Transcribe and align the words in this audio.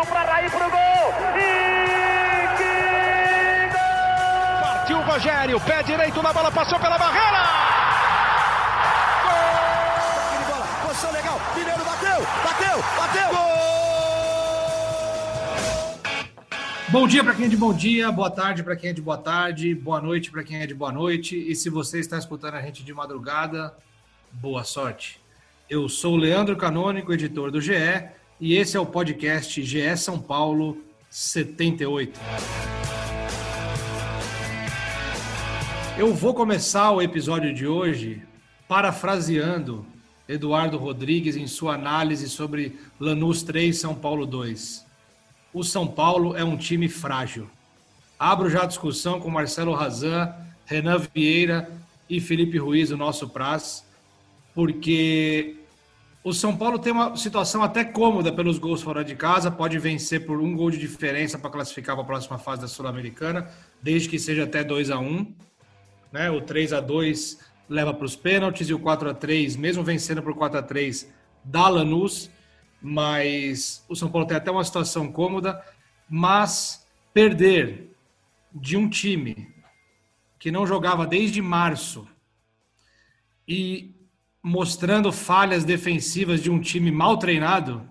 partiu 0.00 0.06
para 0.06 0.32
Raí 0.32 0.50
pro 0.50 0.70
gol. 0.70 1.14
E 1.36 2.48
que 2.56 3.68
gol! 3.72 4.60
Partiu 4.62 4.98
o 4.98 5.02
Rogério, 5.02 5.60
pé 5.60 5.82
direito 5.82 6.22
na 6.22 6.32
bola, 6.32 6.50
passou 6.50 6.78
pela 6.78 6.96
barreira. 6.98 7.44
Gol! 9.24 10.54
bola, 10.54 10.66
posição 10.86 11.12
legal. 11.12 11.40
Mineiro 11.54 11.84
bateu, 11.84 12.26
bateu, 12.44 12.84
bateu. 12.96 13.28
Gol! 13.30 13.50
Bom 16.88 17.06
dia 17.06 17.22
para 17.22 17.34
quem 17.34 17.46
é 17.46 17.48
de 17.48 17.56
bom 17.56 17.72
dia, 17.72 18.10
boa 18.10 18.30
tarde 18.30 18.62
para 18.64 18.74
quem 18.74 18.90
é 18.90 18.92
de 18.92 19.00
boa 19.00 19.18
tarde, 19.18 19.74
boa 19.74 20.00
noite 20.00 20.30
para 20.30 20.42
quem 20.42 20.60
é 20.60 20.66
de 20.66 20.74
boa 20.74 20.90
noite. 20.90 21.36
E 21.36 21.54
se 21.54 21.70
você 21.70 22.00
está 22.00 22.18
escutando 22.18 22.54
a 22.54 22.62
gente 22.62 22.82
de 22.82 22.92
madrugada, 22.92 23.74
boa 24.32 24.64
sorte. 24.64 25.20
Eu 25.68 25.88
sou 25.88 26.14
o 26.14 26.16
Leandro 26.16 26.56
Canônico, 26.56 27.12
editor 27.12 27.52
do 27.52 27.60
GE, 27.60 28.10
e 28.40 28.54
esse 28.54 28.76
é 28.76 28.80
o 28.80 28.86
podcast 28.86 29.62
GE 29.62 29.96
São 29.96 30.18
Paulo 30.18 30.78
78. 31.10 32.18
Eu 35.98 36.14
vou 36.14 36.32
começar 36.32 36.90
o 36.92 37.02
episódio 37.02 37.52
de 37.52 37.66
hoje 37.66 38.22
parafraseando 38.66 39.84
Eduardo 40.28 40.78
Rodrigues 40.78 41.36
em 41.36 41.46
sua 41.46 41.74
análise 41.74 42.28
sobre 42.28 42.78
Lanús 42.98 43.42
3 43.42 43.76
São 43.76 43.94
Paulo 43.94 44.24
2 44.24 44.90
o 45.52 45.64
São 45.64 45.86
Paulo 45.86 46.36
é 46.36 46.44
um 46.44 46.56
time 46.56 46.88
frágil. 46.88 47.50
Abro 48.18 48.48
já 48.48 48.62
a 48.62 48.66
discussão 48.66 49.18
com 49.18 49.30
Marcelo 49.30 49.74
Razan, 49.74 50.32
Renan 50.64 50.98
Vieira 51.12 51.70
e 52.08 52.20
Felipe 52.20 52.58
Ruiz, 52.58 52.90
o 52.90 52.96
nosso 52.96 53.28
prazo, 53.28 53.82
porque 54.54 55.56
o 56.22 56.32
São 56.32 56.56
Paulo 56.56 56.78
tem 56.78 56.92
uma 56.92 57.16
situação 57.16 57.62
até 57.62 57.84
cômoda 57.84 58.32
pelos 58.32 58.58
gols 58.58 58.82
fora 58.82 59.02
de 59.04 59.16
casa, 59.16 59.50
pode 59.50 59.78
vencer 59.78 60.26
por 60.26 60.40
um 60.40 60.54
gol 60.54 60.70
de 60.70 60.78
diferença 60.78 61.38
para 61.38 61.50
classificar 61.50 61.96
para 61.96 62.04
a 62.04 62.06
próxima 62.06 62.38
fase 62.38 62.62
da 62.62 62.68
Sul-Americana, 62.68 63.50
desde 63.82 64.08
que 64.08 64.18
seja 64.18 64.44
até 64.44 64.62
2 64.62 64.90
a 64.90 64.98
1 64.98 65.34
né? 66.12 66.30
O 66.30 66.40
3 66.40 66.72
a 66.72 66.80
2 66.80 67.38
leva 67.68 67.94
para 67.94 68.04
os 68.04 68.16
pênaltis 68.16 68.68
e 68.68 68.74
o 68.74 68.78
4 68.78 69.10
a 69.10 69.14
3 69.14 69.56
mesmo 69.56 69.84
vencendo 69.84 70.22
por 70.22 70.34
4 70.34 70.58
a 70.58 70.62
3 70.62 71.08
dá 71.44 71.68
Lanús 71.68 72.30
mas 72.80 73.84
o 73.88 73.94
São 73.94 74.10
Paulo 74.10 74.26
tem 74.26 74.36
até 74.36 74.50
uma 74.50 74.64
situação 74.64 75.12
cômoda, 75.12 75.62
mas 76.08 76.86
perder 77.12 77.94
de 78.52 78.76
um 78.76 78.88
time 78.88 79.54
que 80.38 80.50
não 80.50 80.66
jogava 80.66 81.06
desde 81.06 81.42
março 81.42 82.08
e 83.46 83.94
mostrando 84.42 85.12
falhas 85.12 85.64
defensivas 85.64 86.42
de 86.42 86.50
um 86.50 86.60
time 86.60 86.90
mal 86.90 87.16
treinado, 87.18 87.88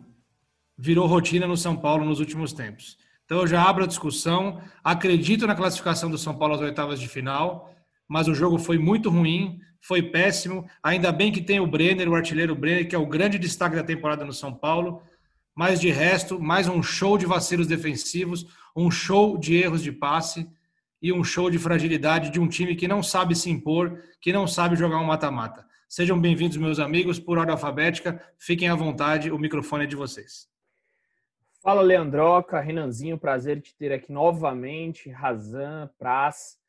virou 0.78 1.08
rotina 1.08 1.46
no 1.46 1.58
São 1.58 1.76
Paulo 1.76 2.06
nos 2.06 2.20
últimos 2.20 2.54
tempos. 2.54 2.98
Então 3.26 3.42
eu 3.42 3.48
já 3.48 3.62
abro 3.62 3.84
a 3.84 3.88
discussão, 3.88 4.60
acredito 4.84 5.46
na 5.46 5.54
classificação 5.54 6.10
do 6.10 6.18
São 6.18 6.36
Paulo 6.36 6.56
às 6.56 6.62
oitavas 6.62 7.00
de 7.00 7.08
final, 7.08 7.72
mas 8.08 8.28
o 8.28 8.34
jogo 8.34 8.58
foi 8.58 8.80
muito 8.80 9.10
ruim, 9.10 9.60
foi 9.80 10.02
péssimo. 10.02 10.68
Ainda 10.82 11.12
bem 11.12 11.32
que 11.32 11.42
tem 11.42 11.60
o 11.60 11.68
Brenner, 11.68 12.10
o 12.10 12.16
artilheiro 12.16 12.56
Brenner, 12.56 12.88
que 12.88 12.96
é 12.96 13.00
o 13.00 13.06
grande 13.06 13.38
destaque 13.38 13.76
da 13.76 13.84
temporada 13.84 14.26
no 14.26 14.34
São 14.34 14.52
Paulo. 14.52 15.04
Mas 15.56 15.80
de 15.80 15.92
resto, 15.92 16.42
mais 16.42 16.68
um 16.68 16.82
show 16.82 17.18
de 17.18 17.28
vacilos 17.28 17.68
defensivos, 17.68 18.48
um 18.76 18.90
show 18.90 19.38
de 19.38 19.56
erros 19.56 19.84
de 19.84 19.92
passe 19.92 20.50
e 21.02 21.14
um 21.14 21.24
show 21.24 21.52
de 21.52 21.60
fragilidade 21.60 22.32
de 22.32 22.40
um 22.40 22.48
time 22.48 22.76
que 22.76 22.88
não 22.88 23.04
sabe 23.04 23.36
se 23.36 23.50
impor, 23.50 24.02
que 24.20 24.34
não 24.34 24.48
sabe 24.48 24.76
jogar 24.76 24.98
um 24.98 25.06
mata-mata. 25.06 25.69
Sejam 25.92 26.22
bem-vindos, 26.22 26.56
meus 26.56 26.78
amigos, 26.78 27.20
por 27.20 27.40
ordem 27.40 27.52
alfabética. 27.52 28.22
Fiquem 28.38 28.70
à 28.70 28.76
vontade, 28.76 29.32
o 29.32 29.40
microfone 29.40 29.86
é 29.86 29.88
de 29.88 29.96
vocês. 29.96 30.48
Fala, 31.64 31.82
Leandroca, 31.82 32.60
Renanzinho, 32.60 33.18
prazer 33.18 33.60
te 33.60 33.76
ter 33.76 33.92
aqui 33.92 34.12
novamente. 34.12 35.10
Razan, 35.10 35.90
Praz. 35.98 36.60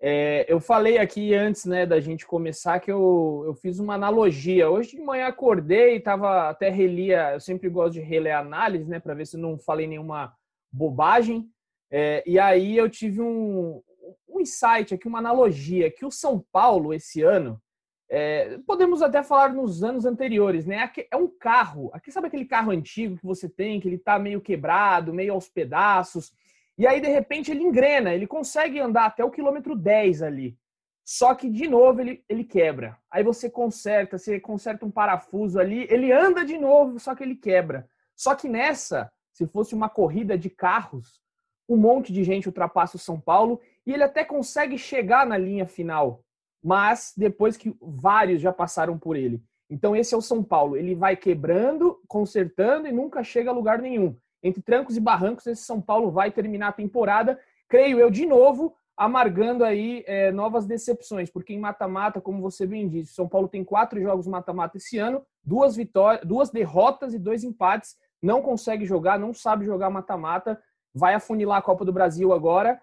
É, 0.00 0.46
eu 0.48 0.58
falei 0.60 0.96
aqui 0.96 1.34
antes 1.34 1.66
né, 1.66 1.84
da 1.84 2.00
gente 2.00 2.24
começar 2.24 2.80
que 2.80 2.90
eu, 2.90 3.42
eu 3.44 3.54
fiz 3.54 3.78
uma 3.78 3.96
analogia. 3.96 4.70
Hoje 4.70 4.96
de 4.96 5.02
manhã 5.02 5.26
acordei, 5.26 5.96
estava 5.96 6.48
até 6.48 6.70
relia, 6.70 7.34
eu 7.34 7.40
sempre 7.40 7.68
gosto 7.68 7.92
de 7.92 8.00
reler 8.00 8.34
análise, 8.34 8.88
né, 8.88 8.98
para 8.98 9.12
ver 9.12 9.26
se 9.26 9.36
não 9.36 9.58
falei 9.58 9.86
nenhuma 9.86 10.34
bobagem. 10.72 11.46
É, 11.90 12.24
e 12.26 12.38
aí 12.38 12.78
eu 12.78 12.88
tive 12.88 13.20
um, 13.20 13.82
um 14.26 14.40
insight 14.40 14.94
aqui, 14.94 15.06
uma 15.06 15.18
analogia, 15.18 15.90
que 15.90 16.06
o 16.06 16.10
São 16.10 16.42
Paulo 16.50 16.94
esse 16.94 17.20
ano, 17.20 17.60
é, 18.08 18.58
podemos 18.66 19.02
até 19.02 19.22
falar 19.22 19.52
nos 19.52 19.82
anos 19.82 20.04
anteriores, 20.04 20.66
né? 20.66 20.90
É 21.10 21.16
um 21.16 21.28
carro, 21.28 21.90
aqui 21.92 22.12
sabe 22.12 22.26
aquele 22.28 22.44
carro 22.44 22.70
antigo 22.70 23.16
que 23.16 23.24
você 23.24 23.48
tem, 23.48 23.80
que 23.80 23.88
ele 23.88 23.96
está 23.96 24.18
meio 24.18 24.40
quebrado, 24.40 25.12
meio 25.12 25.32
aos 25.32 25.48
pedaços, 25.48 26.32
e 26.76 26.86
aí, 26.86 27.00
de 27.00 27.08
repente, 27.08 27.52
ele 27.52 27.62
engrena, 27.62 28.12
ele 28.12 28.26
consegue 28.26 28.80
andar 28.80 29.06
até 29.06 29.24
o 29.24 29.30
quilômetro 29.30 29.76
10 29.76 30.22
ali. 30.22 30.58
Só 31.04 31.34
que, 31.34 31.48
de 31.48 31.68
novo, 31.68 32.00
ele, 32.00 32.24
ele 32.28 32.42
quebra. 32.42 32.98
Aí 33.10 33.22
você 33.22 33.48
conserta, 33.48 34.18
você 34.18 34.40
conserta 34.40 34.84
um 34.84 34.90
parafuso 34.90 35.60
ali, 35.60 35.86
ele 35.88 36.10
anda 36.10 36.44
de 36.44 36.58
novo, 36.58 36.98
só 36.98 37.14
que 37.14 37.22
ele 37.22 37.36
quebra. 37.36 37.88
Só 38.16 38.34
que 38.34 38.48
nessa, 38.48 39.12
se 39.32 39.46
fosse 39.46 39.74
uma 39.74 39.88
corrida 39.88 40.36
de 40.36 40.50
carros, 40.50 41.20
um 41.68 41.76
monte 41.76 42.12
de 42.12 42.24
gente 42.24 42.48
ultrapassa 42.48 42.96
o 42.96 43.00
São 43.00 43.20
Paulo 43.20 43.60
e 43.86 43.92
ele 43.92 44.02
até 44.02 44.24
consegue 44.24 44.76
chegar 44.76 45.26
na 45.26 45.38
linha 45.38 45.66
final. 45.66 46.23
Mas 46.64 47.12
depois 47.14 47.56
que 47.56 47.76
vários 47.80 48.40
já 48.40 48.52
passaram 48.52 48.98
por 48.98 49.16
ele. 49.16 49.42
Então, 49.68 49.94
esse 49.94 50.14
é 50.14 50.16
o 50.16 50.22
São 50.22 50.42
Paulo. 50.42 50.76
Ele 50.76 50.94
vai 50.94 51.16
quebrando, 51.16 52.00
consertando 52.08 52.88
e 52.88 52.92
nunca 52.92 53.22
chega 53.22 53.50
a 53.50 53.54
lugar 53.54 53.80
nenhum 53.80 54.16
entre 54.44 54.60
trancos 54.60 54.94
e 54.94 55.00
barrancos, 55.00 55.46
esse 55.46 55.62
São 55.62 55.80
Paulo 55.80 56.10
vai 56.10 56.30
terminar 56.30 56.68
a 56.68 56.72
temporada, 56.72 57.40
creio 57.66 57.98
eu, 57.98 58.10
de 58.10 58.26
novo, 58.26 58.76
amargando 58.94 59.64
aí 59.64 60.04
é, 60.06 60.30
novas 60.30 60.66
decepções, 60.66 61.30
porque 61.30 61.54
em 61.54 61.58
mata-mata, 61.58 62.20
como 62.20 62.42
você 62.42 62.66
bem 62.66 62.86
disse, 62.86 63.14
São 63.14 63.26
Paulo 63.26 63.48
tem 63.48 63.64
quatro 63.64 64.00
jogos 64.00 64.26
mata-mata 64.26 64.76
esse 64.76 64.98
ano, 64.98 65.24
duas 65.42 65.74
vitórias, 65.74 66.24
duas 66.28 66.50
derrotas 66.50 67.14
e 67.14 67.18
dois 67.18 67.42
empates, 67.42 67.96
não 68.22 68.42
consegue 68.42 68.84
jogar, 68.84 69.18
não 69.18 69.32
sabe 69.32 69.64
jogar 69.64 69.88
mata-mata, 69.88 70.60
vai 70.94 71.14
afunilar 71.14 71.58
a 71.58 71.62
Copa 71.62 71.84
do 71.84 71.92
Brasil 71.92 72.32
agora 72.32 72.80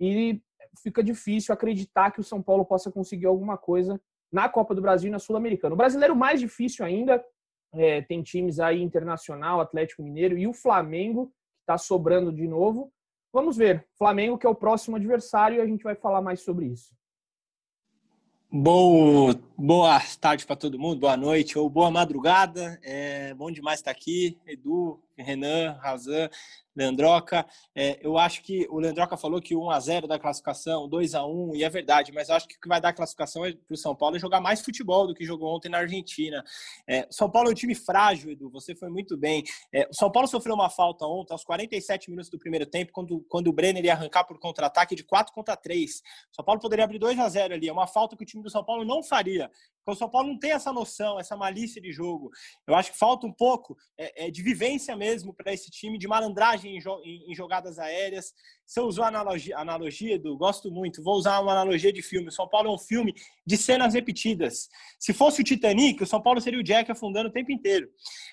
e 0.00 0.42
fica 0.80 1.02
difícil 1.02 1.52
acreditar 1.52 2.10
que 2.10 2.20
o 2.20 2.24
São 2.24 2.42
Paulo 2.42 2.64
possa 2.64 2.90
conseguir 2.90 3.26
alguma 3.26 3.56
coisa 3.56 4.00
na 4.30 4.48
Copa 4.48 4.74
do 4.74 4.80
Brasil 4.80 5.08
e 5.08 5.12
na 5.12 5.18
Sul-Americana. 5.18 5.74
O 5.74 5.78
brasileiro 5.78 6.16
mais 6.16 6.40
difícil 6.40 6.84
ainda, 6.84 7.22
é, 7.74 8.00
tem 8.02 8.22
times 8.22 8.58
aí 8.58 8.82
internacional, 8.82 9.60
Atlético 9.60 10.02
Mineiro 10.02 10.36
e 10.38 10.46
o 10.46 10.52
Flamengo, 10.52 11.26
que 11.26 11.62
está 11.62 11.76
sobrando 11.76 12.32
de 12.32 12.46
novo. 12.46 12.92
Vamos 13.32 13.56
ver. 13.56 13.86
Flamengo, 13.96 14.38
que 14.38 14.46
é 14.46 14.50
o 14.50 14.54
próximo 14.54 14.96
adversário, 14.96 15.58
e 15.58 15.60
a 15.60 15.66
gente 15.66 15.84
vai 15.84 15.94
falar 15.94 16.20
mais 16.20 16.40
sobre 16.40 16.66
isso. 16.66 16.94
Boa, 18.54 19.34
boa 19.56 19.98
tarde 20.20 20.44
para 20.44 20.54
todo 20.54 20.78
mundo, 20.78 21.00
boa 21.00 21.16
noite 21.16 21.58
ou 21.58 21.70
boa 21.70 21.90
madrugada. 21.90 22.78
É 22.82 23.32
bom 23.32 23.50
demais 23.50 23.78
estar 23.78 23.90
aqui, 23.90 24.38
Edu, 24.46 25.02
Renan, 25.16 25.72
Razan, 25.80 26.28
Leandroca. 26.74 27.46
É, 27.74 27.98
eu 28.02 28.18
acho 28.18 28.42
que 28.42 28.66
o 28.70 28.78
Leandroca 28.78 29.16
falou 29.16 29.40
que 29.40 29.54
1 29.54 29.70
a 29.70 29.80
0 29.80 30.06
da 30.06 30.18
classificação, 30.18 30.88
2 30.88 31.14
a 31.14 31.24
1 31.24 31.56
e 31.56 31.64
é 31.64 31.68
verdade, 31.68 32.12
mas 32.12 32.28
eu 32.28 32.34
acho 32.34 32.48
que 32.48 32.56
o 32.56 32.60
que 32.60 32.68
vai 32.68 32.80
dar 32.80 32.90
a 32.90 32.92
classificação 32.92 33.44
é 33.44 33.52
para 33.52 33.74
o 33.74 33.76
São 33.76 33.94
Paulo 33.94 34.16
é 34.16 34.18
jogar 34.18 34.40
mais 34.40 34.60
futebol 34.60 35.06
do 35.06 35.14
que 35.14 35.24
jogou 35.24 35.54
ontem 35.54 35.68
na 35.68 35.78
Argentina. 35.78 36.42
É, 36.86 37.06
São 37.10 37.30
Paulo 37.30 37.48
é 37.48 37.52
um 37.52 37.54
time 37.54 37.74
frágil, 37.74 38.30
Edu, 38.30 38.50
você 38.50 38.74
foi 38.74 38.88
muito 38.88 39.16
bem. 39.16 39.44
É, 39.72 39.88
o 39.90 39.94
São 39.94 40.10
Paulo 40.10 40.28
sofreu 40.28 40.54
uma 40.54 40.70
falta 40.70 41.06
ontem, 41.06 41.32
aos 41.32 41.44
47 41.44 42.10
minutos 42.10 42.30
do 42.30 42.38
primeiro 42.38 42.66
tempo, 42.66 42.92
quando, 42.92 43.20
quando 43.28 43.48
o 43.48 43.52
Brenner 43.52 43.84
ia 43.84 43.92
arrancar 43.92 44.24
por 44.24 44.38
contra-ataque 44.38 44.94
de 44.94 45.04
4 45.04 45.32
contra 45.32 45.56
3. 45.56 46.02
O 46.32 46.36
São 46.36 46.44
Paulo 46.44 46.60
poderia 46.60 46.84
abrir 46.84 46.98
2 46.98 47.18
a 47.18 47.28
0 47.28 47.54
ali, 47.54 47.68
é 47.68 47.72
uma 47.72 47.86
falta 47.86 48.16
que 48.16 48.22
o 48.22 48.26
time 48.26 48.42
do 48.42 48.50
São 48.50 48.64
Paulo 48.64 48.84
não 48.84 49.02
faria. 49.02 49.50
Porque 49.84 49.96
o 49.96 49.98
São 49.98 50.08
Paulo 50.08 50.28
não 50.28 50.38
tem 50.38 50.52
essa 50.52 50.72
noção, 50.72 51.18
essa 51.18 51.36
malícia 51.36 51.80
de 51.80 51.92
jogo. 51.92 52.30
Eu 52.66 52.74
acho 52.74 52.92
que 52.92 52.98
falta 52.98 53.26
um 53.26 53.32
pouco 53.32 53.76
é, 53.98 54.26
é 54.26 54.30
de 54.30 54.42
vivência 54.42 54.96
mesmo 54.96 55.34
para 55.34 55.52
esse 55.52 55.70
time, 55.70 55.98
de 55.98 56.06
malandragem 56.06 56.76
em, 56.76 56.80
jo 56.80 57.00
em, 57.04 57.30
em, 57.30 57.34
jogadas 57.34 57.78
aéreas. 57.78 58.32
Você 58.64 58.80
usou 58.80 59.04
a 59.04 59.08
analogia, 59.08 59.58
analogia 59.58 60.18
do 60.18 60.36
gosto 60.36 60.70
muito, 60.70 61.02
vou 61.02 61.14
usar 61.14 61.40
uma 61.40 61.52
analogia 61.52 61.92
de 61.92 62.00
filme. 62.02 62.28
O 62.28 62.32
São 62.32 62.48
Paulo 62.48 62.68
é 62.68 62.72
um 62.72 62.78
filme 62.78 63.14
de 63.46 63.56
cenas 63.56 63.94
repetidas. 63.94 64.68
Se 64.98 65.12
fosse 65.12 65.40
o 65.40 65.44
Titanic, 65.44 66.02
o 66.02 66.06
São 66.06 66.22
Paulo 66.22 66.40
seria 66.40 66.60
o 66.60 66.62
Jack 66.62 66.90
afundando 66.90 67.28
o 67.28 67.32
tempo 67.32 67.50
inteiro. 67.50 67.88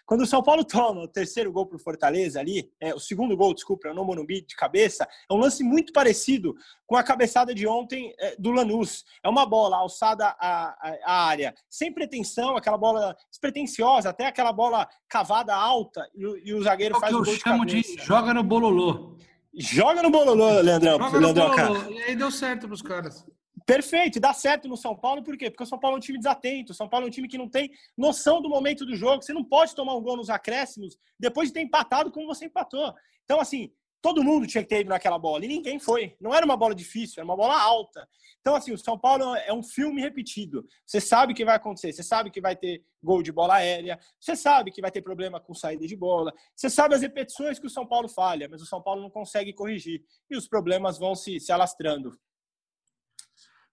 Quando 0.05 0.21
o 0.21 0.27
São 0.27 0.41
Paulo 0.41 0.63
toma 0.63 1.01
o 1.01 1.07
terceiro 1.07 1.51
gol 1.51 1.65
para 1.65 1.77
o 1.77 1.79
Fortaleza 1.79 2.39
ali, 2.39 2.71
é, 2.79 2.93
o 2.93 2.99
segundo 2.99 3.35
gol, 3.35 3.53
desculpa, 3.53 3.89
é 3.89 3.93
no 3.93 4.05
Morumbi 4.05 4.41
de 4.41 4.55
cabeça, 4.55 5.07
é 5.29 5.33
um 5.33 5.37
lance 5.37 5.63
muito 5.63 5.91
parecido 5.91 6.55
com 6.85 6.95
a 6.95 7.03
cabeçada 7.03 7.53
de 7.53 7.67
ontem 7.67 8.13
é, 8.17 8.35
do 8.37 8.51
Lanús. 8.51 9.03
É 9.23 9.29
uma 9.29 9.45
bola 9.45 9.77
alçada 9.77 10.35
à, 10.39 10.75
à, 11.03 11.29
área, 11.39 11.55
sem 11.69 11.93
pretensão, 11.93 12.57
aquela 12.57 12.77
bola 12.77 13.15
despretensiosa, 13.29 14.09
até 14.09 14.27
aquela 14.27 14.51
bola 14.51 14.87
cavada 15.07 15.55
alta 15.55 16.07
e, 16.13 16.49
e 16.49 16.53
o 16.53 16.61
zagueiro 16.61 16.97
é 16.97 16.99
faz 16.99 17.13
o 17.13 17.23
gol 17.23 17.33
de 17.33 17.39
cabeça. 17.39 17.95
De 17.95 18.03
joga 18.03 18.33
no 18.33 18.43
bololô. 18.43 19.17
Joga 19.53 20.03
no 20.03 20.11
bololô, 20.11 20.61
Leandrão. 20.61 20.99
Joga 20.99 21.19
no 21.19 21.33
bololô. 21.33 21.91
E 21.91 22.03
aí 22.03 22.15
deu 22.15 22.29
certo 22.29 22.67
pros 22.67 22.81
caras. 22.81 23.25
Perfeito, 23.65 24.17
e 24.17 24.19
dá 24.19 24.33
certo 24.33 24.67
no 24.67 24.75
São 24.75 24.95
Paulo, 24.95 25.23
por 25.23 25.37
quê? 25.37 25.49
Porque 25.49 25.63
o 25.63 25.67
São 25.67 25.79
Paulo 25.79 25.95
é 25.95 25.97
um 25.97 26.01
time 26.01 26.17
desatento, 26.17 26.71
o 26.71 26.75
São 26.75 26.89
Paulo 26.89 27.05
é 27.05 27.07
um 27.07 27.11
time 27.11 27.27
que 27.27 27.37
não 27.37 27.47
tem 27.47 27.69
noção 27.95 28.41
do 28.41 28.49
momento 28.49 28.85
do 28.85 28.95
jogo. 28.95 29.21
Você 29.21 29.33
não 29.33 29.43
pode 29.43 29.75
tomar 29.75 29.95
um 29.95 30.01
gol 30.01 30.17
nos 30.17 30.29
acréscimos 30.29 30.97
depois 31.19 31.49
de 31.49 31.53
ter 31.53 31.61
empatado 31.61 32.11
como 32.11 32.25
você 32.25 32.45
empatou. 32.45 32.93
Então, 33.25 33.39
assim, 33.39 33.71
todo 34.01 34.23
mundo 34.23 34.47
tinha 34.47 34.63
que 34.63 34.69
ter 34.69 34.81
ido 34.81 34.89
naquela 34.89 35.17
bola 35.19 35.43
e 35.45 35.47
ninguém 35.47 35.79
foi. 35.79 36.15
Não 36.19 36.33
era 36.33 36.45
uma 36.45 36.55
bola 36.55 36.73
difícil, 36.73 37.15
era 37.17 37.25
uma 37.25 37.35
bola 37.35 37.59
alta. 37.59 38.07
Então, 38.41 38.55
assim, 38.55 38.71
o 38.71 38.77
São 38.77 38.97
Paulo 38.97 39.35
é 39.35 39.53
um 39.53 39.61
filme 39.61 40.01
repetido. 40.01 40.65
Você 40.85 41.01
sabe 41.01 41.33
o 41.33 41.35
que 41.35 41.43
vai 41.43 41.55
acontecer, 41.55 41.91
você 41.91 42.03
sabe 42.03 42.31
que 42.31 42.39
vai 42.39 42.55
ter 42.55 42.83
gol 43.03 43.21
de 43.21 43.31
bola 43.31 43.55
aérea, 43.55 43.99
você 44.19 44.35
sabe 44.35 44.71
que 44.71 44.81
vai 44.81 44.91
ter 44.91 45.01
problema 45.01 45.39
com 45.39 45.53
saída 45.53 45.85
de 45.85 45.95
bola, 45.95 46.33
você 46.55 46.69
sabe 46.69 46.95
as 46.95 47.01
repetições 47.01 47.59
que 47.59 47.67
o 47.67 47.69
São 47.69 47.85
Paulo 47.85 48.07
falha, 48.07 48.47
mas 48.49 48.61
o 48.61 48.65
São 48.65 48.81
Paulo 48.81 49.01
não 49.01 49.09
consegue 49.09 49.53
corrigir 49.53 50.03
e 50.29 50.37
os 50.37 50.47
problemas 50.47 50.97
vão 50.97 51.15
se, 51.15 51.39
se 51.39 51.51
alastrando. 51.51 52.17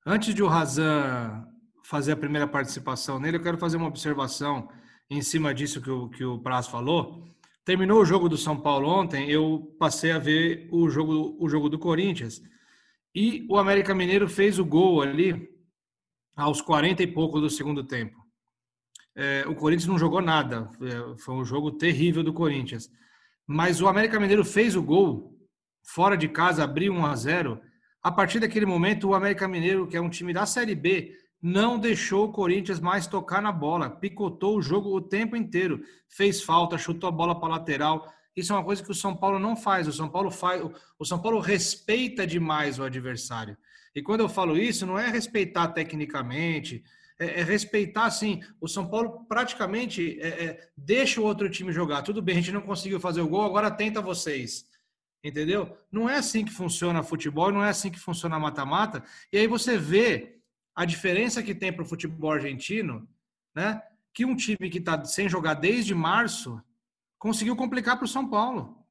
Antes 0.05 0.34
de 0.34 0.43
o 0.43 0.46
Razan 0.46 1.44
fazer 1.84 2.12
a 2.12 2.17
primeira 2.17 2.46
participação 2.46 3.19
nele, 3.20 3.37
eu 3.37 3.43
quero 3.43 3.58
fazer 3.58 3.76
uma 3.76 3.88
observação 3.88 4.69
em 5.08 5.23
cima 5.23 5.55
disso 5.55 5.81
que 5.81 5.90
o, 5.90 6.08
que 6.08 6.25
o 6.25 6.40
falou. 6.69 7.25
Terminou 7.66 8.00
o 8.00 8.04
jogo 8.04 8.28
do 8.28 8.38
São 8.38 8.56
Paulo 8.56 8.88
ontem, 8.88 9.28
eu 9.28 9.74
passei 9.76 10.12
a 10.12 10.20
ver 10.20 10.68
o 10.70 10.88
jogo, 10.88 11.36
o 11.40 11.48
jogo 11.48 11.68
do 11.68 11.80
Corinthians. 11.80 12.40
E 13.12 13.44
o 13.50 13.58
América 13.58 13.92
Mineiro 13.92 14.28
fez 14.28 14.60
o 14.60 14.64
gol 14.64 15.02
ali 15.02 15.50
aos 16.36 16.60
40 16.60 17.02
e 17.02 17.08
pouco 17.08 17.40
do 17.40 17.50
segundo 17.50 17.82
tempo. 17.82 18.16
É, 19.16 19.44
o 19.48 19.54
Corinthians 19.56 19.88
não 19.88 19.98
jogou 19.98 20.22
nada, 20.22 20.70
é, 20.80 21.18
foi 21.18 21.34
um 21.34 21.44
jogo 21.44 21.72
terrível 21.72 22.22
do 22.22 22.32
Corinthians. 22.32 22.88
Mas 23.44 23.80
o 23.80 23.88
América 23.88 24.20
Mineiro 24.20 24.44
fez 24.44 24.76
o 24.76 24.82
gol 24.82 25.36
fora 25.82 26.16
de 26.16 26.28
casa, 26.28 26.62
abriu 26.62 26.92
1 26.92 27.04
a 27.04 27.16
0. 27.16 27.60
A 28.00 28.12
partir 28.12 28.38
daquele 28.38 28.64
momento, 28.64 29.08
o 29.08 29.14
América 29.14 29.48
Mineiro, 29.48 29.88
que 29.88 29.96
é 29.96 30.00
um 30.00 30.08
time 30.08 30.32
da 30.32 30.46
Série 30.46 30.76
B, 30.76 31.18
não 31.41 31.79
deixou 31.79 32.25
o 32.25 32.33
Corinthians 32.33 32.81
mais 32.81 33.06
tocar 33.06 33.41
na 33.41 33.53
bola, 33.53 33.91
picotou 33.91 34.56
o 34.56 34.62
jogo 34.62 34.94
o 34.94 35.00
tempo 35.00 35.37
inteiro, 35.37 35.83
fez 36.09 36.43
falta, 36.43 36.79
chutou 36.79 37.09
a 37.09 37.12
bola 37.12 37.38
para 37.38 37.50
lateral. 37.50 38.11
Isso 38.35 38.53
é 38.53 38.56
uma 38.56 38.65
coisa 38.65 38.83
que 38.83 38.91
o 38.91 38.94
São 38.94 39.17
Paulo 39.17 39.38
não 39.38 39.56
faz. 39.56 39.87
O 39.87 39.93
São 39.93 40.09
Paulo 40.09 40.31
faz, 40.31 40.62
o 40.99 41.05
São 41.05 41.21
Paulo 41.21 41.41
respeita 41.41 42.27
demais 42.27 42.79
o 42.79 42.85
adversário. 42.85 43.56
E 43.94 44.03
quando 44.03 44.21
eu 44.21 44.29
falo 44.29 44.59
isso, 44.59 44.85
não 44.85 44.99
é 44.99 45.09
respeitar 45.09 45.69
tecnicamente, 45.69 46.85
é, 47.19 47.41
é 47.41 47.43
respeitar 47.43 48.05
assim. 48.05 48.43
O 48.61 48.69
São 48.69 48.87
Paulo 48.87 49.25
praticamente 49.27 50.19
é, 50.21 50.29
é, 50.29 50.69
deixa 50.77 51.21
o 51.21 51.25
outro 51.25 51.49
time 51.49 51.73
jogar. 51.73 52.03
Tudo 52.03 52.21
bem, 52.21 52.37
a 52.37 52.41
gente 52.41 52.53
não 52.53 52.61
conseguiu 52.61 53.00
fazer 53.00 53.21
o 53.21 53.29
gol, 53.29 53.43
agora 53.43 53.71
tenta 53.71 54.00
vocês. 54.00 54.67
Entendeu? 55.25 55.77
Não 55.91 56.09
é 56.09 56.19
assim 56.19 56.44
que 56.44 56.53
funciona 56.53 57.03
futebol, 57.03 57.50
não 57.50 57.65
é 57.65 57.71
assim 57.71 57.91
que 57.91 57.99
funciona 57.99 58.38
mata-mata. 58.38 59.03
E 59.33 59.38
aí 59.38 59.47
você 59.47 59.79
vê 59.79 60.36
a 60.76 60.84
diferença 60.84 61.43
que 61.43 61.55
tem 61.55 61.73
para 61.73 61.82
o 61.82 61.88
futebol 61.88 62.31
argentino, 62.31 63.08
né? 63.55 63.82
Que 64.12 64.26
um 64.26 64.37
time 64.37 64.69
que 64.70 64.78
está 64.78 65.02
sem 65.05 65.28
jogar 65.28 65.55
desde 65.55 65.94
março 65.94 66.62
conseguiu 67.19 67.56
complicar 67.56 67.96
para 67.96 68.05
o 68.05 68.08
São 68.08 68.28
Paulo. 68.28 68.87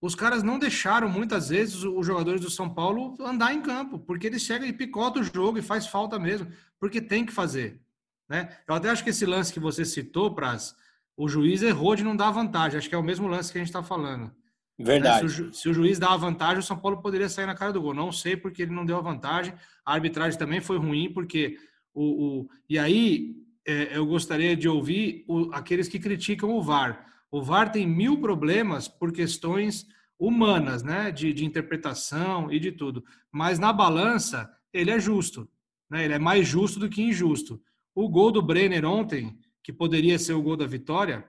Os 0.00 0.14
caras 0.14 0.42
não 0.42 0.58
deixaram 0.58 1.08
muitas 1.08 1.50
vezes 1.50 1.84
os 1.84 2.06
jogadores 2.06 2.40
do 2.40 2.50
São 2.50 2.72
Paulo 2.72 3.14
andar 3.20 3.52
em 3.52 3.60
campo, 3.60 3.98
porque 3.98 4.26
eles 4.26 4.42
chegam 4.42 4.66
e 4.66 4.72
picotam 4.72 5.22
o 5.22 5.24
jogo 5.24 5.58
e 5.58 5.62
faz 5.62 5.86
falta 5.86 6.18
mesmo, 6.18 6.50
porque 6.78 7.00
tem 7.00 7.26
que 7.26 7.32
fazer. 7.32 7.80
Né? 8.28 8.56
Eu 8.66 8.74
até 8.74 8.88
acho 8.90 9.04
que 9.04 9.10
esse 9.10 9.26
lance 9.26 9.52
que 9.52 9.60
você 9.60 9.84
citou, 9.84 10.34
Praz, 10.34 10.74
o 11.16 11.28
juiz 11.28 11.62
errou 11.62 11.94
de 11.94 12.04
não 12.04 12.16
dar 12.16 12.30
vantagem. 12.30 12.78
Acho 12.78 12.88
que 12.88 12.94
é 12.94 12.98
o 12.98 13.02
mesmo 13.02 13.28
lance 13.28 13.52
que 13.52 13.58
a 13.58 13.60
gente 13.60 13.68
está 13.68 13.82
falando. 13.82 14.34
Verdade. 14.78 15.24
Né? 15.24 15.28
Se, 15.30 15.42
o, 15.42 15.52
se, 15.52 15.68
o, 15.68 15.74
juiz 15.74 15.98
dá 15.98 16.12
a 16.12 16.16
vantagem, 16.16 16.58
o 16.58 16.62
São 16.62 16.78
Paulo 16.78 17.00
poderia 17.00 17.28
sair 17.28 17.46
na 17.46 17.54
cara 17.54 17.72
do 17.72 17.80
gol. 17.80 17.94
Não 17.94 18.12
sei 18.12 18.36
porque 18.36 18.62
ele 18.62 18.74
não 18.74 18.84
deu 18.84 18.98
a 18.98 19.02
vantagem. 19.02 19.54
A 19.84 19.94
arbitragem 19.94 20.38
também 20.38 20.60
foi 20.60 20.78
ruim, 20.78 21.12
porque 21.12 21.58
o. 21.94 22.40
o 22.40 22.48
e 22.68 22.78
aí 22.78 23.34
é, 23.66 23.96
eu 23.96 24.06
gostaria 24.06 24.56
de 24.56 24.68
ouvir 24.68 25.24
o, 25.26 25.50
aqueles 25.52 25.88
que 25.88 25.98
criticam 25.98 26.50
o 26.50 26.62
VAR. 26.62 27.06
O 27.30 27.42
VAR 27.42 27.72
tem 27.72 27.86
mil 27.86 28.20
problemas 28.20 28.86
por 28.86 29.12
questões 29.12 29.86
humanas, 30.18 30.82
né? 30.82 31.10
De, 31.10 31.32
de 31.32 31.44
interpretação 31.44 32.52
e 32.52 32.60
de 32.60 32.72
tudo. 32.72 33.04
Mas 33.32 33.58
na 33.58 33.72
balança, 33.72 34.50
ele 34.72 34.90
é 34.90 34.98
justo. 34.98 35.48
Né? 35.90 36.04
Ele 36.04 36.14
é 36.14 36.18
mais 36.18 36.46
justo 36.46 36.78
do 36.78 36.88
que 36.88 37.02
injusto. 37.02 37.60
O 37.94 38.08
gol 38.08 38.30
do 38.30 38.42
Brenner 38.42 38.84
ontem, 38.84 39.38
que 39.62 39.72
poderia 39.72 40.18
ser 40.18 40.34
o 40.34 40.42
gol 40.42 40.56
da 40.56 40.66
vitória, 40.66 41.26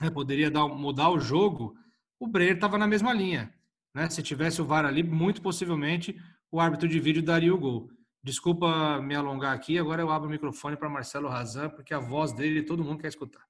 né? 0.00 0.10
poderia 0.10 0.50
dar, 0.50 0.66
mudar 0.66 1.10
o 1.10 1.20
jogo 1.20 1.76
o 2.18 2.26
Breyer 2.26 2.54
estava 2.54 2.76
na 2.76 2.86
mesma 2.86 3.12
linha. 3.12 3.52
Né? 3.94 4.08
Se 4.10 4.22
tivesse 4.22 4.60
o 4.60 4.64
VAR 4.64 4.84
ali, 4.84 5.02
muito 5.02 5.40
possivelmente 5.40 6.18
o 6.50 6.60
árbitro 6.60 6.88
de 6.88 6.98
vídeo 6.98 7.22
daria 7.22 7.54
o 7.54 7.58
gol. 7.58 7.90
Desculpa 8.22 9.00
me 9.00 9.14
alongar 9.14 9.54
aqui, 9.54 9.78
agora 9.78 10.02
eu 10.02 10.10
abro 10.10 10.28
o 10.28 10.30
microfone 10.30 10.76
para 10.76 10.88
Marcelo 10.88 11.28
Razan, 11.28 11.70
porque 11.70 11.94
a 11.94 11.98
voz 11.98 12.32
dele 12.32 12.62
todo 12.62 12.84
mundo 12.84 13.00
quer 13.00 13.08
escutar. 13.08 13.46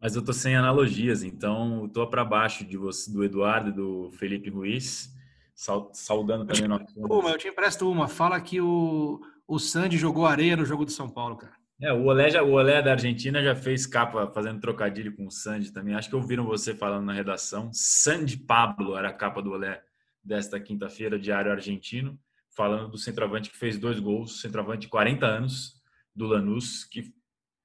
Mas 0.00 0.16
eu 0.16 0.24
tô 0.24 0.32
sem 0.32 0.56
analogias, 0.56 1.22
então 1.22 1.82
eu 1.82 1.88
tô 1.88 2.06
para 2.06 2.24
baixo 2.24 2.64
de 2.64 2.78
você, 2.78 3.12
do 3.12 3.22
Eduardo 3.22 3.68
e 3.68 3.72
do 3.72 4.10
Felipe 4.12 4.48
Ruiz, 4.48 5.14
saudando 5.54 6.46
também 6.46 6.70
eu 6.70 6.86
te, 6.86 6.98
uma, 6.98 7.30
eu 7.30 7.38
te 7.38 7.48
empresto 7.48 7.90
uma. 7.90 8.08
Fala 8.08 8.40
que 8.40 8.62
o, 8.62 9.20
o 9.46 9.58
Sandy 9.58 9.98
jogou 9.98 10.24
areia 10.24 10.56
no 10.56 10.64
jogo 10.64 10.86
do 10.86 10.90
São 10.90 11.08
Paulo, 11.08 11.36
cara. 11.36 11.59
É, 11.82 11.90
o 11.94 12.04
Olé, 12.04 12.28
já, 12.28 12.42
o 12.42 12.52
Olé 12.52 12.82
da 12.82 12.92
Argentina 12.92 13.42
já 13.42 13.54
fez 13.54 13.86
capa 13.86 14.30
fazendo 14.34 14.60
trocadilho 14.60 15.16
com 15.16 15.26
o 15.26 15.30
Sandy 15.30 15.72
também. 15.72 15.94
Acho 15.94 16.10
que 16.10 16.16
ouviram 16.16 16.44
você 16.44 16.74
falando 16.74 17.06
na 17.06 17.14
redação. 17.14 17.70
Sandy 17.72 18.36
Pablo 18.36 18.98
era 18.98 19.08
a 19.08 19.12
capa 19.14 19.40
do 19.40 19.52
Olé 19.52 19.82
desta 20.22 20.60
quinta-feira, 20.60 21.18
diário 21.18 21.50
argentino, 21.50 22.20
falando 22.54 22.90
do 22.90 22.98
centroavante 22.98 23.48
que 23.48 23.56
fez 23.56 23.78
dois 23.78 23.98
gols, 23.98 24.42
centroavante 24.42 24.82
de 24.82 24.88
40 24.88 25.24
anos 25.24 25.80
do 26.14 26.26
Lanús, 26.26 26.84
que 26.84 27.14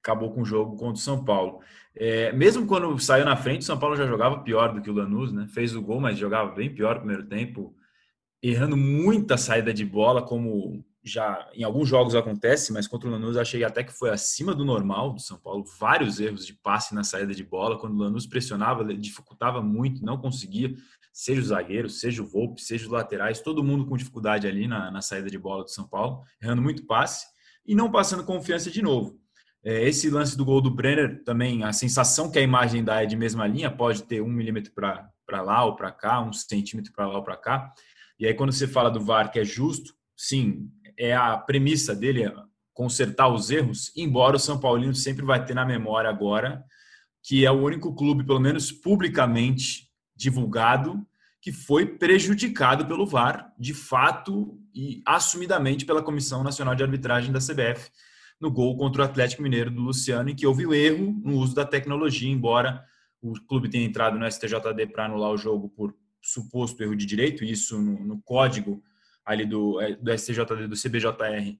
acabou 0.02 0.32
com 0.32 0.40
o 0.40 0.46
jogo 0.46 0.78
contra 0.78 0.94
o 0.94 0.96
São 0.96 1.22
Paulo. 1.22 1.60
É, 1.94 2.32
mesmo 2.32 2.66
quando 2.66 2.98
saiu 2.98 3.26
na 3.26 3.36
frente, 3.36 3.60
o 3.60 3.64
São 3.64 3.78
Paulo 3.78 3.96
já 3.96 4.06
jogava 4.06 4.42
pior 4.42 4.72
do 4.72 4.80
que 4.80 4.88
o 4.88 4.94
Lanús, 4.94 5.30
né? 5.30 5.46
Fez 5.48 5.76
o 5.76 5.82
gol, 5.82 6.00
mas 6.00 6.16
jogava 6.16 6.52
bem 6.52 6.74
pior 6.74 6.94
no 6.94 7.00
primeiro 7.00 7.26
tempo, 7.26 7.76
errando 8.42 8.78
muita 8.78 9.36
saída 9.36 9.74
de 9.74 9.84
bola, 9.84 10.22
como 10.22 10.82
já 11.06 11.48
em 11.54 11.62
alguns 11.62 11.88
jogos 11.88 12.16
acontece, 12.16 12.72
mas 12.72 12.88
contra 12.88 13.08
o 13.08 13.12
Lanús 13.12 13.36
achei 13.36 13.62
até 13.62 13.84
que 13.84 13.92
foi 13.92 14.10
acima 14.10 14.52
do 14.52 14.64
normal 14.64 15.12
do 15.12 15.20
São 15.20 15.38
Paulo. 15.38 15.64
Vários 15.78 16.18
erros 16.18 16.44
de 16.44 16.52
passe 16.52 16.94
na 16.94 17.04
saída 17.04 17.32
de 17.32 17.44
bola. 17.44 17.78
Quando 17.78 17.94
o 17.94 17.98
Lanús 17.98 18.26
pressionava, 18.26 18.84
dificultava 18.92 19.62
muito, 19.62 20.04
não 20.04 20.18
conseguia. 20.18 20.74
Seja 21.12 21.40
o 21.40 21.44
zagueiro, 21.44 21.88
seja 21.88 22.22
o 22.22 22.26
Volpe, 22.26 22.60
seja 22.60 22.84
os 22.84 22.90
laterais, 22.90 23.40
todo 23.40 23.62
mundo 23.62 23.86
com 23.86 23.96
dificuldade 23.96 24.48
ali 24.48 24.66
na, 24.66 24.90
na 24.90 25.00
saída 25.00 25.30
de 25.30 25.38
bola 25.38 25.62
do 25.62 25.70
São 25.70 25.86
Paulo, 25.86 26.22
errando 26.42 26.60
muito 26.60 26.84
passe 26.84 27.26
e 27.64 27.74
não 27.74 27.90
passando 27.90 28.24
confiança 28.24 28.70
de 28.70 28.82
novo. 28.82 29.18
É, 29.64 29.88
esse 29.88 30.10
lance 30.10 30.36
do 30.36 30.44
gol 30.44 30.60
do 30.60 30.70
Brenner 30.70 31.22
também, 31.24 31.64
a 31.64 31.72
sensação 31.72 32.30
que 32.30 32.38
a 32.38 32.42
imagem 32.42 32.84
dá 32.84 33.02
é 33.02 33.06
de 33.06 33.16
mesma 33.16 33.46
linha, 33.46 33.70
pode 33.70 34.02
ter 34.02 34.20
um 34.20 34.28
milímetro 34.28 34.72
para 34.72 35.42
lá 35.42 35.64
ou 35.64 35.74
para 35.74 35.90
cá, 35.90 36.20
um 36.20 36.32
centímetro 36.32 36.92
para 36.92 37.06
lá 37.06 37.16
ou 37.16 37.22
para 37.22 37.36
cá. 37.36 37.72
E 38.18 38.26
aí, 38.26 38.34
quando 38.34 38.52
você 38.52 38.66
fala 38.66 38.90
do 38.90 39.00
VAR 39.00 39.30
que 39.30 39.38
é 39.38 39.44
justo, 39.44 39.94
sim, 40.16 40.70
é 40.98 41.14
a 41.14 41.36
premissa 41.36 41.94
dele 41.94 42.24
é 42.24 42.32
consertar 42.72 43.28
os 43.28 43.50
erros, 43.50 43.92
embora 43.96 44.36
o 44.36 44.40
São 44.40 44.58
Paulino 44.58 44.94
sempre 44.94 45.24
vai 45.24 45.44
ter 45.44 45.54
na 45.54 45.64
memória 45.64 46.10
agora 46.10 46.64
que 47.26 47.44
é 47.44 47.50
o 47.50 47.60
único 47.60 47.92
clube, 47.92 48.24
pelo 48.24 48.38
menos 48.38 48.70
publicamente 48.70 49.88
divulgado, 50.14 51.04
que 51.42 51.50
foi 51.50 51.84
prejudicado 51.84 52.86
pelo 52.86 53.04
VAR, 53.04 53.52
de 53.58 53.74
fato 53.74 54.56
e 54.72 55.02
assumidamente 55.04 55.84
pela 55.84 56.04
Comissão 56.04 56.44
Nacional 56.44 56.76
de 56.76 56.84
Arbitragem 56.84 57.32
da 57.32 57.40
CBF, 57.40 57.90
no 58.40 58.48
gol 58.48 58.76
contra 58.76 59.02
o 59.02 59.04
Atlético 59.04 59.42
Mineiro 59.42 59.72
do 59.72 59.82
Luciano, 59.82 60.30
em 60.30 60.36
que 60.36 60.46
houve 60.46 60.66
o 60.66 60.72
erro 60.72 61.20
no 61.24 61.34
uso 61.38 61.52
da 61.52 61.64
tecnologia, 61.64 62.30
embora 62.30 62.84
o 63.20 63.32
clube 63.48 63.68
tenha 63.68 63.84
entrado 63.84 64.16
no 64.16 64.30
STJD 64.30 64.86
para 64.92 65.06
anular 65.06 65.32
o 65.32 65.36
jogo 65.36 65.68
por 65.70 65.96
suposto 66.22 66.80
erro 66.80 66.94
de 66.94 67.06
direito, 67.06 67.42
isso 67.42 67.82
no, 67.82 68.04
no 68.04 68.22
código 68.22 68.80
ali 69.26 69.44
do, 69.44 69.80
é, 69.80 69.96
do 69.96 70.16
STJD, 70.16 70.68
do 70.68 70.76
CBJR, 70.80 71.58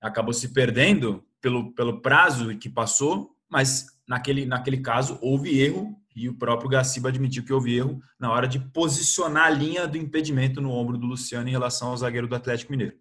acabou 0.00 0.32
se 0.32 0.52
perdendo 0.52 1.24
pelo, 1.40 1.72
pelo 1.72 2.00
prazo 2.00 2.56
que 2.56 2.68
passou, 2.68 3.36
mas 3.50 3.86
naquele, 4.06 4.46
naquele 4.46 4.78
caso 4.78 5.18
houve 5.20 5.58
erro 5.58 6.00
e 6.14 6.28
o 6.28 6.34
próprio 6.34 6.70
Gaciba 6.70 7.08
admitiu 7.08 7.44
que 7.44 7.52
houve 7.52 7.76
erro 7.76 8.00
na 8.18 8.30
hora 8.30 8.46
de 8.46 8.58
posicionar 8.58 9.46
a 9.46 9.50
linha 9.50 9.86
do 9.86 9.98
impedimento 9.98 10.60
no 10.60 10.70
ombro 10.70 10.96
do 10.96 11.06
Luciano 11.06 11.48
em 11.48 11.52
relação 11.52 11.88
ao 11.88 11.96
zagueiro 11.96 12.28
do 12.28 12.34
Atlético 12.34 12.72
Mineiro. 12.72 12.96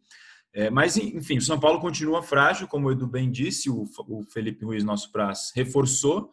É, 0.53 0.69
mas, 0.69 0.97
enfim, 0.97 1.37
o 1.37 1.41
São 1.41 1.59
Paulo 1.59 1.79
continua 1.79 2.23
frágil, 2.23 2.67
como 2.67 2.87
o 2.87 2.91
Edu 2.91 3.05
bem 3.05 3.29
disse, 3.29 3.69
o, 3.69 3.85
o 4.07 4.23
Felipe 4.23 4.65
Ruiz, 4.65 4.83
nosso 4.83 5.11
prazo, 5.11 5.51
reforçou, 5.55 6.31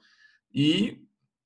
e 0.52 1.02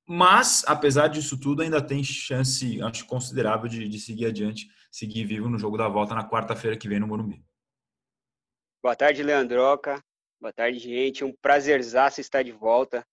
mas, 0.07 0.63
apesar 0.65 1.07
disso 1.07 1.37
tudo, 1.37 1.61
ainda 1.61 1.81
tem 1.81 2.03
chance, 2.03 2.81
acho, 2.81 3.05
considerável 3.05 3.69
de, 3.69 3.87
de 3.87 3.99
seguir 3.99 4.25
adiante 4.25 4.67
seguir 4.91 5.25
vivo 5.25 5.49
no 5.49 5.59
jogo 5.59 5.77
da 5.77 5.87
volta 5.87 6.15
na 6.15 6.27
quarta-feira 6.27 6.77
que 6.77 6.87
vem 6.87 6.99
no 6.99 7.07
Morumbi. 7.07 7.43
Boa 8.81 8.95
tarde, 8.95 9.23
Leandroca. 9.23 10.03
Boa 10.39 10.53
tarde, 10.53 10.79
gente. 10.79 11.23
Um 11.23 11.33
prazerzaço 11.41 12.21
estar 12.21 12.43
de 12.43 12.51
volta. 12.51 13.05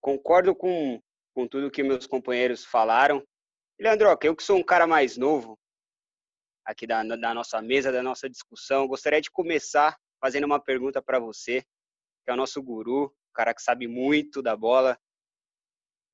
Concordo 0.00 0.54
com, 0.54 1.00
com 1.34 1.46
tudo 1.46 1.70
que 1.70 1.82
meus 1.82 2.06
companheiros 2.06 2.64
falaram. 2.64 3.24
Leandroca, 3.80 4.26
eu 4.26 4.34
que 4.34 4.42
sou 4.42 4.56
um 4.58 4.62
cara 4.62 4.86
mais 4.86 5.16
novo, 5.16 5.58
aqui 6.64 6.86
da, 6.86 7.02
da 7.02 7.34
nossa 7.34 7.60
mesa, 7.62 7.92
da 7.92 8.02
nossa 8.02 8.28
discussão. 8.28 8.86
Gostaria 8.86 9.20
de 9.20 9.30
começar 9.30 9.96
fazendo 10.20 10.44
uma 10.44 10.60
pergunta 10.60 11.02
para 11.02 11.18
você, 11.18 11.62
que 11.62 12.30
é 12.30 12.32
o 12.32 12.36
nosso 12.36 12.62
guru, 12.62 13.04
o 13.06 13.32
cara 13.32 13.54
que 13.54 13.62
sabe 13.62 13.86
muito 13.86 14.42
da 14.42 14.56
bola. 14.56 14.98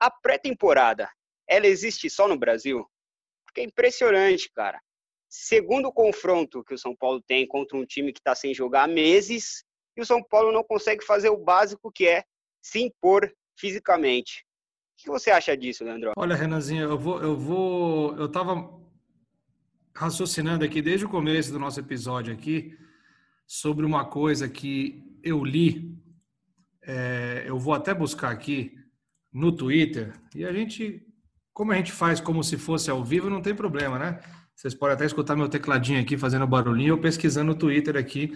A 0.01 0.11
pré-temporada, 0.11 1.11
ela 1.49 1.67
existe 1.67 2.09
só 2.09 2.29
no 2.29 2.39
Brasil? 2.39 2.89
É 3.59 3.65
impressionante, 3.65 4.51
cara. 4.55 4.81
Segundo 5.29 5.93
confronto 5.93 6.65
que 6.65 6.75
o 6.75 6.79
São 6.79 6.95
Paulo 6.97 7.21
tem 7.21 7.47
contra 7.47 7.77
um 7.77 7.85
time 7.85 8.13
que 8.13 8.21
está 8.21 8.35
sem 8.35 8.55
jogar 8.55 8.85
há 8.85 8.89
meses, 8.89 9.65
e 9.97 10.01
o 10.01 10.07
São 10.07 10.23
Paulo 10.23 10.53
não 10.53 10.63
consegue 10.63 11.05
fazer 11.05 11.29
o 11.29 11.37
básico 11.37 11.91
que 11.91 12.07
é 12.07 12.25
se 12.63 12.81
impor 12.81 13.31
fisicamente. 13.59 14.45
O 14.95 15.03
que 15.03 15.09
você 15.09 15.31
acha 15.31 15.57
disso, 15.57 15.85
Leandro? 15.85 16.13
Olha, 16.17 16.37
Renanzinho, 16.37 16.85
eu 16.85 16.99
vou, 16.99 17.21
eu 17.21 17.37
vou, 17.37 18.17
eu 18.17 18.27
estava 18.27 18.79
raciocinando 19.95 20.65
aqui 20.65 20.81
desde 20.81 21.05
o 21.05 21.09
começo 21.09 21.51
do 21.51 21.59
nosso 21.59 21.81
episódio 21.81 22.33
aqui 22.33 22.79
sobre 23.45 23.85
uma 23.85 24.05
coisa 24.05 24.49
que 24.49 25.19
eu 25.23 25.45
li. 25.45 25.99
É, 26.83 27.45
eu 27.47 27.59
vou 27.59 27.75
até 27.75 27.93
buscar 27.93 28.31
aqui 28.31 28.79
no 29.33 29.51
Twitter 29.51 30.15
e 30.35 30.45
a 30.45 30.53
gente, 30.53 31.05
como 31.59 31.73
a 31.73 31.75
gente 31.75 31.91
faz 31.91 32.21
como 32.21 32.45
se 32.45 32.57
fosse 32.57 32.89
ao 32.89 33.03
vivo, 33.03 33.29
não 33.29 33.43
tem 33.43 33.53
problema, 33.53 33.99
né? 33.99 34.21
Vocês 34.55 34.75
podem 34.75 34.95
até 34.95 35.05
escutar 35.05 35.35
meu 35.35 35.49
tecladinho 35.49 36.01
aqui 36.01 36.17
fazendo 36.17 36.47
barulhinho, 36.47 36.95
eu 36.95 37.01
pesquisando 37.01 37.53
no 37.53 37.59
Twitter 37.59 37.97
aqui 37.97 38.33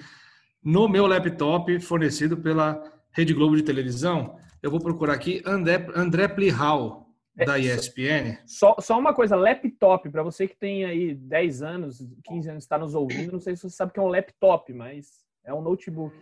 no 0.60 0.88
meu 0.88 1.06
laptop 1.06 1.78
fornecido 1.78 2.36
pela 2.36 2.82
Rede 3.12 3.32
Globo 3.32 3.54
de 3.54 3.62
televisão. 3.62 4.36
Eu 4.60 4.72
vou 4.72 4.80
procurar 4.80 5.12
aqui 5.12 5.40
André, 5.46 5.86
André 5.94 6.26
Plihal, 6.26 7.06
é, 7.38 7.44
da 7.44 7.60
ESPN. 7.60 8.38
Só, 8.44 8.74
só 8.80 8.98
uma 8.98 9.14
coisa, 9.14 9.36
laptop, 9.36 10.10
para 10.10 10.24
você 10.24 10.48
que 10.48 10.56
tem 10.56 10.84
aí 10.84 11.14
10 11.14 11.62
anos, 11.62 12.04
15 12.24 12.50
anos, 12.50 12.64
está 12.64 12.76
nos 12.76 12.92
ouvindo, 12.92 13.30
não 13.30 13.38
sei 13.38 13.54
se 13.54 13.62
você 13.62 13.76
sabe 13.76 13.92
que 13.92 14.00
é 14.00 14.02
um 14.02 14.08
laptop, 14.08 14.72
mas 14.72 15.24
é 15.44 15.54
um 15.54 15.62
notebook. 15.62 16.16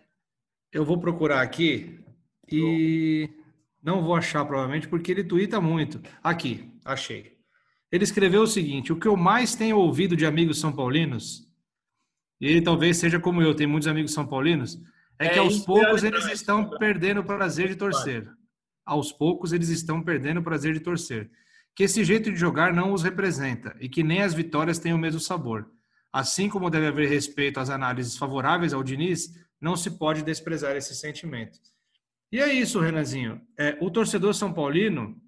Eu 0.71 0.85
vou 0.85 1.00
procurar 1.00 1.40
aqui 1.40 2.04
e 2.52 3.30
não 3.83 4.03
vou 4.03 4.15
achar 4.15 4.45
provavelmente 4.45 4.89
porque 4.89 5.11
ele 5.11 5.25
twitta 5.25 5.61
muito. 5.61 6.01
Aqui, 6.23 6.73
achei. 6.85 7.39
Ele 7.91 8.05
escreveu 8.05 8.43
o 8.43 8.47
seguinte: 8.47 8.93
o 8.93 8.99
que 8.99 9.09
eu 9.09 9.17
mais 9.17 9.55
tenho 9.55 9.79
ouvido 9.79 10.17
de 10.17 10.27
amigos 10.27 10.61
são 10.61 10.73
paulinos, 10.73 11.51
e 12.41 12.47
ele 12.47 12.63
talvez 12.63 12.97
seja 12.97 13.21
como 13.21 13.43
eu, 13.43 13.55
tem 13.55 13.67
muitos 13.67 13.89
amigos 13.89 14.13
são 14.13 14.27
paulinos, 14.27 14.81
é, 15.19 15.29
que 15.29 15.39
aos 15.39 15.59
poucos 15.59 16.03
eles 16.03 16.25
estão 16.27 16.71
perdendo 16.79 17.21
o 17.21 17.25
prazer 17.25 17.69
de 17.69 17.77
torcer. 17.77 18.27
Aos 18.87 19.13
poucos 19.13 19.53
eles 19.53 19.69
estão 19.69 20.03
perdendo 20.03 20.41
o 20.41 20.43
prazer 20.43 20.73
de 20.73 20.81
torcer. 20.81 21.31
Que 21.75 21.85
esse 21.85 22.03
jeito 22.03 22.33
de 22.33 22.37
jogar 22.37 22.73
não 22.73 22.93
os 22.93 23.03
representa 23.03 23.77
e 23.79 23.89
que 23.89 24.03
nem 24.03 24.23
as 24.23 24.33
vitórias 24.33 24.79
têm 24.79 24.95
o 24.95 24.99
mesmo 24.99 25.21
sabor. 25.21 25.71
Assim 26.13 26.49
como 26.49 26.71
deve 26.71 26.87
haver 26.87 27.09
respeito 27.09 27.61
às 27.61 27.71
análises 27.71 28.17
favoráveis 28.17 28.73
ao 28.73 28.83
Diniz, 28.83 29.33
não 29.61 29.77
se 29.77 29.91
pode 29.91 30.23
desprezar 30.23 30.75
esse 30.75 30.95
sentimento. 30.95 31.59
E 32.33 32.39
é 32.39 32.53
isso, 32.53 32.79
Renanzinho. 32.79 33.41
É, 33.59 33.77
o 33.81 33.91
torcedor 33.91 34.35
São 34.35 34.53
Paulino, 34.53 35.21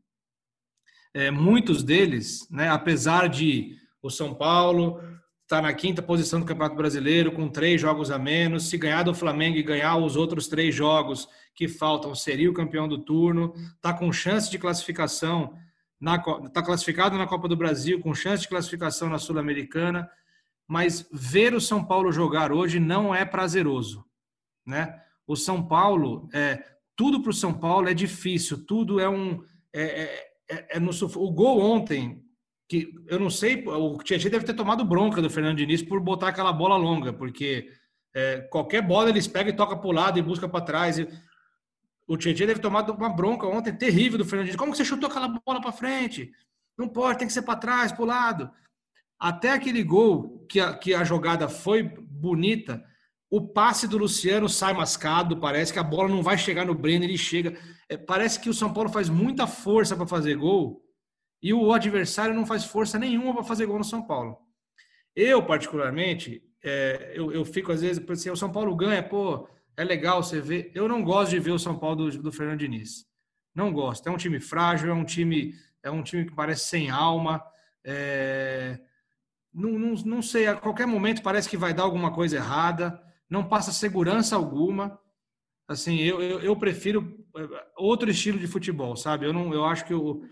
é, 1.12 1.30
muitos 1.30 1.82
deles, 1.82 2.48
né, 2.50 2.68
apesar 2.68 3.28
de 3.28 3.76
o 4.00 4.08
São 4.08 4.34
Paulo 4.34 5.00
está 5.42 5.60
na 5.60 5.74
quinta 5.74 6.00
posição 6.00 6.40
do 6.40 6.46
Campeonato 6.46 6.76
Brasileiro, 6.76 7.30
com 7.30 7.48
três 7.48 7.80
jogos 7.80 8.10
a 8.10 8.18
menos. 8.18 8.70
Se 8.70 8.78
ganhar 8.78 9.02
do 9.02 9.14
Flamengo 9.14 9.58
e 9.58 9.62
ganhar 9.62 9.96
os 9.96 10.16
outros 10.16 10.48
três 10.48 10.74
jogos 10.74 11.28
que 11.54 11.68
faltam, 11.68 12.14
seria 12.14 12.50
o 12.50 12.54
campeão 12.54 12.88
do 12.88 12.98
turno. 12.98 13.52
Está 13.76 13.92
com 13.92 14.10
chance 14.10 14.50
de 14.50 14.58
classificação, 14.58 15.54
está 16.46 16.62
classificado 16.62 17.18
na 17.18 17.26
Copa 17.26 17.48
do 17.48 17.56
Brasil, 17.56 18.00
com 18.00 18.14
chance 18.14 18.44
de 18.44 18.48
classificação 18.48 19.10
na 19.10 19.18
Sul-Americana. 19.18 20.10
Mas 20.66 21.06
ver 21.12 21.52
o 21.52 21.60
São 21.60 21.84
Paulo 21.84 22.10
jogar 22.10 22.50
hoje 22.50 22.80
não 22.80 23.14
é 23.14 23.24
prazeroso. 23.24 24.06
Né? 24.64 24.98
O 25.26 25.36
São 25.36 25.62
Paulo, 25.62 26.30
é, 26.32 26.64
tudo 26.96 27.22
para 27.22 27.30
o 27.30 27.34
São 27.34 27.52
Paulo 27.52 27.88
é 27.88 27.94
difícil, 27.94 28.64
tudo 28.64 29.00
é 29.00 29.08
um. 29.08 29.42
É, 29.72 29.82
é, 29.82 30.32
é, 30.50 30.76
é 30.76 30.80
no, 30.80 30.90
o 30.90 31.30
gol 31.30 31.60
ontem 31.60 32.22
que 32.68 32.94
eu 33.06 33.20
não 33.20 33.28
sei, 33.28 33.62
o 33.66 33.98
Tietchan 33.98 34.30
deve 34.30 34.46
ter 34.46 34.54
tomado 34.54 34.82
bronca 34.84 35.20
do 35.20 35.28
Fernando 35.28 35.58
Diniz 35.58 35.82
por 35.82 36.00
botar 36.00 36.28
aquela 36.28 36.52
bola 36.52 36.76
longa, 36.76 37.12
porque 37.12 37.70
é, 38.14 38.40
qualquer 38.50 38.80
bola 38.80 39.10
eles 39.10 39.26
pegam 39.26 39.52
e 39.52 39.56
toca 39.56 39.76
para 39.76 39.88
o 39.88 39.92
lado 39.92 40.18
e 40.18 40.22
busca 40.22 40.48
para 40.48 40.64
trás. 40.64 40.98
E, 40.98 41.06
o 42.06 42.16
Tietchan 42.16 42.46
deve 42.46 42.60
ter 42.60 42.62
tomado 42.62 42.92
uma 42.92 43.10
bronca 43.10 43.46
ontem 43.46 43.74
terrível 43.74 44.18
do 44.18 44.24
Fernando 44.24 44.46
Diniz. 44.46 44.56
Como 44.56 44.72
que 44.72 44.78
você 44.78 44.84
chutou 44.84 45.08
aquela 45.08 45.28
bola 45.28 45.60
para 45.60 45.72
frente? 45.72 46.32
Não 46.76 46.88
pode, 46.88 47.18
tem 47.18 47.26
que 47.26 47.32
ser 47.32 47.42
para 47.42 47.58
trás, 47.58 47.92
para 47.92 48.02
o 48.02 48.06
lado. 48.06 48.50
Até 49.18 49.50
aquele 49.50 49.84
gol 49.84 50.44
que 50.48 50.58
a, 50.58 50.74
que 50.74 50.94
a 50.94 51.04
jogada 51.04 51.48
foi 51.48 51.82
bonita, 51.82 52.82
o 53.32 53.40
passe 53.40 53.88
do 53.88 53.96
Luciano 53.96 54.46
sai 54.46 54.74
mascado, 54.74 55.38
parece 55.38 55.72
que 55.72 55.78
a 55.78 55.82
bola 55.82 56.06
não 56.06 56.22
vai 56.22 56.36
chegar 56.36 56.66
no 56.66 56.74
Breno, 56.74 57.02
ele 57.06 57.16
chega. 57.16 57.58
É, 57.88 57.96
parece 57.96 58.38
que 58.38 58.50
o 58.50 58.52
São 58.52 58.70
Paulo 58.70 58.90
faz 58.90 59.08
muita 59.08 59.46
força 59.46 59.96
para 59.96 60.06
fazer 60.06 60.36
gol 60.36 60.84
e 61.42 61.54
o 61.54 61.72
adversário 61.72 62.34
não 62.34 62.44
faz 62.44 62.66
força 62.66 62.98
nenhuma 62.98 63.32
para 63.32 63.42
fazer 63.42 63.64
gol 63.64 63.78
no 63.78 63.84
São 63.84 64.02
Paulo. 64.02 64.36
Eu, 65.16 65.46
particularmente, 65.46 66.42
é, 66.62 67.14
eu, 67.14 67.32
eu, 67.32 67.42
fico 67.42 67.72
às 67.72 67.80
vezes, 67.80 68.04
assim, 68.06 68.28
o 68.28 68.36
São 68.36 68.52
Paulo 68.52 68.76
ganha, 68.76 69.02
pô, 69.02 69.48
é 69.78 69.82
legal 69.82 70.22
você 70.22 70.38
ver. 70.38 70.70
Eu 70.74 70.86
não 70.86 71.02
gosto 71.02 71.30
de 71.30 71.40
ver 71.40 71.52
o 71.52 71.58
São 71.58 71.78
Paulo 71.78 72.10
do, 72.10 72.22
do 72.24 72.32
Fernando 72.32 72.58
Diniz. 72.58 73.06
Não 73.54 73.72
gosto. 73.72 74.06
É 74.06 74.12
um 74.12 74.18
time 74.18 74.40
frágil, 74.40 74.90
é 74.90 74.94
um 74.94 75.06
time, 75.06 75.54
é 75.82 75.90
um 75.90 76.02
time 76.02 76.26
que 76.26 76.34
parece 76.34 76.68
sem 76.68 76.90
alma. 76.90 77.42
É... 77.82 78.78
Não, 79.54 79.70
não, 79.78 79.94
não 80.04 80.20
sei, 80.20 80.48
a 80.48 80.54
qualquer 80.54 80.86
momento 80.86 81.22
parece 81.22 81.48
que 81.48 81.56
vai 81.56 81.72
dar 81.72 81.84
alguma 81.84 82.12
coisa 82.12 82.36
errada, 82.36 83.02
não 83.32 83.48
passa 83.48 83.72
segurança 83.72 84.36
alguma. 84.36 85.00
Assim, 85.66 85.96
eu, 85.96 86.20
eu, 86.20 86.40
eu 86.40 86.54
prefiro 86.54 87.18
é, 87.34 87.48
outro 87.78 88.10
estilo 88.10 88.38
de 88.38 88.46
futebol, 88.46 88.94
sabe? 88.94 89.24
Eu, 89.24 89.32
não, 89.32 89.54
eu 89.54 89.64
acho 89.64 89.86
que 89.86 89.94
o, 89.94 90.22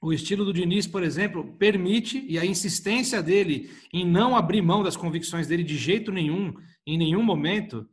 o 0.00 0.10
estilo 0.10 0.42
do 0.42 0.52
Diniz, 0.52 0.86
por 0.86 1.02
exemplo, 1.02 1.54
permite, 1.58 2.24
e 2.26 2.38
a 2.38 2.46
insistência 2.46 3.22
dele 3.22 3.70
em 3.92 4.06
não 4.06 4.34
abrir 4.34 4.62
mão 4.62 4.82
das 4.82 4.96
convicções 4.96 5.46
dele 5.46 5.62
de 5.62 5.76
jeito 5.76 6.10
nenhum, 6.10 6.54
em 6.86 6.96
nenhum 6.96 7.22
momento, 7.22 7.86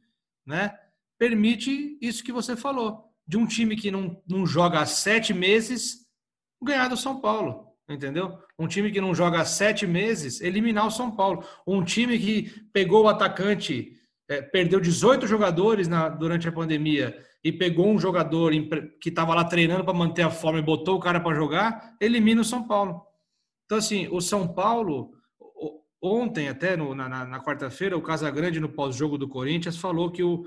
né? 0.45 0.74
Permite 1.19 1.98
isso 2.01 2.24
que 2.24 2.31
você 2.31 2.55
falou, 2.55 3.12
de 3.27 3.36
um 3.36 3.45
time 3.45 3.75
que 3.75 3.91
não, 3.91 4.22
não 4.25 4.45
joga 4.45 4.79
há 4.79 4.86
sete 4.86 5.34
meses 5.34 6.05
ganhar 6.63 6.88
do 6.88 6.95
São 6.95 7.19
Paulo, 7.19 7.67
entendeu? 7.89 8.39
Um 8.57 8.67
time 8.67 8.93
que 8.93 9.01
não 9.01 9.13
joga 9.13 9.41
há 9.41 9.45
sete 9.45 9.86
meses 9.86 10.39
eliminar 10.39 10.88
o 10.88 10.91
São 10.91 11.12
Paulo. 11.12 11.45
Um 11.67 11.84
time 11.84 12.17
que 12.17 12.43
pegou 12.72 13.03
o 13.03 13.10
atacante, 13.10 13.93
é, 14.27 14.41
perdeu 14.41 14.79
18 14.79 15.27
jogadores 15.27 15.88
na, 15.88 16.10
durante 16.10 16.48
a 16.48 16.51
pandemia 16.51 17.17
e 17.44 17.51
pegou 17.51 17.88
um 17.88 18.00
jogador 18.00 18.51
que 19.00 19.10
estava 19.10 19.36
lá 19.36 19.44
treinando 19.44 19.84
para 19.84 19.94
manter 19.94 20.24
a 20.24 20.32
forma 20.32 20.60
e 20.60 20.63
botou 20.63 20.96
o 20.96 21.00
cara 21.00 21.20
para 21.20 21.36
jogar, 21.36 21.96
elimina 22.01 22.41
o 22.41 22.46
São 22.46 22.67
Paulo. 22.67 23.03
Então, 23.65 23.77
assim, 23.77 24.08
o 24.12 24.20
São 24.20 24.48
Paulo, 24.48 25.12
ontem, 26.01 26.50
até 26.50 26.75
no, 26.75 26.96
na, 26.96 27.08
na 27.08 27.44
quarta-feira, 27.44 27.98
o 27.98 28.01
Casagrande, 28.01 28.60
no 28.60 28.70
pós-jogo 28.70 29.17
do 29.17 29.27
Corinthians, 29.27 29.77
falou 29.77 30.12
que 30.12 30.24
o, 30.24 30.44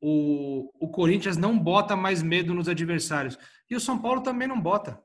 o, 0.00 0.70
o 0.80 0.88
Corinthians 0.88 1.36
não 1.36 1.58
bota 1.58 1.94
mais 1.94 2.22
medo 2.22 2.52
nos 2.52 2.68
adversários. 2.68 3.38
E 3.70 3.76
o 3.76 3.80
São 3.80 3.98
Paulo 3.98 4.20
também 4.20 4.48
não 4.48 4.60
bota. 4.60 5.00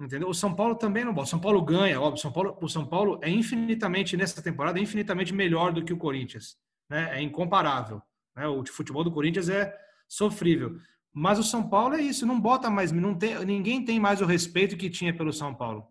Entendeu? 0.00 0.28
O 0.28 0.34
São 0.34 0.54
Paulo 0.54 0.74
também 0.74 1.04
não 1.04 1.12
bota. 1.12 1.26
O 1.26 1.30
São 1.30 1.38
Paulo 1.38 1.60
ganha, 1.62 2.00
óbvio. 2.00 2.22
São 2.22 2.32
Paulo, 2.32 2.56
o 2.60 2.68
São 2.68 2.86
Paulo 2.86 3.20
é 3.22 3.28
infinitamente, 3.28 4.16
nessa 4.16 4.40
temporada, 4.40 4.78
é 4.78 4.82
infinitamente 4.82 5.34
melhor 5.34 5.72
do 5.72 5.84
que 5.84 5.92
o 5.92 5.98
Corinthians. 5.98 6.56
Né? 6.88 7.18
É 7.18 7.22
incomparável. 7.22 8.00
Né? 8.34 8.46
O 8.46 8.64
futebol 8.66 9.04
do 9.04 9.12
Corinthians 9.12 9.50
é 9.50 9.76
sofrível. 10.08 10.78
Mas 11.12 11.38
o 11.38 11.44
São 11.44 11.68
Paulo 11.68 11.94
é 11.96 12.00
isso, 12.00 12.24
não 12.24 12.40
bota 12.40 12.70
mais, 12.70 12.92
não 12.92 13.14
tem, 13.14 13.44
ninguém 13.44 13.84
tem 13.84 13.98
mais 13.98 14.20
o 14.20 14.26
respeito 14.26 14.76
que 14.76 14.88
tinha 14.88 15.14
pelo 15.14 15.32
São 15.32 15.52
Paulo, 15.52 15.88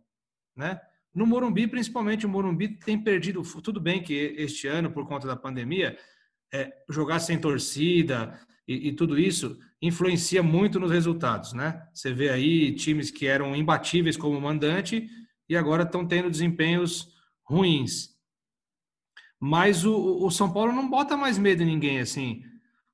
né? 0.55 0.79
No 1.13 1.25
Morumbi, 1.25 1.67
principalmente, 1.67 2.25
o 2.25 2.29
Morumbi 2.29 2.79
tem 2.79 2.97
perdido. 3.01 3.41
Tudo 3.61 3.81
bem 3.81 4.01
que 4.01 4.13
este 4.37 4.67
ano, 4.67 4.91
por 4.91 5.07
conta 5.07 5.27
da 5.27 5.35
pandemia, 5.35 5.97
é, 6.53 6.71
jogar 6.89 7.19
sem 7.19 7.39
torcida 7.39 8.39
e, 8.67 8.89
e, 8.89 8.93
tudo 8.93 9.17
isso 9.17 9.59
influencia 9.81 10.43
muito 10.43 10.79
nos 10.79 10.91
resultados, 10.91 11.53
né? 11.53 11.87
Você 11.93 12.13
vê 12.13 12.29
aí 12.29 12.73
times 12.75 13.09
que 13.09 13.27
eram 13.27 13.55
imbatíveis 13.55 14.17
como 14.17 14.39
mandante 14.39 15.09
e 15.47 15.55
agora 15.55 15.83
estão 15.83 16.05
tendo 16.05 16.29
desempenhos 16.29 17.09
ruins. 17.43 18.09
Mas 19.39 19.85
o, 19.85 20.25
o 20.25 20.29
São 20.29 20.51
Paulo 20.51 20.73
não 20.73 20.89
bota 20.89 21.15
mais 21.15 21.37
medo 21.37 21.63
em 21.63 21.65
ninguém, 21.65 21.99
assim. 21.99 22.43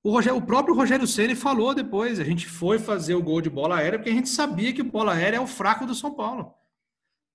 O, 0.04 0.12
Rogério, 0.12 0.38
o 0.38 0.46
próprio 0.46 0.76
Rogério 0.76 1.08
Ceni 1.08 1.34
falou 1.34 1.74
depois, 1.74 2.20
a 2.20 2.24
gente 2.24 2.48
foi 2.48 2.78
fazer 2.78 3.16
o 3.16 3.24
gol 3.24 3.42
de 3.42 3.50
bola 3.50 3.78
aérea 3.78 3.98
porque 3.98 4.12
a 4.12 4.14
gente 4.14 4.30
sabia 4.30 4.72
que 4.72 4.82
o 4.82 4.92
bola 4.92 5.14
aérea 5.14 5.38
é 5.38 5.42
o 5.42 5.48
fraco 5.48 5.86
do 5.86 5.96
São 5.96 6.14
Paulo. 6.14 6.54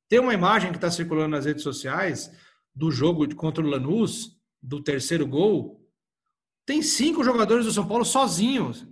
Tem 0.09 0.21
uma 0.21 0.35
imagem 0.35 0.71
que 0.71 0.77
está 0.77 0.91
circulando 0.91 1.31
nas 1.31 1.45
redes 1.45 1.65
sociais 1.65 2.31
do 2.75 2.91
jogo 2.91 3.35
contra 3.35 3.65
o 3.65 3.69
Lanús, 3.69 4.37
do 4.63 4.81
terceiro 4.81 5.27
gol. 5.27 5.85
Tem 6.65 6.81
cinco 6.81 7.25
jogadores 7.25 7.65
do 7.65 7.73
São 7.73 7.87
Paulo 7.87 8.05
sozinhos, 8.05 8.87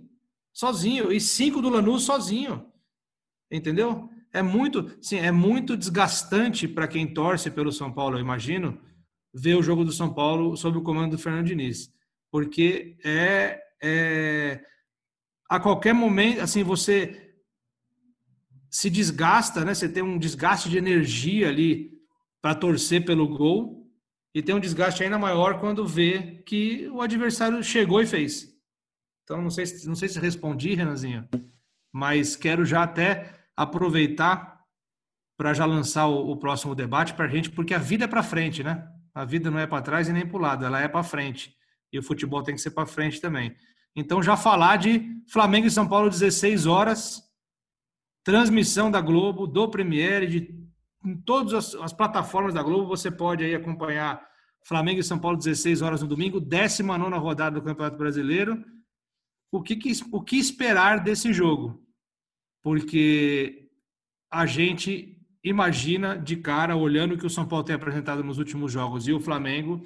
sozinho, 0.53 1.11
e 1.11 1.19
cinco 1.19 1.61
do 1.61 1.69
Lanús 1.69 2.03
sozinho. 2.03 2.65
Entendeu? 3.51 4.09
é 4.31 4.41
muito, 4.41 4.91
sim, 5.01 5.17
é 5.17 5.31
muito 5.31 5.75
desgastante 5.75 6.67
para 6.67 6.87
quem 6.87 7.13
torce 7.13 7.49
pelo 7.49 7.71
São 7.71 7.91
Paulo, 7.91 8.17
eu 8.17 8.21
imagino, 8.21 8.79
ver 9.33 9.55
o 9.55 9.63
jogo 9.63 9.83
do 9.83 9.91
São 9.91 10.13
Paulo 10.13 10.55
sob 10.55 10.77
o 10.77 10.83
comando 10.83 11.11
do 11.11 11.17
Fernando 11.17 11.47
Diniz, 11.47 11.91
porque 12.31 12.97
é, 13.03 13.59
é 13.81 14.63
a 15.49 15.59
qualquer 15.59 15.93
momento, 15.93 16.41
assim, 16.41 16.63
você 16.63 17.33
se 18.69 18.89
desgasta, 18.89 19.65
né? 19.65 19.73
Você 19.73 19.89
tem 19.89 20.03
um 20.03 20.19
desgaste 20.19 20.69
de 20.69 20.77
energia 20.77 21.49
ali 21.49 21.91
para 22.39 22.53
torcer 22.53 23.03
pelo 23.03 23.27
gol 23.27 23.91
e 24.33 24.43
tem 24.43 24.53
um 24.53 24.59
desgaste 24.59 25.03
ainda 25.03 25.17
maior 25.17 25.59
quando 25.59 25.87
vê 25.87 26.43
que 26.45 26.87
o 26.89 27.01
adversário 27.01 27.63
chegou 27.63 27.99
e 27.99 28.05
fez. 28.05 28.47
Então 29.29 29.43
não 29.43 29.51
sei 29.51 29.67
se 29.67 29.87
não 29.87 29.93
sei 29.93 30.09
se 30.09 30.19
respondi, 30.19 30.73
Renanzinho, 30.73 31.29
mas 31.93 32.35
quero 32.35 32.65
já 32.65 32.81
até 32.81 33.31
aproveitar 33.55 34.59
para 35.37 35.53
já 35.53 35.67
lançar 35.67 36.07
o, 36.07 36.31
o 36.31 36.35
próximo 36.35 36.73
debate 36.73 37.13
para 37.13 37.25
a 37.25 37.27
gente, 37.27 37.51
porque 37.51 37.75
a 37.75 37.77
vida 37.77 38.05
é 38.05 38.07
para 38.07 38.23
frente, 38.23 38.63
né? 38.63 38.89
A 39.13 39.23
vida 39.23 39.51
não 39.51 39.59
é 39.59 39.67
para 39.67 39.83
trás 39.83 40.09
e 40.09 40.13
nem 40.13 40.25
para 40.25 40.35
o 40.35 40.41
lado, 40.41 40.65
ela 40.65 40.81
é 40.81 40.87
para 40.87 41.03
frente. 41.03 41.55
E 41.93 41.99
o 41.99 42.03
futebol 42.03 42.41
tem 42.41 42.55
que 42.55 42.61
ser 42.61 42.71
para 42.71 42.87
frente 42.87 43.21
também. 43.21 43.55
Então 43.95 44.23
já 44.23 44.35
falar 44.35 44.77
de 44.77 45.21
Flamengo 45.31 45.67
e 45.67 45.71
São 45.71 45.87
Paulo 45.87 46.09
16 46.09 46.65
horas, 46.65 47.21
transmissão 48.23 48.89
da 48.89 48.99
Globo, 48.99 49.45
do 49.45 49.69
Premiere, 49.69 50.25
de 50.25 50.59
em 51.05 51.15
todas 51.21 51.53
as, 51.53 51.75
as, 51.75 51.93
plataformas 51.93 52.55
da 52.55 52.63
Globo 52.63 52.87
você 52.87 53.11
pode 53.11 53.43
aí 53.43 53.53
acompanhar 53.53 54.27
Flamengo 54.63 54.99
e 54.99 55.03
São 55.03 55.19
Paulo 55.19 55.37
16 55.37 55.83
horas 55.83 56.01
no 56.01 56.07
domingo, 56.07 56.39
19 56.39 57.15
rodada 57.19 57.59
do 57.59 57.63
Campeonato 57.63 57.95
Brasileiro. 57.95 58.65
O 59.51 59.61
que, 59.61 59.75
que, 59.75 59.91
o 60.11 60.21
que 60.21 60.37
esperar 60.37 61.03
desse 61.03 61.33
jogo? 61.33 61.83
Porque 62.61 63.69
a 64.31 64.45
gente 64.45 65.17
imagina 65.43 66.17
de 66.17 66.37
cara, 66.37 66.75
olhando 66.75 67.15
o 67.15 67.17
que 67.17 67.25
o 67.25 67.29
São 67.29 67.47
Paulo 67.47 67.65
tem 67.65 67.75
apresentado 67.75 68.23
nos 68.23 68.37
últimos 68.37 68.71
jogos 68.71 69.07
e 69.07 69.13
o 69.13 69.19
Flamengo, 69.19 69.81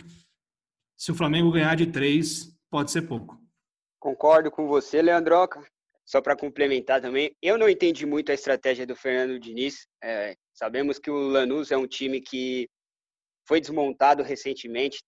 se 0.97 1.11
o 1.11 1.15
Flamengo 1.15 1.51
ganhar 1.51 1.75
de 1.75 1.87
três, 1.87 2.57
pode 2.69 2.91
ser 2.91 3.03
pouco. 3.03 3.39
Concordo 3.99 4.51
com 4.51 4.67
você, 4.67 5.01
Leandroca. 5.01 5.63
Só 6.05 6.21
para 6.21 6.35
complementar 6.35 7.01
também, 7.01 7.33
eu 7.41 7.57
não 7.57 7.69
entendi 7.69 8.05
muito 8.05 8.29
a 8.29 8.35
estratégia 8.35 8.85
do 8.85 8.95
Fernando 8.95 9.39
Diniz. 9.39 9.87
É, 10.03 10.35
sabemos 10.53 10.99
que 10.99 11.09
o 11.09 11.29
Lanús 11.29 11.71
é 11.71 11.77
um 11.77 11.87
time 11.87 12.19
que 12.19 12.67
foi 13.47 13.61
desmontado 13.61 14.21
recentemente. 14.21 14.99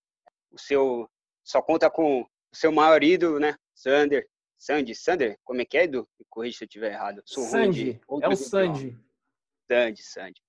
O 0.51 0.57
seu 0.57 1.09
só 1.43 1.61
conta 1.61 1.89
com 1.89 2.21
o 2.21 2.27
seu 2.55 2.71
maior 2.71 3.03
ídolo, 3.03 3.39
né? 3.39 3.55
Sander. 3.75 4.25
Sandy, 4.65 4.95
Sander, 4.95 5.37
como 5.43 5.61
é 5.61 5.65
que 5.65 5.77
é, 5.77 5.83
Edu? 5.83 6.09
Me 6.19 6.25
corrija 6.27 6.57
se 6.57 6.63
eu 6.63 6.65
estiver 6.65 6.91
errado. 6.91 7.21
Sou 7.23 7.43
Sandy, 7.43 8.01
é 8.23 8.27
o 8.27 8.35
Sandy. 8.35 8.97
Sandy, 9.69 10.01
Sandy. 10.01 10.41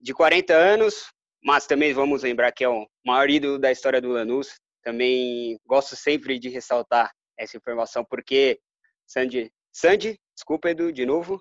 De 0.00 0.14
40 0.14 0.54
anos, 0.54 1.12
mas 1.44 1.66
também 1.66 1.92
vamos 1.92 2.22
lembrar 2.22 2.52
que 2.52 2.64
é 2.64 2.68
o 2.70 2.88
maior 3.04 3.28
ídolo 3.28 3.58
da 3.58 3.70
história 3.70 4.00
do 4.00 4.08
Lanús. 4.08 4.58
Também 4.82 5.60
gosto 5.66 5.94
sempre 5.94 6.38
de 6.38 6.48
ressaltar 6.48 7.12
essa 7.36 7.54
informação, 7.54 8.02
porque 8.02 8.58
Sandy, 9.06 9.52
Sandy, 9.74 10.18
desculpa, 10.34 10.70
Edu, 10.70 10.90
de 10.90 11.04
novo. 11.04 11.38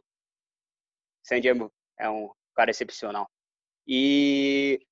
Sandy 1.23 1.47
é, 1.47 1.53
é 2.01 2.09
um 2.09 2.29
cara 2.53 2.69
excepcional. 2.69 3.29
E 3.87 4.85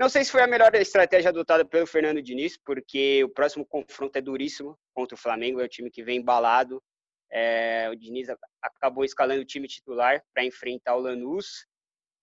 não 0.00 0.08
sei 0.08 0.24
se 0.24 0.30
foi 0.30 0.40
a 0.40 0.46
melhor 0.46 0.74
estratégia 0.76 1.28
adotada 1.28 1.62
pelo 1.62 1.86
Fernando 1.86 2.22
Diniz, 2.22 2.56
porque 2.56 3.22
o 3.22 3.28
próximo 3.28 3.66
confronto 3.66 4.16
é 4.16 4.22
duríssimo 4.22 4.74
contra 4.94 5.14
o 5.14 5.18
Flamengo, 5.18 5.60
é 5.60 5.66
um 5.66 5.68
time 5.68 5.90
que 5.90 6.02
vem 6.02 6.20
embalado. 6.20 6.82
É, 7.30 7.86
o 7.90 7.94
Diniz 7.94 8.28
acabou 8.62 9.04
escalando 9.04 9.42
o 9.42 9.44
time 9.44 9.68
titular 9.68 10.24
para 10.32 10.42
enfrentar 10.42 10.96
o 10.96 11.00
Lanús, 11.00 11.66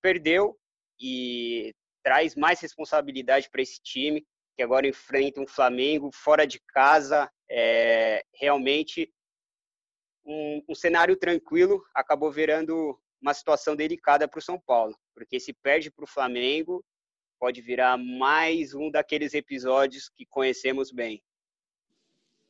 perdeu 0.02 0.58
e 1.00 1.72
traz 2.04 2.36
mais 2.36 2.60
responsabilidade 2.60 3.48
para 3.48 3.62
esse 3.62 3.80
time, 3.84 4.26
que 4.56 4.64
agora 4.64 4.88
enfrenta 4.88 5.40
um 5.40 5.46
Flamengo 5.46 6.10
fora 6.12 6.48
de 6.48 6.60
casa, 6.70 7.32
é, 7.48 8.24
realmente 8.34 9.14
um, 10.26 10.64
um 10.68 10.74
cenário 10.74 11.16
tranquilo 11.16 11.86
acabou 11.94 12.32
virando 12.32 13.00
uma 13.22 13.36
situação 13.36 13.76
delicada 13.76 14.28
para 14.28 14.40
o 14.40 14.42
São 14.42 14.60
Paulo, 14.60 14.98
porque 15.14 15.40
se 15.40 15.54
perde 15.54 15.92
para 15.92 16.06
o 16.06 16.08
Flamengo, 16.08 16.84
pode 17.40 17.62
virar 17.62 17.98
mais 17.98 18.74
um 18.74 18.90
daqueles 18.90 19.34
episódios 19.34 20.10
que 20.10 20.26
conhecemos 20.26 20.92
bem. 20.92 21.22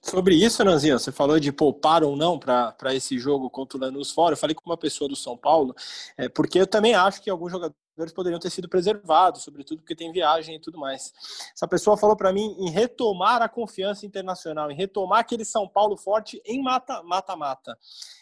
Sobre 0.01 0.35
isso, 0.35 0.63
Nanzinho, 0.63 0.99
você 0.99 1.11
falou 1.11 1.39
de 1.39 1.51
poupar 1.51 2.03
ou 2.03 2.15
não 2.15 2.39
para 2.39 2.93
esse 2.93 3.17
jogo 3.17 3.49
contra 3.49 3.77
o 3.77 3.81
Lanús 3.81 4.11
fora. 4.11 4.33
Eu 4.33 4.37
falei 4.37 4.55
com 4.55 4.63
uma 4.65 4.77
pessoa 4.77 5.09
do 5.09 5.15
São 5.15 5.35
Paulo, 5.35 5.75
é, 6.17 6.29
porque 6.29 6.59
eu 6.59 6.67
também 6.67 6.93
acho 6.93 7.21
que 7.21 7.29
alguns 7.29 7.51
jogadores 7.51 7.86
jogadores 7.97 8.13
poderiam 8.13 8.39
ter 8.39 8.51
sido 8.51 8.69
preservados, 8.69 9.41
sobretudo 9.41 9.79
porque 9.79 9.95
tem 9.95 10.11
viagem 10.11 10.55
e 10.55 10.59
tudo 10.59 10.77
mais. 10.77 11.11
Essa 11.53 11.67
pessoa 11.67 11.97
falou 11.97 12.15
para 12.15 12.31
mim 12.31 12.55
em 12.59 12.69
retomar 12.69 13.41
a 13.41 13.49
confiança 13.49 14.05
internacional, 14.05 14.69
em 14.69 14.75
retomar 14.75 15.19
aquele 15.19 15.43
São 15.43 15.67
Paulo 15.67 15.97
forte 15.97 16.39
em 16.45 16.61
mata-mata. 16.61 17.77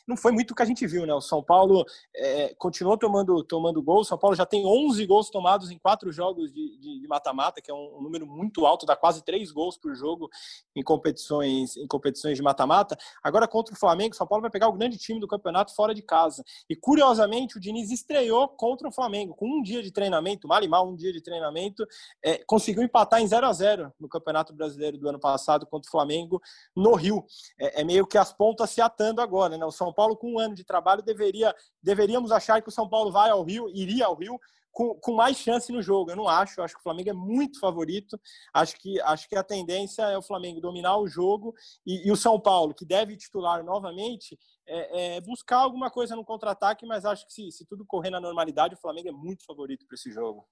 Não 0.07 0.15
foi 0.15 0.31
muito 0.31 0.51
o 0.51 0.55
que 0.55 0.61
a 0.61 0.65
gente 0.65 0.85
viu, 0.85 1.05
né? 1.05 1.13
O 1.13 1.21
São 1.21 1.43
Paulo 1.43 1.83
é, 2.15 2.53
continuou 2.55 2.97
tomando, 2.97 3.43
tomando 3.43 3.81
gols. 3.81 4.07
O 4.07 4.09
São 4.09 4.17
Paulo 4.17 4.35
já 4.35 4.45
tem 4.45 4.65
11 4.65 5.05
gols 5.05 5.29
tomados 5.29 5.71
em 5.71 5.79
quatro 5.79 6.11
jogos 6.11 6.53
de 6.53 7.05
mata-mata, 7.07 7.61
que 7.61 7.71
é 7.71 7.73
um, 7.73 7.97
um, 7.97 8.01
número 8.01 8.25
muito 8.25 8.65
alto, 8.65 8.85
dá 8.85 8.95
quase 8.95 9.23
três 9.23 9.51
gols 9.51 9.77
por 9.77 9.95
jogo 9.95 10.29
em 10.75 10.83
competições, 10.83 11.75
em 11.75 11.87
competições 11.87 12.37
de 12.37 12.43
mata-mata. 12.43 12.95
Agora, 13.23 13.47
contra 13.47 13.73
o 13.73 13.77
Flamengo, 13.77 14.13
o 14.13 14.17
São 14.17 14.27
Paulo 14.27 14.43
vai 14.43 14.51
pegar 14.51 14.67
o 14.67 14.73
grande 14.73 14.97
time 14.97 15.19
do 15.19 15.27
campeonato 15.27 15.73
fora 15.75 15.93
de 15.93 16.01
casa. 16.01 16.43
E, 16.69 16.75
curiosamente, 16.75 17.57
o 17.57 17.59
Diniz 17.59 17.91
estreou 17.91 18.47
contra 18.47 18.87
o 18.87 18.91
Flamengo, 18.91 19.33
com 19.33 19.47
um 19.47 19.61
dia 19.65 19.83
de 19.83 19.91
treinamento, 19.91 20.47
mal 20.47 20.63
e 20.63 20.67
mal 20.67 20.87
um 20.87 20.95
dia 20.95 21.11
de 21.11 21.21
treinamento, 21.21 21.85
é, 22.23 22.37
conseguiu 22.45 22.83
empatar 22.83 23.21
em 23.21 23.27
0 23.27 23.45
a 23.45 23.51
0 23.51 23.93
no 23.99 24.07
Campeonato 24.07 24.53
Brasileiro 24.53 24.97
do 24.97 25.09
ano 25.09 25.19
passado 25.19 25.65
contra 25.65 25.87
o 25.87 25.91
Flamengo 25.91 26.41
no 26.75 26.93
Rio. 26.93 27.25
É, 27.59 27.81
é 27.81 27.83
meio 27.83 28.05
que 28.05 28.17
as 28.17 28.31
pontas 28.31 28.69
se 28.69 28.79
atando 28.79 29.19
agora, 29.19 29.57
né? 29.57 29.65
O 29.65 29.71
São 29.71 29.91
Paulo 29.91 30.15
com 30.15 30.33
um 30.33 30.39
ano 30.39 30.55
de 30.55 30.63
trabalho 30.63 31.01
deveria 31.01 31.53
deveríamos 31.81 32.31
achar 32.31 32.61
que 32.61 32.69
o 32.69 32.71
São 32.71 32.87
Paulo 32.87 33.11
vai 33.11 33.29
ao 33.29 33.43
Rio, 33.43 33.69
iria 33.69 34.05
ao 34.05 34.15
Rio 34.15 34.39
com, 34.75 34.93
com, 34.95 35.13
mais 35.13 35.37
chance 35.37 35.71
no 35.71 35.81
jogo. 35.81 36.11
Eu 36.11 36.17
não 36.17 36.27
acho, 36.27 36.59
eu 36.59 36.63
acho 36.65 36.73
que 36.73 36.81
o 36.81 36.83
Flamengo 36.83 37.09
é 37.09 37.13
muito 37.13 37.59
favorito. 37.61 38.19
Acho 38.53 38.75
que, 38.75 38.99
acho 39.01 39.29
que 39.29 39.37
a 39.37 39.43
tendência 39.43 40.03
é 40.03 40.17
o 40.17 40.21
Flamengo 40.21 40.59
dominar 40.59 40.97
o 40.97 41.07
jogo 41.07 41.55
e, 41.85 42.05
e 42.05 42.11
o 42.11 42.15
São 42.17 42.37
Paulo, 42.37 42.73
que 42.73 42.85
deve 42.85 43.15
titular 43.15 43.63
novamente, 43.63 44.37
é, 44.67 45.17
é 45.17 45.21
buscar 45.21 45.57
alguma 45.57 45.89
coisa 45.89 46.15
no 46.15 46.25
contra-ataque, 46.25 46.85
mas 46.85 47.05
acho 47.05 47.25
que 47.25 47.33
se, 47.33 47.51
se 47.51 47.65
tudo 47.65 47.85
correr 47.85 48.09
na 48.09 48.19
normalidade, 48.19 48.75
o 48.75 48.79
Flamengo 48.79 49.09
é 49.09 49.11
muito 49.11 49.45
favorito 49.45 49.85
para 49.85 49.95
esse 49.95 50.11
jogo. 50.11 50.45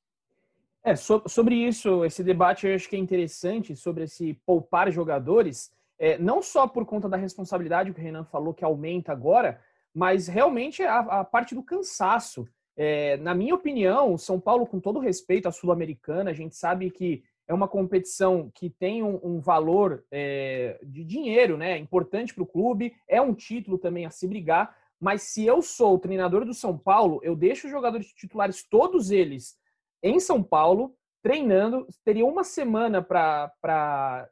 É, 0.83 0.95
so, 0.95 1.23
sobre 1.27 1.55
isso, 1.55 2.03
esse 2.03 2.23
debate 2.23 2.67
eu 2.67 2.75
acho 2.75 2.89
que 2.89 2.95
é 2.95 2.99
interessante, 2.99 3.75
sobre 3.75 4.03
esse 4.03 4.33
poupar 4.45 4.91
jogadores, 4.91 5.71
é, 5.97 6.17
não 6.17 6.41
só 6.41 6.67
por 6.67 6.85
conta 6.85 7.07
da 7.07 7.15
responsabilidade 7.15 7.93
que 7.93 7.99
o 7.99 8.03
Renan 8.03 8.25
falou 8.25 8.53
que 8.53 8.65
aumenta 8.65 9.11
agora, 9.11 9.61
mas 9.93 10.27
realmente 10.27 10.83
a, 10.83 10.99
a 10.99 11.23
parte 11.23 11.55
do 11.55 11.63
cansaço. 11.63 12.47
É, 12.75 13.17
na 13.17 13.33
minha 13.33 13.55
opinião, 13.55 14.17
São 14.17 14.39
Paulo, 14.39 14.65
com 14.65 14.79
todo 14.79 14.99
respeito 14.99 15.47
à 15.47 15.51
Sul-Americana, 15.51 16.31
a 16.31 16.33
gente 16.33 16.55
sabe 16.55 16.89
que 16.89 17.23
é 17.47 17.53
uma 17.53 17.67
competição 17.67 18.49
que 18.53 18.69
tem 18.69 19.03
um, 19.03 19.19
um 19.23 19.39
valor 19.39 20.05
é, 20.11 20.79
de 20.83 21.03
dinheiro, 21.03 21.57
né? 21.57 21.77
Importante 21.77 22.33
para 22.33 22.43
o 22.43 22.47
clube, 22.47 22.95
é 23.07 23.21
um 23.21 23.33
título 23.33 23.77
também 23.77 24.05
a 24.05 24.09
se 24.09 24.27
brigar. 24.27 24.75
Mas 24.99 25.23
se 25.23 25.45
eu 25.45 25.61
sou 25.61 25.95
o 25.95 25.99
treinador 25.99 26.45
do 26.45 26.53
São 26.53 26.77
Paulo, 26.77 27.19
eu 27.23 27.35
deixo 27.35 27.67
os 27.67 27.71
jogadores 27.71 28.07
titulares, 28.13 28.63
todos 28.63 29.11
eles, 29.11 29.57
em 30.01 30.19
São 30.19 30.41
Paulo, 30.41 30.95
treinando. 31.21 31.85
Teria 32.05 32.25
uma 32.25 32.43
semana 32.43 33.01
para 33.01 34.29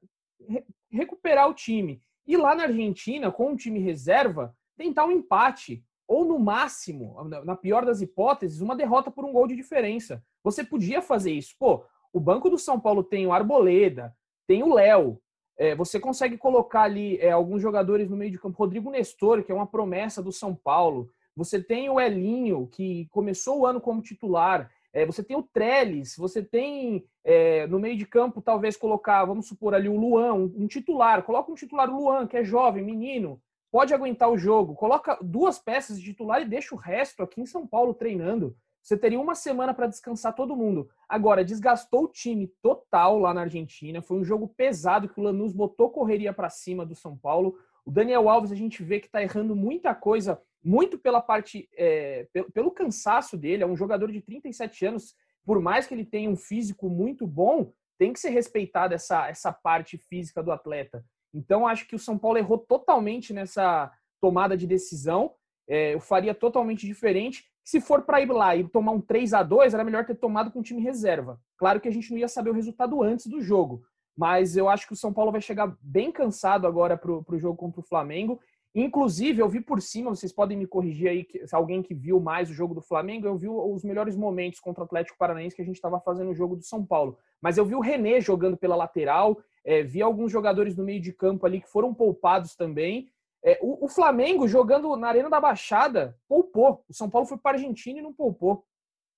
re 0.47 0.63
recuperar 0.89 1.49
o 1.49 1.53
time. 1.53 2.01
E 2.27 2.35
lá 2.35 2.53
na 2.53 2.63
Argentina, 2.63 3.31
com 3.31 3.53
o 3.53 3.57
time 3.57 3.79
reserva, 3.79 4.55
tentar 4.77 5.05
um 5.05 5.11
empate 5.11 5.83
ou 6.07 6.25
no 6.25 6.37
máximo, 6.37 7.15
na 7.45 7.55
pior 7.55 7.85
das 7.85 8.01
hipóteses, 8.01 8.59
uma 8.59 8.75
derrota 8.75 9.09
por 9.09 9.23
um 9.23 9.31
gol 9.31 9.47
de 9.47 9.55
diferença. 9.55 10.21
Você 10.43 10.63
podia 10.63 11.01
fazer 11.01 11.31
isso. 11.31 11.55
Pô, 11.57 11.85
o 12.13 12.19
banco 12.19 12.49
do 12.49 12.57
São 12.57 12.79
Paulo 12.79 13.03
tem 13.03 13.25
o 13.25 13.33
Arboleda, 13.33 14.15
tem 14.47 14.63
o 14.63 14.73
Léo. 14.73 15.21
É, 15.57 15.75
você 15.75 15.99
consegue 15.99 16.37
colocar 16.37 16.83
ali 16.83 17.17
é, 17.17 17.31
alguns 17.31 17.61
jogadores 17.61 18.09
no 18.09 18.17
meio 18.17 18.31
de 18.31 18.39
campo. 18.39 18.57
Rodrigo 18.57 18.89
Nestor, 18.89 19.43
que 19.43 19.51
é 19.51 19.55
uma 19.55 19.67
promessa 19.67 20.21
do 20.21 20.31
São 20.31 20.55
Paulo. 20.55 21.09
Você 21.35 21.61
tem 21.61 21.89
o 21.89 21.99
Elinho, 21.99 22.67
que 22.67 23.07
começou 23.11 23.59
o 23.59 23.65
ano 23.65 23.79
como 23.79 24.01
titular. 24.01 24.69
É, 24.93 25.05
você 25.05 25.23
tem 25.23 25.37
o 25.37 25.43
Trellis, 25.43 26.17
você 26.17 26.43
tem 26.43 27.05
é, 27.23 27.65
no 27.67 27.79
meio 27.79 27.95
de 27.95 28.05
campo, 28.05 28.41
talvez 28.41 28.75
colocar, 28.75 29.23
vamos 29.23 29.47
supor 29.47 29.73
ali 29.73 29.87
o 29.87 29.95
Luan, 29.95 30.33
um, 30.33 30.53
um 30.57 30.67
titular. 30.67 31.23
Coloca 31.23 31.51
um 31.51 31.55
titular, 31.55 31.89
Luan, 31.89 32.27
que 32.27 32.37
é 32.37 32.43
jovem, 32.43 32.83
menino 32.83 33.41
pode 33.71 33.93
aguentar 33.93 34.29
o 34.29 34.37
jogo, 34.37 34.75
coloca 34.75 35.17
duas 35.21 35.57
peças 35.57 35.97
de 35.97 36.03
titular 36.03 36.41
e 36.41 36.49
deixa 36.49 36.75
o 36.75 36.77
resto 36.77 37.23
aqui 37.23 37.39
em 37.41 37.45
São 37.45 37.65
Paulo 37.65 37.93
treinando. 37.93 38.55
Você 38.81 38.97
teria 38.97 39.19
uma 39.19 39.35
semana 39.35 39.73
para 39.73 39.87
descansar 39.87 40.33
todo 40.33 40.55
mundo. 40.55 40.89
Agora, 41.07 41.45
desgastou 41.45 42.05
o 42.05 42.07
time 42.07 42.47
total 42.61 43.19
lá 43.19 43.33
na 43.33 43.41
Argentina. 43.41 44.01
Foi 44.01 44.17
um 44.17 44.23
jogo 44.23 44.47
pesado 44.47 45.07
que 45.07 45.19
o 45.19 45.23
Lanús 45.23 45.53
botou 45.53 45.89
correria 45.89 46.33
para 46.33 46.49
cima 46.49 46.85
do 46.85 46.95
São 46.95 47.15
Paulo. 47.15 47.57
O 47.85 47.91
Daniel 47.91 48.27
Alves, 48.27 48.51
a 48.51 48.55
gente 48.55 48.83
vê 48.83 48.99
que 48.99 49.05
está 49.05 49.21
errando 49.21 49.55
muita 49.55 49.93
coisa, 49.93 50.41
muito 50.63 50.97
pela 50.97 51.21
parte, 51.21 51.69
é, 51.75 52.27
pelo, 52.33 52.51
pelo 52.51 52.71
cansaço 52.71 53.37
dele. 53.37 53.63
É 53.63 53.67
um 53.67 53.75
jogador 53.75 54.11
de 54.11 54.21
37 54.21 54.85
anos, 54.87 55.15
por 55.45 55.61
mais 55.61 55.85
que 55.85 55.93
ele 55.93 56.05
tenha 56.05 56.29
um 56.29 56.35
físico 56.35 56.89
muito 56.89 57.27
bom, 57.27 57.71
tem 57.99 58.11
que 58.11 58.19
ser 58.19 58.29
respeitada 58.29 58.95
essa, 58.95 59.29
essa 59.29 59.53
parte 59.53 59.95
física 59.97 60.41
do 60.41 60.51
atleta. 60.51 61.05
Então, 61.31 61.67
acho 61.67 61.87
que 61.87 61.95
o 61.95 61.99
São 61.99 62.17
Paulo 62.17 62.39
errou 62.39 62.57
totalmente 62.57 63.31
nessa 63.31 63.91
tomada 64.19 64.57
de 64.57 64.65
decisão. 64.65 65.35
É, 65.67 65.93
eu 65.93 65.99
faria 65.99 66.33
totalmente 66.33 66.85
diferente. 66.85 67.45
Se 67.63 67.79
for 67.79 68.01
para 68.01 68.21
ir 68.21 68.31
lá 68.31 68.55
e 68.55 68.67
tomar 68.67 68.91
um 68.91 69.01
3 69.01 69.33
a 69.33 69.43
2 69.43 69.73
era 69.73 69.83
melhor 69.83 70.05
ter 70.05 70.15
tomado 70.15 70.51
com 70.51 70.59
o 70.59 70.63
time 70.63 70.81
reserva. 70.81 71.39
Claro 71.57 71.79
que 71.79 71.87
a 71.87 71.91
gente 71.91 72.11
não 72.11 72.17
ia 72.17 72.27
saber 72.27 72.49
o 72.49 72.53
resultado 72.53 73.01
antes 73.01 73.27
do 73.27 73.41
jogo, 73.41 73.83
mas 74.17 74.57
eu 74.57 74.67
acho 74.67 74.87
que 74.87 74.93
o 74.93 74.97
São 74.97 75.13
Paulo 75.13 75.31
vai 75.31 75.41
chegar 75.41 75.75
bem 75.81 76.11
cansado 76.11 76.67
agora 76.67 76.97
para 76.97 77.11
o 77.11 77.37
jogo 77.37 77.55
contra 77.55 77.81
o 77.81 77.83
Flamengo. 77.83 78.39
Inclusive, 78.73 79.41
eu 79.41 79.49
vi 79.49 79.59
por 79.59 79.81
cima, 79.81 80.09
vocês 80.09 80.31
podem 80.31 80.57
me 80.57 80.65
corrigir 80.65 81.09
aí, 81.09 81.27
se 81.45 81.53
alguém 81.53 81.83
que 81.83 81.93
viu 81.93 82.21
mais 82.21 82.49
o 82.49 82.53
jogo 82.53 82.73
do 82.73 82.81
Flamengo, 82.81 83.27
eu 83.27 83.37
vi 83.37 83.49
os 83.49 83.83
melhores 83.83 84.15
momentos 84.15 84.61
contra 84.61 84.81
o 84.81 84.85
Atlético 84.85 85.17
Paranaense 85.17 85.55
que 85.55 85.61
a 85.61 85.65
gente 85.65 85.75
estava 85.75 85.99
fazendo 85.99 86.31
o 86.31 86.35
jogo 86.35 86.55
do 86.55 86.63
São 86.63 86.85
Paulo. 86.85 87.17
Mas 87.41 87.57
eu 87.57 87.65
vi 87.65 87.75
o 87.75 87.81
René 87.81 88.21
jogando 88.21 88.55
pela 88.55 88.75
lateral, 88.75 89.37
é, 89.65 89.83
vi 89.83 90.01
alguns 90.01 90.31
jogadores 90.31 90.75
no 90.77 90.85
meio 90.85 91.01
de 91.01 91.11
campo 91.11 91.45
ali 91.45 91.59
que 91.59 91.69
foram 91.69 91.93
poupados 91.93 92.55
também. 92.55 93.09
É, 93.43 93.57
o, 93.61 93.85
o, 93.85 93.87
Flamengo 93.87 94.47
jogando 94.47 94.95
na 94.95 95.07
Arena 95.07 95.29
da 95.29 95.39
Baixada 95.39 96.15
poupou. 96.27 96.83
O 96.87 96.93
São 96.93 97.09
Paulo 97.09 97.27
foi 97.27 97.37
para 97.37 97.51
a 97.51 97.59
Argentina 97.59 97.99
e 97.99 98.01
não 98.01 98.13
poupou. 98.13 98.63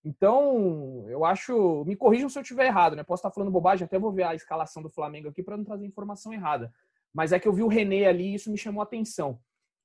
Então, 0.03 1.05
eu 1.09 1.23
acho. 1.25 1.83
Me 1.85 1.95
corrijam 1.95 2.29
se 2.29 2.37
eu 2.37 2.41
estiver 2.41 2.65
errado, 2.65 2.95
né? 2.95 3.03
Posso 3.03 3.21
estar 3.21 3.31
falando 3.31 3.51
bobagem, 3.51 3.85
até 3.85 3.99
vou 3.99 4.11
ver 4.11 4.23
a 4.23 4.35
escalação 4.35 4.81
do 4.81 4.89
Flamengo 4.89 5.29
aqui 5.29 5.43
para 5.43 5.57
não 5.57 5.63
trazer 5.63 5.85
informação 5.85 6.33
errada. 6.33 6.73
Mas 7.13 7.31
é 7.31 7.39
que 7.39 7.47
eu 7.47 7.53
vi 7.53 7.63
o 7.63 7.67
René 7.67 8.05
ali 8.05 8.31
e 8.31 8.35
isso 8.35 8.51
me 8.51 8.57
chamou 8.57 8.81
a 8.81 8.85
atenção. 8.85 9.39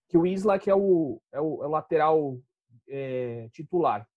Que 0.08 0.16
o 0.16 0.26
Isla 0.26 0.58
que 0.58 0.70
é 0.70 0.74
o, 0.74 1.20
é 1.32 1.40
o, 1.40 1.62
é 1.62 1.66
o 1.66 1.70
lateral 1.70 2.38
é, 2.88 3.48
titular. 3.52 4.08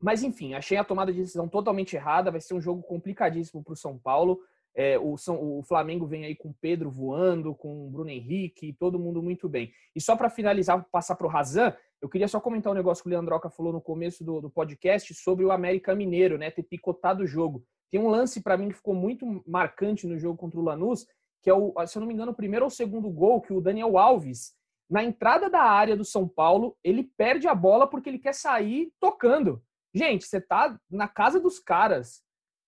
Mas 0.00 0.22
enfim, 0.22 0.54
achei 0.54 0.78
a 0.78 0.84
tomada 0.84 1.12
de 1.12 1.20
decisão 1.20 1.48
totalmente 1.48 1.96
errada. 1.96 2.30
Vai 2.30 2.40
ser 2.40 2.54
um 2.54 2.60
jogo 2.60 2.82
complicadíssimo 2.82 3.62
para 3.62 3.72
o 3.72 3.76
São 3.76 3.98
Paulo. 3.98 4.40
É, 4.74 4.98
o, 4.98 5.16
São, 5.16 5.36
o, 5.40 5.62
Flamengo 5.62 6.06
vem 6.06 6.24
aí 6.24 6.34
com 6.34 6.52
Pedro 6.52 6.90
voando, 6.90 7.54
com 7.54 7.90
Bruno 7.90 8.10
Henrique, 8.10 8.72
todo 8.78 8.98
mundo 8.98 9.22
muito 9.22 9.48
bem. 9.48 9.72
E 9.94 10.00
só 10.00 10.16
para 10.16 10.30
finalizar, 10.30 10.86
passar 10.90 11.16
para 11.16 11.26
o 11.26 11.30
Razan, 11.30 11.74
eu 12.00 12.08
queria 12.08 12.28
só 12.28 12.40
comentar 12.40 12.72
um 12.72 12.76
negócio 12.76 13.02
que 13.02 13.08
o 13.08 13.12
Leandroca 13.12 13.50
falou 13.50 13.72
no 13.72 13.80
começo 13.80 14.24
do, 14.24 14.40
do 14.40 14.50
podcast 14.50 15.12
sobre 15.14 15.44
o 15.44 15.52
América 15.52 15.94
Mineiro, 15.94 16.38
né? 16.38 16.50
Ter 16.50 16.62
picotado 16.62 17.24
o 17.24 17.26
jogo. 17.26 17.64
Tem 17.90 18.00
um 18.00 18.08
lance 18.08 18.40
para 18.42 18.56
mim 18.56 18.68
que 18.68 18.76
ficou 18.76 18.94
muito 18.94 19.42
marcante 19.46 20.06
no 20.06 20.18
jogo 20.18 20.38
contra 20.38 20.58
o 20.58 20.62
Lanús, 20.62 21.06
que 21.42 21.50
é 21.50 21.54
o, 21.54 21.74
se 21.86 21.98
eu 21.98 22.00
não 22.00 22.06
me 22.06 22.14
engano, 22.14 22.32
o 22.32 22.36
primeiro 22.36 22.64
ou 22.64 22.70
segundo 22.70 23.10
gol 23.10 23.40
que 23.40 23.52
o 23.52 23.60
Daniel 23.60 23.98
Alves, 23.98 24.54
na 24.88 25.02
entrada 25.02 25.50
da 25.50 25.62
área 25.62 25.96
do 25.96 26.04
São 26.04 26.28
Paulo, 26.28 26.76
ele 26.82 27.10
perde 27.16 27.48
a 27.48 27.54
bola 27.54 27.86
porque 27.86 28.08
ele 28.08 28.18
quer 28.18 28.34
sair 28.34 28.92
tocando. 29.00 29.62
Gente, 29.94 30.24
você 30.24 30.40
tá 30.40 30.78
na 30.90 31.08
casa 31.08 31.40
dos 31.40 31.58
caras 31.58 32.22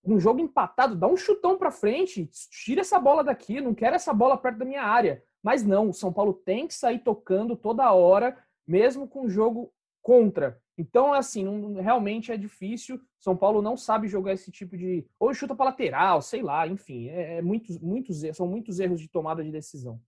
um 0.05 0.19
jogo 0.19 0.39
empatado, 0.39 0.95
dá 0.95 1.07
um 1.07 1.15
chutão 1.15 1.57
para 1.57 1.71
frente, 1.71 2.29
tira 2.51 2.81
essa 2.81 2.99
bola 2.99 3.23
daqui, 3.23 3.61
não 3.61 3.73
quero 3.73 3.95
essa 3.95 4.13
bola 4.13 4.37
perto 4.37 4.57
da 4.57 4.65
minha 4.65 4.83
área. 4.83 5.23
Mas 5.41 5.63
não, 5.63 5.89
o 5.89 5.93
São 5.93 6.11
Paulo 6.11 6.33
tem 6.33 6.67
que 6.67 6.73
sair 6.73 6.99
tocando 6.99 7.55
toda 7.55 7.91
hora, 7.91 8.37
mesmo 8.67 9.07
com 9.07 9.25
o 9.25 9.29
jogo 9.29 9.71
contra. 10.01 10.61
Então, 10.77 11.13
assim, 11.13 11.43
não, 11.43 11.81
realmente 11.81 12.31
é 12.31 12.37
difícil. 12.37 12.99
São 13.19 13.37
Paulo 13.37 13.61
não 13.61 13.77
sabe 13.77 14.07
jogar 14.07 14.33
esse 14.33 14.51
tipo 14.51 14.75
de. 14.77 15.05
Ou 15.19 15.33
chuta 15.33 15.55
para 15.55 15.67
lateral, 15.67 16.21
sei 16.21 16.41
lá, 16.41 16.67
enfim. 16.67 17.07
É, 17.09 17.37
é, 17.37 17.41
muitos, 17.41 17.77
muitos, 17.79 18.21
são 18.33 18.47
muitos 18.47 18.79
erros 18.79 18.99
de 18.99 19.07
tomada 19.07 19.43
de 19.43 19.51
decisão. 19.51 20.01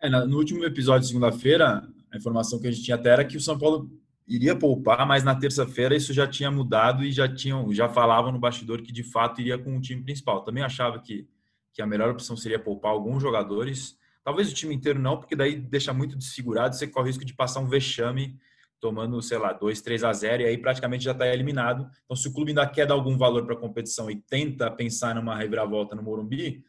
É, 0.00 0.08
no 0.08 0.36
último 0.36 0.64
episódio 0.64 1.02
de 1.02 1.08
segunda-feira, 1.08 1.88
a 2.12 2.16
informação 2.16 2.60
que 2.60 2.66
a 2.66 2.70
gente 2.70 2.84
tinha 2.84 2.96
até 2.96 3.10
era 3.10 3.24
que 3.24 3.36
o 3.36 3.40
São 3.40 3.58
Paulo 3.58 3.90
iria 4.30 4.54
poupar, 4.54 5.04
mas 5.04 5.24
na 5.24 5.34
terça-feira 5.34 5.96
isso 5.96 6.12
já 6.12 6.24
tinha 6.24 6.52
mudado 6.52 7.02
e 7.02 7.10
já 7.10 7.28
tinham, 7.28 7.72
já 7.74 7.88
falavam 7.88 8.30
no 8.30 8.38
bastidor 8.38 8.80
que 8.80 8.92
de 8.92 9.02
fato 9.02 9.40
iria 9.40 9.58
com 9.58 9.76
o 9.76 9.80
time 9.80 10.02
principal. 10.04 10.44
Também 10.44 10.62
achava 10.62 11.00
que, 11.00 11.26
que 11.74 11.82
a 11.82 11.86
melhor 11.86 12.10
opção 12.10 12.36
seria 12.36 12.58
poupar 12.58 12.92
alguns 12.92 13.20
jogadores, 13.20 13.98
talvez 14.22 14.48
o 14.48 14.54
time 14.54 14.72
inteiro 14.72 15.00
não, 15.00 15.18
porque 15.18 15.34
daí 15.34 15.56
deixa 15.56 15.92
muito 15.92 16.16
desfigurado, 16.16 16.76
você 16.76 16.86
corre 16.86 17.06
o 17.06 17.08
risco 17.08 17.24
de 17.24 17.34
passar 17.34 17.58
um 17.58 17.66
vexame 17.66 18.38
tomando, 18.78 19.20
sei 19.20 19.36
lá, 19.36 19.52
2, 19.52 19.82
3 19.82 20.04
a 20.04 20.12
0 20.12 20.42
e 20.42 20.46
aí 20.46 20.56
praticamente 20.56 21.04
já 21.04 21.12
está 21.12 21.26
eliminado. 21.26 21.90
Então, 22.04 22.16
se 22.16 22.28
o 22.28 22.32
clube 22.32 22.52
ainda 22.52 22.66
quer 22.66 22.86
dar 22.86 22.94
algum 22.94 23.18
valor 23.18 23.44
para 23.44 23.54
a 23.54 23.58
competição 23.58 24.10
e 24.10 24.16
tenta 24.16 24.70
pensar 24.70 25.14
numa 25.14 25.36
reviravolta 25.36 25.94
no 25.94 26.02
Morumbi, 26.02 26.64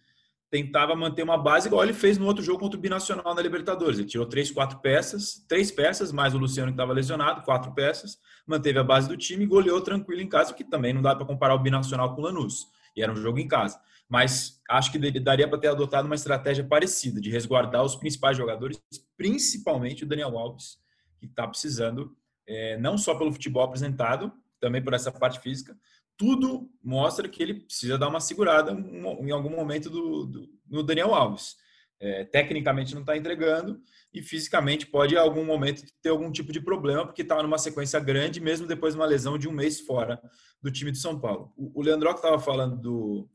tentava 0.51 0.93
manter 0.93 1.23
uma 1.23 1.37
base 1.37 1.69
igual 1.69 1.81
ele 1.81 1.93
fez 1.93 2.17
no 2.17 2.25
outro 2.25 2.43
jogo 2.43 2.59
contra 2.59 2.77
o 2.77 2.81
Binacional 2.81 3.33
na 3.33 3.41
Libertadores. 3.41 3.97
Ele 3.97 4.07
tirou 4.07 4.25
três, 4.25 4.51
quatro 4.51 4.79
peças, 4.79 5.45
três 5.47 5.71
peças, 5.71 6.11
mais 6.11 6.35
o 6.35 6.37
Luciano 6.37 6.71
que 6.71 6.73
estava 6.73 6.91
lesionado, 6.91 7.41
quatro 7.43 7.73
peças, 7.73 8.17
manteve 8.45 8.77
a 8.77 8.83
base 8.83 9.07
do 9.07 9.15
time 9.15 9.45
e 9.45 9.47
goleou 9.47 9.79
tranquilo 9.79 10.21
em 10.21 10.27
casa, 10.27 10.53
que 10.53 10.65
também 10.65 10.93
não 10.93 11.01
dá 11.01 11.15
para 11.15 11.25
comparar 11.25 11.55
o 11.55 11.59
Binacional 11.59 12.13
com 12.13 12.21
o 12.21 12.25
Lanús. 12.25 12.67
E 12.93 13.01
era 13.01 13.09
um 13.09 13.15
jogo 13.15 13.39
em 13.39 13.47
casa. 13.47 13.79
Mas 14.09 14.61
acho 14.69 14.91
que 14.91 14.99
daria 15.21 15.47
para 15.47 15.57
ter 15.57 15.69
adotado 15.69 16.05
uma 16.05 16.15
estratégia 16.15 16.65
parecida, 16.65 17.21
de 17.21 17.29
resguardar 17.29 17.81
os 17.81 17.95
principais 17.95 18.35
jogadores, 18.35 18.77
principalmente 19.15 20.03
o 20.03 20.07
Daniel 20.07 20.37
Alves, 20.37 20.77
que 21.17 21.27
está 21.27 21.47
precisando, 21.47 22.13
é, 22.45 22.77
não 22.77 22.97
só 22.97 23.15
pelo 23.15 23.31
futebol 23.31 23.63
apresentado, 23.63 24.33
também 24.59 24.83
por 24.83 24.93
essa 24.93 25.13
parte 25.13 25.39
física, 25.39 25.77
tudo 26.21 26.69
mostra 26.83 27.27
que 27.27 27.41
ele 27.41 27.61
precisa 27.61 27.97
dar 27.97 28.07
uma 28.07 28.19
segurada 28.19 28.73
em 28.73 29.31
algum 29.31 29.49
momento 29.49 29.89
do, 29.89 30.27
do 30.27 30.49
no 30.69 30.83
Daniel 30.83 31.15
Alves. 31.15 31.55
É, 31.99 32.23
tecnicamente 32.23 32.93
não 32.93 33.01
está 33.01 33.17
entregando 33.17 33.81
e 34.13 34.21
fisicamente 34.21 34.85
pode 34.85 35.15
em 35.15 35.17
algum 35.17 35.43
momento 35.43 35.83
ter 35.99 36.09
algum 36.09 36.31
tipo 36.31 36.51
de 36.51 36.61
problema 36.61 37.07
porque 37.07 37.23
estava 37.23 37.41
numa 37.41 37.57
sequência 37.57 37.99
grande 37.99 38.39
mesmo 38.39 38.67
depois 38.67 38.93
de 38.93 38.99
uma 38.99 39.05
lesão 39.07 39.35
de 39.35 39.47
um 39.47 39.51
mês 39.51 39.79
fora 39.79 40.21
do 40.61 40.71
time 40.71 40.91
de 40.91 40.99
São 40.99 41.19
Paulo. 41.19 41.51
O, 41.57 41.79
o 41.79 41.81
Leandro 41.81 42.11
estava 42.11 42.37
falando 42.37 42.77
do 42.77 43.27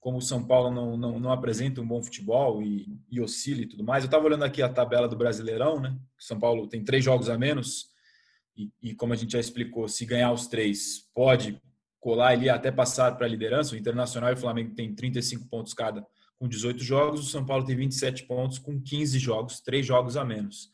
como 0.00 0.18
o 0.18 0.22
São 0.22 0.44
Paulo 0.44 0.72
não, 0.72 0.96
não, 0.96 1.20
não 1.20 1.30
apresenta 1.30 1.80
um 1.80 1.86
bom 1.86 2.02
futebol 2.02 2.60
e, 2.62 2.98
e 3.08 3.20
oscila 3.20 3.62
e 3.62 3.66
tudo 3.66 3.84
mais. 3.84 4.02
Eu 4.02 4.08
estava 4.08 4.24
olhando 4.24 4.44
aqui 4.44 4.60
a 4.60 4.68
tabela 4.68 5.06
do 5.06 5.16
Brasileirão, 5.16 5.80
né? 5.80 5.96
São 6.18 6.38
Paulo 6.38 6.68
tem 6.68 6.82
três 6.82 7.04
jogos 7.04 7.28
a 7.28 7.38
menos 7.38 7.90
e, 8.56 8.72
e 8.82 8.94
como 8.94 9.12
a 9.12 9.16
gente 9.16 9.32
já 9.32 9.40
explicou, 9.40 9.86
se 9.86 10.04
ganhar 10.04 10.32
os 10.32 10.48
três 10.48 11.08
pode 11.14 11.60
colar 12.00 12.28
ali 12.28 12.48
até 12.48 12.70
passar 12.70 13.16
para 13.16 13.26
a 13.26 13.28
liderança. 13.28 13.74
O 13.74 13.78
Internacional 13.78 14.30
e 14.30 14.34
o 14.34 14.36
Flamengo 14.38 14.74
tem 14.74 14.94
35 14.94 15.48
pontos 15.48 15.74
cada 15.74 16.06
com 16.38 16.48
18 16.48 16.82
jogos, 16.82 17.20
o 17.20 17.30
São 17.30 17.44
Paulo 17.44 17.64
tem 17.64 17.74
27 17.74 18.24
pontos 18.24 18.58
com 18.58 18.80
15 18.80 19.18
jogos, 19.18 19.60
três 19.60 19.84
jogos 19.84 20.16
a 20.16 20.24
menos. 20.24 20.70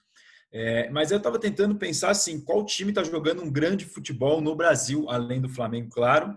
É, 0.53 0.89
mas 0.91 1.11
eu 1.11 1.19
estava 1.19 1.39
tentando 1.39 1.75
pensar 1.75 2.11
assim, 2.11 2.41
qual 2.41 2.65
time 2.65 2.91
está 2.91 3.03
jogando 3.03 3.43
um 3.43 3.51
grande 3.51 3.85
futebol 3.85 4.41
no 4.41 4.55
Brasil, 4.55 5.07
além 5.09 5.41
do 5.41 5.49
Flamengo, 5.49 5.89
claro, 5.91 6.37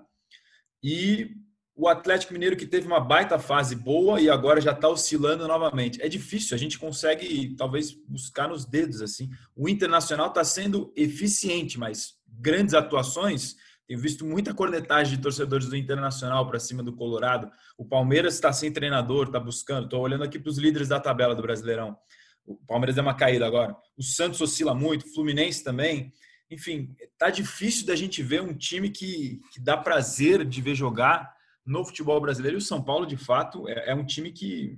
e 0.82 1.36
o 1.76 1.88
Atlético 1.88 2.34
Mineiro 2.34 2.58
que 2.58 2.66
teve 2.66 2.88
uma 2.88 3.00
baita 3.00 3.38
fase 3.38 3.76
boa 3.76 4.20
e 4.20 4.30
agora 4.30 4.60
já 4.60 4.72
está 4.72 4.90
oscilando 4.90 5.48
novamente. 5.48 6.02
É 6.02 6.10
difícil, 6.10 6.56
a 6.56 6.58
gente 6.58 6.80
consegue 6.80 7.54
talvez 7.56 7.92
buscar 7.92 8.48
nos 8.48 8.66
dedos 8.66 9.02
assim. 9.02 9.30
O 9.56 9.70
Internacional 9.70 10.30
está 10.30 10.44
sendo 10.44 10.92
eficiente, 10.96 11.78
mas 11.78 12.16
grandes 12.28 12.74
atuações 12.74 13.56
tenho 13.88 14.00
visto 14.02 14.26
muita 14.26 14.54
cornetagem 14.54 15.16
de 15.16 15.24
torcedores 15.24 15.68
do 15.68 15.78
Internacional 15.78 16.46
para 16.46 16.60
cima 16.60 16.84
do 16.84 16.94
Colorado. 16.94 17.50
O 17.78 17.86
Palmeiras 17.86 18.34
está 18.34 18.52
sem 18.52 18.72
treinador, 18.72 19.28
está 19.28 19.40
buscando. 19.40 19.86
Estou 19.86 20.02
olhando 20.02 20.26
aqui 20.26 20.38
para 20.38 20.50
os 20.50 20.58
líderes 20.58 20.90
da 20.90 21.00
tabela 21.00 21.34
do 21.34 21.42
Brasileirão. 21.42 21.98
O 22.46 22.58
Palmeiras 22.68 22.98
é 22.98 23.02
uma 23.02 23.16
caída 23.16 23.48
agora. 23.48 23.76
O 23.98 24.04
Santos 24.04 24.42
oscila 24.42 24.76
muito, 24.76 25.06
o 25.06 25.14
Fluminense 25.14 25.64
também. 25.64 26.12
Enfim, 26.52 26.96
tá 27.18 27.30
difícil 27.30 27.86
da 27.86 27.96
gente 27.96 28.22
ver 28.22 28.42
um 28.42 28.54
time 28.54 28.90
que, 28.90 29.40
que 29.54 29.60
dá 29.62 29.78
prazer 29.78 30.44
de 30.44 30.62
ver 30.62 30.76
jogar 30.76 31.34
no 31.66 31.86
futebol 31.86 32.20
brasileiro. 32.20 32.58
E 32.58 32.60
o 32.60 32.62
São 32.62 32.84
Paulo, 32.84 33.06
de 33.06 33.18
fato, 33.18 33.70
é, 33.70 33.92
é 33.92 33.96
um 33.96 34.06
time 34.06 34.32
que 34.32 34.78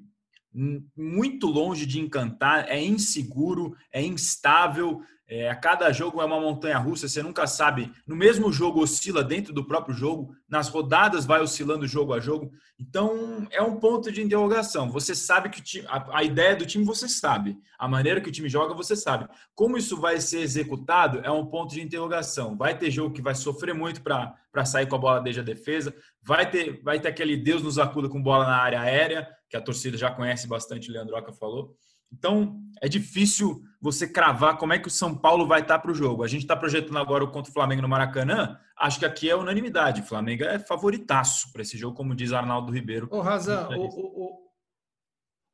muito 0.95 1.47
longe 1.47 1.85
de 1.85 1.99
encantar, 1.99 2.67
é 2.67 2.81
inseguro, 2.83 3.75
é 3.91 4.01
instável, 4.01 5.01
é, 5.31 5.47
a 5.47 5.55
cada 5.55 5.91
jogo 5.91 6.19
é 6.19 6.25
uma 6.25 6.41
montanha 6.41 6.79
russa, 6.79 7.07
você 7.07 7.21
nunca 7.21 7.45
sabe. 7.45 7.91
No 8.07 8.15
mesmo 8.15 8.51
jogo 8.51 8.81
oscila 8.81 9.23
dentro 9.23 9.53
do 9.53 9.63
próprio 9.63 9.93
jogo, 9.93 10.33
nas 10.49 10.69
rodadas 10.69 11.23
vai 11.23 11.39
oscilando 11.39 11.85
jogo 11.85 12.13
a 12.13 12.19
jogo. 12.19 12.51
Então 12.79 13.47
é 13.51 13.61
um 13.61 13.75
ponto 13.79 14.11
de 14.11 14.23
interrogação. 14.23 14.89
Você 14.89 15.13
sabe 15.13 15.49
que 15.49 15.61
time, 15.61 15.85
a, 15.87 16.17
a, 16.17 16.23
ideia 16.23 16.55
do 16.55 16.65
time 16.65 16.83
você 16.83 17.07
sabe, 17.07 17.59
a 17.77 17.87
maneira 17.87 18.19
que 18.19 18.29
o 18.29 18.31
time 18.31 18.49
joga 18.49 18.73
você 18.73 18.95
sabe. 18.95 19.27
Como 19.53 19.77
isso 19.77 19.97
vai 19.97 20.19
ser 20.19 20.39
executado 20.39 21.19
é 21.23 21.29
um 21.29 21.45
ponto 21.45 21.75
de 21.75 21.81
interrogação. 21.81 22.57
Vai 22.57 22.75
ter 22.75 22.89
jogo 22.89 23.13
que 23.13 23.21
vai 23.21 23.35
sofrer 23.35 23.75
muito 23.75 24.01
para 24.01 24.65
sair 24.65 24.87
com 24.87 24.95
a 24.95 24.99
bola 24.99 25.21
desde 25.21 25.41
a 25.41 25.43
defesa, 25.43 25.93
vai 26.23 26.49
ter, 26.49 26.81
vai 26.81 26.99
ter 26.99 27.09
aquele 27.09 27.37
Deus 27.37 27.61
nos 27.61 27.77
acuda 27.77 28.09
com 28.09 28.19
bola 28.19 28.47
na 28.47 28.57
área 28.57 28.81
aérea 28.81 29.27
que 29.49 29.57
a 29.57 29.61
torcida 29.61 29.97
já 29.97 30.11
conhece 30.11 30.47
bastante, 30.47 30.89
o 30.89 30.93
Leandroca 30.93 31.33
falou. 31.33 31.75
Então, 32.11 32.59
é 32.81 32.87
difícil 32.87 33.61
você 33.79 34.07
cravar 34.07 34.57
como 34.57 34.73
é 34.73 34.79
que 34.79 34.87
o 34.87 34.91
São 34.91 35.15
Paulo 35.15 35.47
vai 35.47 35.61
estar 35.61 35.79
para 35.79 35.91
o 35.91 35.95
jogo. 35.95 36.23
A 36.23 36.27
gente 36.27 36.41
está 36.41 36.55
projetando 36.55 36.97
agora 36.97 37.23
o 37.23 37.31
contra 37.31 37.51
o 37.51 37.53
Flamengo 37.53 37.81
no 37.81 37.89
Maracanã. 37.89 38.57
Acho 38.77 38.99
que 38.99 39.05
aqui 39.05 39.29
é 39.29 39.35
unanimidade. 39.35 40.01
O 40.01 40.05
Flamengo 40.05 40.43
é 40.43 40.57
favoritaço 40.57 41.51
para 41.51 41.61
esse 41.61 41.77
jogo, 41.77 41.95
como 41.95 42.15
diz 42.15 42.33
Arnaldo 42.33 42.71
Ribeiro. 42.71 43.07
Ô, 43.11 43.21
Razan, 43.21 43.69
o, 43.69 43.85
o, 43.85 44.49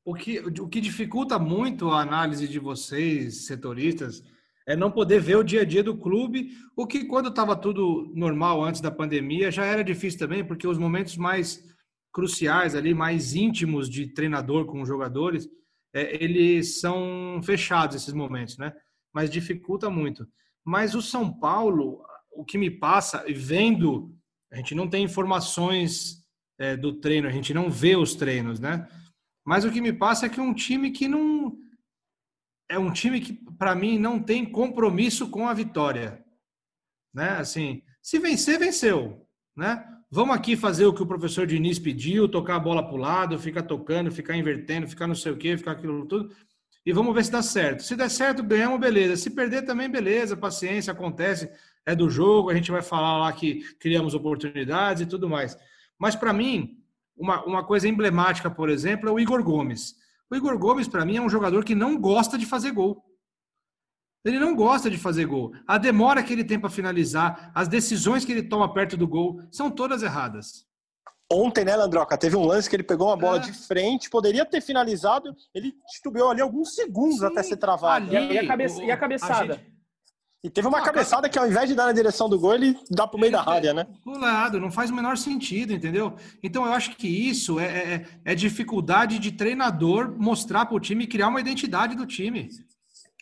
o, 0.05 0.13
que, 0.15 0.39
o 0.39 0.67
que 0.67 0.79
dificulta 0.79 1.37
muito 1.37 1.89
a 1.91 2.01
análise 2.01 2.47
de 2.47 2.59
vocês, 2.59 3.45
setoristas, 3.45 4.23
é 4.67 4.75
não 4.75 4.89
poder 4.89 5.19
ver 5.19 5.35
o 5.35 5.43
dia 5.43 5.61
a 5.61 5.65
dia 5.65 5.83
do 5.83 5.95
clube, 5.95 6.51
o 6.75 6.87
que 6.87 7.05
quando 7.05 7.29
estava 7.29 7.55
tudo 7.55 8.11
normal 8.15 8.63
antes 8.63 8.81
da 8.81 8.89
pandemia 8.89 9.51
já 9.51 9.63
era 9.65 9.83
difícil 9.83 10.17
também, 10.17 10.43
porque 10.43 10.67
os 10.67 10.77
momentos 10.77 11.17
mais 11.17 11.63
cruciais 12.15 12.75
ali, 12.75 12.93
mais 12.93 13.35
íntimos 13.35 13.89
de 13.89 14.07
treinador 14.07 14.65
com 14.65 14.85
jogadores, 14.85 15.49
é, 15.93 16.23
eles 16.23 16.79
são 16.79 17.41
fechados 17.43 17.97
esses 17.97 18.13
momentos, 18.13 18.57
né? 18.57 18.73
Mas 19.13 19.29
dificulta 19.29 19.89
muito. 19.89 20.25
Mas 20.63 20.95
o 20.95 21.01
São 21.01 21.29
Paulo, 21.37 22.01
o 22.31 22.45
que 22.45 22.57
me 22.57 22.71
passa, 22.71 23.25
vendo, 23.27 24.15
a 24.49 24.55
gente 24.55 24.73
não 24.73 24.89
tem 24.89 25.03
informações 25.03 26.25
é, 26.57 26.77
do 26.77 27.01
treino, 27.01 27.27
a 27.27 27.31
gente 27.31 27.53
não 27.53 27.69
vê 27.69 27.97
os 27.97 28.15
treinos, 28.15 28.61
né? 28.61 28.87
Mas 29.45 29.65
o 29.65 29.71
que 29.71 29.81
me 29.81 29.91
passa 29.91 30.25
é 30.25 30.29
que 30.29 30.39
é 30.39 30.43
um 30.43 30.53
time 30.53 30.91
que 30.91 31.09
não. 31.09 31.57
É 32.71 32.79
um 32.79 32.93
time 32.93 33.19
que, 33.19 33.33
para 33.57 33.75
mim, 33.75 33.99
não 33.99 34.23
tem 34.23 34.49
compromisso 34.49 35.29
com 35.29 35.49
a 35.49 35.53
vitória. 35.53 36.25
Né? 37.13 37.31
Assim, 37.31 37.83
se 38.01 38.17
vencer, 38.19 38.57
venceu. 38.57 39.27
Né? 39.55 39.85
Vamos 40.15 40.33
aqui 40.33 40.55
fazer 40.55 40.85
o 40.85 40.93
que 40.93 41.03
o 41.03 41.05
professor 41.05 41.45
Diniz 41.45 41.77
pediu, 41.77 42.29
tocar 42.29 42.55
a 42.55 42.59
bola 42.59 42.81
para 42.81 42.95
o 42.95 42.97
lado, 42.97 43.37
ficar 43.37 43.63
tocando, 43.63 44.09
ficar 44.09 44.33
invertendo, 44.37 44.87
ficar 44.87 45.07
não 45.07 45.13
sei 45.13 45.33
o 45.33 45.35
quê, 45.35 45.57
ficar 45.57 45.71
aquilo 45.71 46.05
tudo. 46.05 46.33
E 46.85 46.93
vamos 46.93 47.13
ver 47.13 47.25
se 47.25 47.31
dá 47.31 47.41
certo. 47.41 47.83
Se 47.83 47.97
der 47.97 48.09
certo, 48.09 48.41
ganhamos, 48.41 48.79
beleza. 48.79 49.17
Se 49.17 49.29
perder 49.29 49.63
também, 49.63 49.89
beleza, 49.89 50.37
paciência, 50.37 50.93
acontece, 50.93 51.51
é 51.85 51.93
do 51.93 52.09
jogo, 52.09 52.49
a 52.49 52.55
gente 52.55 52.71
vai 52.71 52.81
falar 52.81 53.17
lá 53.17 53.33
que 53.33 53.59
criamos 53.77 54.13
oportunidades 54.13 55.01
e 55.01 55.05
tudo 55.05 55.27
mais. 55.27 55.57
Mas 55.99 56.15
para 56.15 56.31
mim, 56.31 56.77
uma, 57.17 57.43
uma 57.43 57.65
coisa 57.65 57.85
emblemática, 57.85 58.49
por 58.49 58.69
exemplo, 58.69 59.09
é 59.09 59.11
o 59.11 59.19
Igor 59.19 59.43
Gomes. 59.43 59.95
O 60.31 60.35
Igor 60.37 60.57
Gomes, 60.57 60.87
para 60.87 61.03
mim, 61.03 61.17
é 61.17 61.21
um 61.21 61.29
jogador 61.29 61.65
que 61.65 61.75
não 61.75 61.99
gosta 61.99 62.37
de 62.37 62.45
fazer 62.45 62.71
gol. 62.71 63.03
Ele 64.25 64.39
não 64.39 64.55
gosta 64.55 64.89
de 64.89 64.97
fazer 64.97 65.25
gol. 65.25 65.53
A 65.67 65.77
demora 65.77 66.23
que 66.23 66.33
ele 66.33 66.43
tem 66.43 66.59
para 66.59 66.69
finalizar, 66.69 67.51
as 67.53 67.67
decisões 67.67 68.25
que 68.25 68.31
ele 68.31 68.41
toma 68.41 68.73
perto 68.73 68.97
do 68.97 69.07
gol, 69.07 69.39
são 69.51 69.69
todas 69.69 70.01
erradas. 70.01 70.65
Ontem, 71.31 71.63
né, 71.63 71.75
Landroca, 71.75 72.17
teve 72.17 72.35
um 72.35 72.43
lance 72.45 72.69
que 72.69 72.75
ele 72.75 72.83
pegou 72.83 73.07
uma 73.07 73.17
bola 73.17 73.37
é. 73.37 73.39
de 73.39 73.53
frente, 73.53 74.09
poderia 74.09 74.45
ter 74.45 74.61
finalizado, 74.61 75.35
ele 75.53 75.73
titubeou 75.87 76.29
ali 76.29 76.41
alguns 76.41 76.75
segundos 76.75 77.19
Sim, 77.19 77.25
até 77.25 77.43
ser 77.43 77.57
travado. 77.57 78.15
Ali, 78.15 78.33
e, 78.33 78.39
a 78.39 78.47
cabeça, 78.47 78.79
o, 78.79 78.83
e 78.83 78.91
a 78.91 78.97
cabeçada? 78.97 79.53
A 79.53 79.57
gente... 79.57 79.75
E 80.43 80.49
teve 80.51 80.67
uma 80.67 80.83
cabeçada 80.83 81.27
que 81.27 81.39
ao 81.39 81.47
invés 81.47 81.67
de 81.67 81.73
dar 81.73 81.87
na 81.87 81.91
direção 81.91 82.29
do 82.29 82.39
gol, 82.39 82.53
ele 82.53 82.77
dá 82.91 83.07
pro 83.07 83.19
meio 83.19 83.31
da 83.31 83.49
área, 83.49 83.73
né? 83.73 83.87
Do 84.05 84.19
lado, 84.19 84.59
não 84.59 84.71
faz 84.71 84.91
o 84.91 84.95
menor 84.95 85.17
sentido, 85.17 85.73
entendeu? 85.73 86.15
Então 86.43 86.63
eu 86.67 86.71
acho 86.71 86.95
que 86.95 87.07
isso 87.07 87.59
é, 87.59 87.65
é, 87.65 88.05
é 88.23 88.35
dificuldade 88.35 89.17
de 89.17 89.31
treinador 89.31 90.15
mostrar 90.15 90.67
para 90.67 90.75
o 90.75 90.79
time 90.79 91.05
e 91.05 91.07
criar 91.07 91.29
uma 91.29 91.41
identidade 91.41 91.95
do 91.95 92.05
time. 92.05 92.47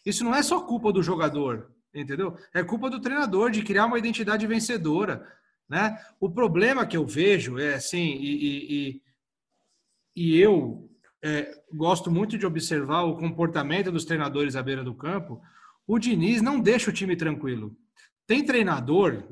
Isso 0.06 0.24
não 0.24 0.36
é 0.36 0.44
só 0.44 0.62
culpa 0.62 0.92
do 0.92 1.02
jogador, 1.02 1.72
entendeu? 1.94 2.38
É 2.54 2.64
culpa 2.64 2.90
do 2.90 3.00
treinador 3.00 3.52
de 3.52 3.64
criar 3.64 3.86
uma 3.86 3.98
identidade 3.98 4.46
vencedora, 4.46 5.26
né? 5.70 5.98
O 6.20 6.30
problema 6.30 6.86
que 6.86 6.98
eu 6.98 7.06
vejo 7.06 7.58
é 7.58 7.76
assim, 7.76 8.18
e, 8.20 8.42
e, 8.96 9.02
e 10.16 10.40
eu 10.40 10.90
é, 11.24 11.52
gosto 11.74 12.12
muito 12.12 12.38
de 12.38 12.46
observar 12.46 13.04
o 13.04 13.18
comportamento 13.18 13.92
dos 13.92 14.06
treinadores 14.06 14.56
à 14.56 14.62
beira 14.62 14.84
do 14.84 14.94
campo. 14.94 15.42
O 15.88 15.98
Diniz 15.98 16.42
não 16.42 16.60
deixa 16.60 16.90
o 16.90 16.94
time 16.94 17.16
tranquilo. 17.16 17.76
Tem 18.28 18.46
treinador 18.46 19.24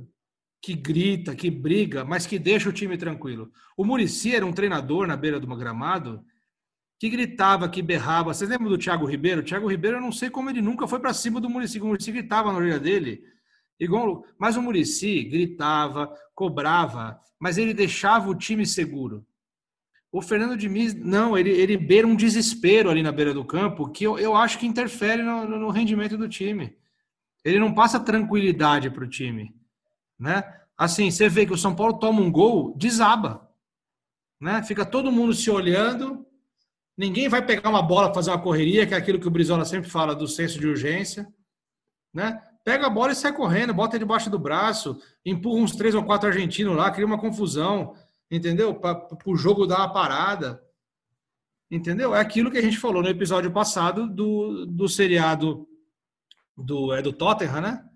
que 0.61 0.73
grita, 0.73 1.35
que 1.35 1.49
briga, 1.49 2.05
mas 2.05 2.25
que 2.25 2.37
deixa 2.37 2.69
o 2.69 2.73
time 2.73 2.97
tranquilo. 2.97 3.51
O 3.75 3.83
Murici 3.83 4.33
era 4.35 4.45
um 4.45 4.53
treinador 4.53 5.07
na 5.07 5.17
beira 5.17 5.39
do 5.39 5.47
gramado 5.55 6.23
que 7.01 7.09
gritava, 7.09 7.67
que 7.67 7.81
berrava. 7.81 8.31
Vocês 8.31 8.47
lembram 8.47 8.69
do 8.69 8.77
Thiago 8.77 9.07
Ribeiro? 9.07 9.41
O 9.41 9.43
Thiago 9.43 9.67
Ribeiro, 9.67 9.97
eu 9.97 10.01
não 10.01 10.11
sei 10.11 10.29
como 10.29 10.51
ele 10.51 10.61
nunca 10.61 10.87
foi 10.87 10.99
para 10.99 11.11
cima 11.15 11.41
do 11.41 11.49
Murici. 11.49 11.81
O 11.81 11.85
Murici 11.87 12.11
gritava 12.11 12.51
na 12.51 12.59
orelha 12.59 12.79
dele. 12.79 13.23
Igual, 13.79 14.23
mas 14.37 14.55
o 14.55 14.61
Murici 14.61 15.23
gritava, 15.23 16.15
cobrava, 16.35 17.19
mas 17.39 17.57
ele 17.57 17.73
deixava 17.73 18.29
o 18.29 18.35
time 18.35 18.67
seguro. 18.67 19.25
O 20.11 20.21
Fernando 20.21 20.55
Diniz, 20.55 20.93
não, 20.93 21.35
ele, 21.35 21.49
ele 21.49 21.75
beira 21.75 22.05
um 22.05 22.15
desespero 22.15 22.87
ali 22.87 23.01
na 23.01 23.11
beira 23.11 23.33
do 23.33 23.43
campo 23.43 23.89
que 23.89 24.03
eu, 24.03 24.19
eu 24.19 24.35
acho 24.35 24.59
que 24.59 24.67
interfere 24.67 25.23
no, 25.23 25.47
no 25.47 25.69
rendimento 25.71 26.15
do 26.15 26.29
time. 26.29 26.77
Ele 27.43 27.57
não 27.57 27.73
passa 27.73 27.99
tranquilidade 27.99 28.91
para 28.91 29.03
o 29.03 29.09
time. 29.09 29.55
Né? 30.19 30.43
Assim, 30.77 31.09
você 31.09 31.27
vê 31.27 31.47
que 31.47 31.53
o 31.53 31.57
São 31.57 31.75
Paulo 31.75 31.97
toma 31.97 32.21
um 32.21 32.31
gol, 32.31 32.75
desaba. 32.77 33.49
Né? 34.39 34.61
Fica 34.61 34.85
todo 34.85 35.11
mundo 35.11 35.33
se 35.33 35.49
olhando, 35.49 36.27
Ninguém 36.97 37.29
vai 37.29 37.45
pegar 37.45 37.69
uma 37.69 37.81
bola 37.81 38.13
fazer 38.13 38.31
uma 38.31 38.41
correria, 38.41 38.85
que 38.85 38.93
é 38.93 38.97
aquilo 38.97 39.19
que 39.19 39.27
o 39.27 39.31
Brizola 39.31 39.65
sempre 39.65 39.89
fala 39.89 40.15
do 40.15 40.27
senso 40.27 40.59
de 40.59 40.67
urgência. 40.67 41.27
Né? 42.13 42.41
Pega 42.63 42.87
a 42.87 42.89
bola 42.89 43.11
e 43.11 43.15
sai 43.15 43.33
correndo, 43.33 43.73
bota 43.73 43.97
debaixo 43.97 44.29
do 44.29 44.37
braço, 44.37 45.01
empurra 45.25 45.61
uns 45.61 45.75
três 45.75 45.95
ou 45.95 46.03
quatro 46.03 46.29
argentinos 46.29 46.75
lá, 46.75 46.91
cria 46.91 47.05
uma 47.05 47.19
confusão, 47.19 47.95
entendeu? 48.29 48.75
Para 48.75 49.07
o 49.25 49.35
jogo 49.35 49.65
dar 49.65 49.79
uma 49.79 49.93
parada. 49.93 50.61
Entendeu? 51.71 52.13
É 52.13 52.19
aquilo 52.19 52.51
que 52.51 52.57
a 52.57 52.61
gente 52.61 52.77
falou 52.77 53.01
no 53.01 53.09
episódio 53.09 53.49
passado 53.51 54.07
do, 54.07 54.65
do 54.65 54.89
seriado 54.89 55.65
do, 56.57 56.93
é 56.93 57.01
do 57.01 57.13
Tottenham, 57.13 57.61
né? 57.61 57.89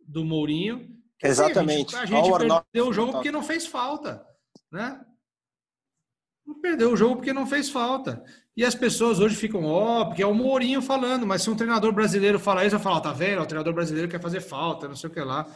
Do 0.00 0.24
Mourinho. 0.24 0.98
Exatamente. 1.22 1.94
a 1.96 2.04
gente, 2.04 2.14
a 2.14 2.22
gente 2.22 2.38
perdeu 2.38 2.88
o 2.88 2.92
jogo 2.92 3.12
porque 3.12 3.30
não 3.30 3.42
fez 3.42 3.66
falta, 3.66 4.24
né? 4.70 5.04
Perdeu 6.54 6.92
o 6.92 6.96
jogo 6.96 7.16
porque 7.16 7.32
não 7.32 7.46
fez 7.46 7.68
falta. 7.68 8.22
E 8.56 8.64
as 8.64 8.74
pessoas 8.74 9.20
hoje 9.20 9.36
ficam, 9.36 9.64
ó, 9.64 10.00
oh, 10.00 10.06
porque 10.06 10.22
é 10.22 10.26
o 10.26 10.34
Mourinho 10.34 10.82
falando, 10.82 11.26
mas 11.26 11.42
se 11.42 11.50
um 11.50 11.56
treinador 11.56 11.92
brasileiro 11.92 12.40
falar 12.40 12.64
isso, 12.64 12.76
vai 12.76 12.82
falar, 12.82 13.00
tá 13.00 13.12
vendo? 13.12 13.42
O 13.42 13.46
treinador 13.46 13.72
brasileiro 13.72 14.08
quer 14.08 14.20
fazer 14.20 14.40
falta, 14.40 14.88
não 14.88 14.96
sei 14.96 15.08
o 15.08 15.12
que 15.12 15.20
lá. 15.20 15.46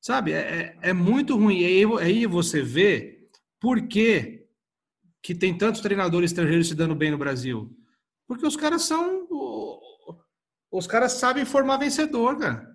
Sabe, 0.00 0.32
é, 0.32 0.76
é, 0.82 0.90
é 0.90 0.92
muito 0.92 1.36
ruim. 1.36 1.58
E 1.58 1.64
aí, 1.64 1.84
aí 2.00 2.26
você 2.26 2.62
vê 2.62 3.28
por 3.60 3.86
que, 3.86 4.46
que 5.22 5.34
tem 5.34 5.56
tantos 5.56 5.80
treinadores 5.80 6.30
estrangeiros 6.30 6.68
se 6.68 6.74
dando 6.74 6.94
bem 6.94 7.10
no 7.10 7.18
Brasil. 7.18 7.70
Porque 8.26 8.46
os 8.46 8.56
caras 8.56 8.82
são. 8.82 9.28
Os 10.70 10.86
caras 10.86 11.12
sabem 11.12 11.44
formar 11.44 11.76
vencedor, 11.76 12.38
cara. 12.38 12.74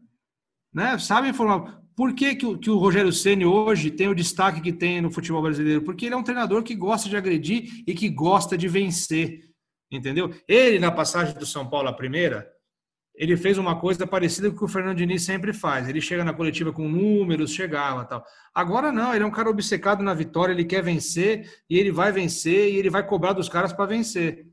Né? 0.74 0.98
Sabem 1.00 1.34
formar. 1.34 1.82
Por 1.98 2.14
que, 2.14 2.36
que, 2.36 2.46
o, 2.46 2.56
que 2.56 2.70
o 2.70 2.78
Rogério 2.78 3.12
Ceni 3.12 3.44
hoje 3.44 3.90
tem 3.90 4.08
o 4.08 4.14
destaque 4.14 4.62
que 4.62 4.72
tem 4.72 5.02
no 5.02 5.10
futebol 5.10 5.42
brasileiro? 5.42 5.82
Porque 5.82 6.06
ele 6.06 6.14
é 6.14 6.18
um 6.18 6.22
treinador 6.22 6.62
que 6.62 6.76
gosta 6.76 7.10
de 7.10 7.18
agredir 7.18 7.84
e 7.88 7.96
que 7.96 8.08
gosta 8.08 8.56
de 8.56 8.68
vencer. 8.68 9.50
Entendeu? 9.92 10.32
Ele, 10.48 10.78
na 10.78 10.92
passagem 10.92 11.34
do 11.34 11.46
São 11.46 11.68
Paulo, 11.68 11.90
a 11.90 11.94
primeira, 11.94 12.48
ele 13.16 13.36
fez 13.36 13.58
uma 13.58 13.80
coisa 13.80 14.06
parecida 14.06 14.48
com 14.48 14.56
o 14.56 14.60
que 14.60 14.66
o 14.66 14.68
Fernando 14.68 14.98
Diniz 14.98 15.24
sempre 15.24 15.52
faz. 15.52 15.90
Ele 15.90 16.00
chega 16.00 16.24
na 16.24 16.34
coletiva 16.34 16.72
com 16.72 16.88
números, 16.88 17.52
chegava 17.52 18.06
tal. 18.06 18.24
Agora 18.54 18.92
não, 18.92 19.12
ele 19.16 19.24
é 19.24 19.28
um 19.28 19.32
cara 19.32 19.50
obcecado 19.50 20.04
na 20.04 20.14
vitória, 20.14 20.54
ele 20.54 20.66
quer 20.66 20.84
vencer 20.84 21.50
e 21.68 21.80
ele 21.80 21.92
vai 21.92 22.12
vencer 22.12 22.72
e 22.72 22.76
ele 22.76 22.92
vai 22.92 23.04
cobrar 23.08 23.34
dos 23.34 23.50
caras 23.50 23.74
para 23.74 23.88
vencer. 23.88 24.46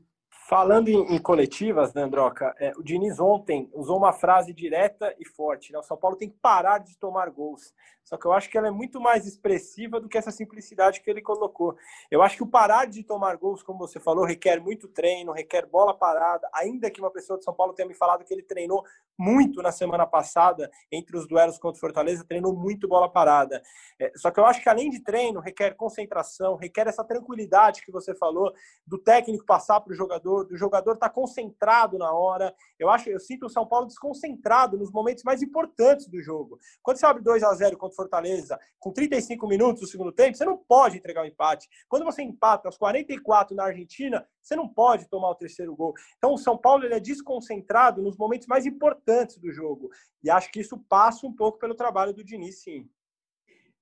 Falando 0.47 0.89
em, 0.89 1.15
em 1.15 1.17
coletivas, 1.17 1.91
né, 1.95 2.03
Androca, 2.03 2.55
é, 2.59 2.71
o 2.77 2.83
Diniz 2.83 3.19
ontem 3.19 3.67
usou 3.73 3.97
uma 3.97 4.13
frase 4.13 4.53
direta 4.53 5.11
e 5.17 5.25
forte. 5.25 5.73
Né? 5.73 5.79
O 5.79 5.83
São 5.83 5.97
Paulo 5.97 6.15
tem 6.15 6.29
que 6.29 6.37
parar 6.39 6.77
de 6.77 6.95
tomar 6.99 7.31
gols. 7.31 7.73
Só 8.03 8.15
que 8.15 8.27
eu 8.27 8.33
acho 8.33 8.51
que 8.51 8.57
ela 8.57 8.67
é 8.67 8.71
muito 8.71 9.01
mais 9.01 9.25
expressiva 9.25 9.99
do 9.99 10.07
que 10.07 10.15
essa 10.15 10.29
simplicidade 10.29 11.01
que 11.01 11.09
ele 11.09 11.23
colocou. 11.23 11.75
Eu 12.11 12.21
acho 12.21 12.37
que 12.37 12.43
o 12.43 12.47
parar 12.47 12.85
de 12.85 13.03
tomar 13.03 13.35
gols, 13.37 13.63
como 13.63 13.79
você 13.79 13.99
falou, 13.99 14.23
requer 14.23 14.61
muito 14.61 14.87
treino, 14.87 15.31
requer 15.31 15.65
bola 15.65 15.97
parada. 15.97 16.47
Ainda 16.53 16.91
que 16.91 17.01
uma 17.01 17.09
pessoa 17.09 17.39
de 17.39 17.43
São 17.43 17.53
Paulo 17.55 17.73
tenha 17.73 17.87
me 17.87 17.95
falado 17.95 18.23
que 18.23 18.31
ele 18.31 18.43
treinou 18.43 18.83
muito 19.17 19.61
na 19.63 19.71
semana 19.71 20.05
passada, 20.05 20.69
entre 20.91 21.17
os 21.17 21.27
duelos 21.27 21.57
contra 21.57 21.77
o 21.77 21.79
Fortaleza, 21.79 22.23
treinou 22.27 22.53
muito 22.53 22.87
bola 22.87 23.09
parada. 23.09 23.63
É, 23.99 24.11
só 24.15 24.29
que 24.29 24.39
eu 24.39 24.45
acho 24.45 24.61
que 24.61 24.69
além 24.69 24.89
de 24.89 25.01
treino, 25.01 25.39
requer 25.39 25.75
concentração, 25.75 26.55
requer 26.55 26.87
essa 26.87 27.03
tranquilidade 27.03 27.81
que 27.81 27.91
você 27.91 28.13
falou, 28.13 28.53
do 28.85 28.99
técnico 28.99 29.45
passar 29.45 29.79
para 29.79 29.93
o 29.93 29.95
jogador, 29.95 30.34
do 30.43 30.57
jogador 30.57 30.93
estar 30.93 31.09
tá 31.09 31.13
concentrado 31.13 31.97
na 31.97 32.11
hora. 32.11 32.53
Eu 32.77 32.89
acho, 32.89 33.09
eu 33.09 33.19
sinto 33.19 33.45
o 33.45 33.49
São 33.49 33.65
Paulo 33.65 33.87
desconcentrado 33.87 34.77
nos 34.77 34.91
momentos 34.91 35.23
mais 35.23 35.41
importantes 35.41 36.07
do 36.07 36.21
jogo. 36.21 36.59
Quando 36.83 36.97
você 36.97 37.05
abre 37.05 37.23
2 37.23 37.43
a 37.43 37.53
0 37.53 37.77
contra 37.77 37.95
Fortaleza 37.95 38.59
com 38.79 38.91
35 38.91 39.47
minutos 39.47 39.81
do 39.81 39.87
segundo 39.87 40.11
tempo, 40.11 40.37
você 40.37 40.45
não 40.45 40.57
pode 40.57 40.97
entregar 40.97 41.21
o 41.21 41.23
um 41.23 41.27
empate. 41.27 41.67
Quando 41.87 42.03
você 42.03 42.21
empata 42.21 42.67
aos 42.67 42.77
44 42.77 43.55
na 43.55 43.65
Argentina, 43.65 44.27
você 44.41 44.55
não 44.55 44.67
pode 44.67 45.07
tomar 45.07 45.29
o 45.29 45.35
terceiro 45.35 45.75
gol. 45.75 45.93
Então 46.17 46.33
o 46.33 46.37
São 46.37 46.57
Paulo 46.57 46.83
ele 46.83 46.95
é 46.95 46.99
desconcentrado 46.99 48.01
nos 48.01 48.17
momentos 48.17 48.47
mais 48.47 48.65
importantes 48.65 49.37
do 49.37 49.51
jogo. 49.51 49.89
E 50.23 50.29
acho 50.29 50.51
que 50.51 50.59
isso 50.59 50.77
passa 50.89 51.25
um 51.25 51.33
pouco 51.33 51.57
pelo 51.57 51.75
trabalho 51.75 52.13
do 52.13 52.23
Diniz, 52.23 52.61
sim. 52.61 52.89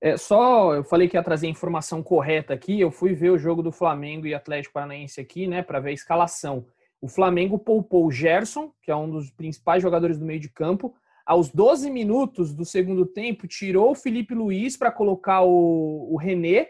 É, 0.03 0.17
só 0.17 0.73
eu 0.73 0.83
falei 0.83 1.07
que 1.07 1.15
ia 1.15 1.23
trazer 1.23 1.47
a 1.47 1.49
informação 1.49 2.03
correta 2.03 2.53
aqui. 2.53 2.77
Eu 2.77 2.91
fui 2.91 3.13
ver 3.13 3.29
o 3.29 3.37
jogo 3.37 3.63
do 3.63 3.71
Flamengo 3.71 4.27
e 4.27 4.33
Atlético 4.33 4.73
Paranaense 4.73 5.21
aqui, 5.21 5.47
né, 5.47 5.63
para 5.63 5.79
ver 5.79 5.91
a 5.91 5.93
escalação. 5.93 6.65
O 6.99 7.07
Flamengo 7.07 7.57
poupou 7.57 8.05
o 8.05 8.11
Gerson, 8.11 8.73
que 8.81 8.91
é 8.91 8.95
um 8.95 9.09
dos 9.09 9.31
principais 9.31 9.81
jogadores 9.81 10.19
do 10.19 10.25
meio 10.25 10.41
de 10.41 10.49
campo. 10.49 10.93
Aos 11.25 11.49
12 11.49 11.89
minutos 11.89 12.53
do 12.53 12.65
segundo 12.65 13.05
tempo, 13.05 13.47
tirou 13.47 13.91
o 13.91 13.95
Felipe 13.95 14.35
Luiz 14.35 14.75
para 14.75 14.91
colocar 14.91 15.41
o, 15.43 16.09
o 16.11 16.17
René. 16.17 16.67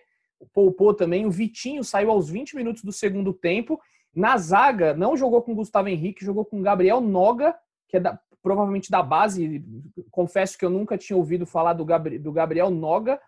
Poupou 0.54 0.94
também. 0.94 1.26
O 1.26 1.32
Vitinho 1.32 1.84
saiu 1.84 2.12
aos 2.12 2.30
20 2.30 2.56
minutos 2.56 2.84
do 2.84 2.92
segundo 2.92 3.34
tempo. 3.34 3.82
Na 4.16 4.38
zaga, 4.38 4.94
não 4.94 5.18
jogou 5.18 5.42
com 5.42 5.56
Gustavo 5.56 5.90
Henrique, 5.90 6.24
jogou 6.24 6.46
com 6.46 6.62
Gabriel 6.62 7.02
Noga, 7.02 7.56
que 7.88 7.98
é 7.98 8.00
da, 8.00 8.20
provavelmente 8.44 8.92
da 8.92 9.02
base. 9.02 9.64
Confesso 10.12 10.58
que 10.58 10.66
eu 10.66 10.70
nunca 10.70 10.98
tinha 10.98 11.18
ouvido 11.18 11.46
falar 11.46 11.74
do, 11.74 11.86
Gabri, 11.86 12.20
do 12.20 12.32
Gabriel 12.32 12.70
Noga. 12.70 13.20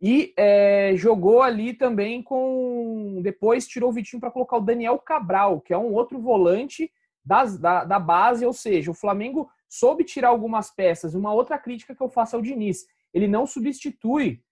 E 0.00 0.32
é, 0.36 0.94
jogou 0.96 1.42
ali 1.42 1.74
também 1.74 2.22
com. 2.22 3.20
Depois 3.22 3.66
tirou 3.66 3.90
o 3.90 3.92
Vitinho 3.92 4.20
para 4.20 4.30
colocar 4.30 4.56
o 4.56 4.62
Daniel 4.62 4.98
Cabral, 4.98 5.60
que 5.60 5.74
é 5.74 5.78
um 5.78 5.92
outro 5.92 6.20
volante 6.20 6.90
das, 7.24 7.58
da, 7.58 7.84
da 7.84 7.98
base. 7.98 8.46
Ou 8.46 8.52
seja, 8.52 8.90
o 8.90 8.94
Flamengo 8.94 9.50
soube 9.68 10.04
tirar 10.04 10.28
algumas 10.28 10.70
peças. 10.70 11.14
Uma 11.14 11.32
outra 11.32 11.58
crítica 11.58 11.94
que 11.94 12.02
eu 12.02 12.08
faço 12.08 12.36
ao 12.36 12.42
Diniz: 12.42 12.86
ele 13.12 13.28
não 13.28 13.46
substitui. 13.46 14.42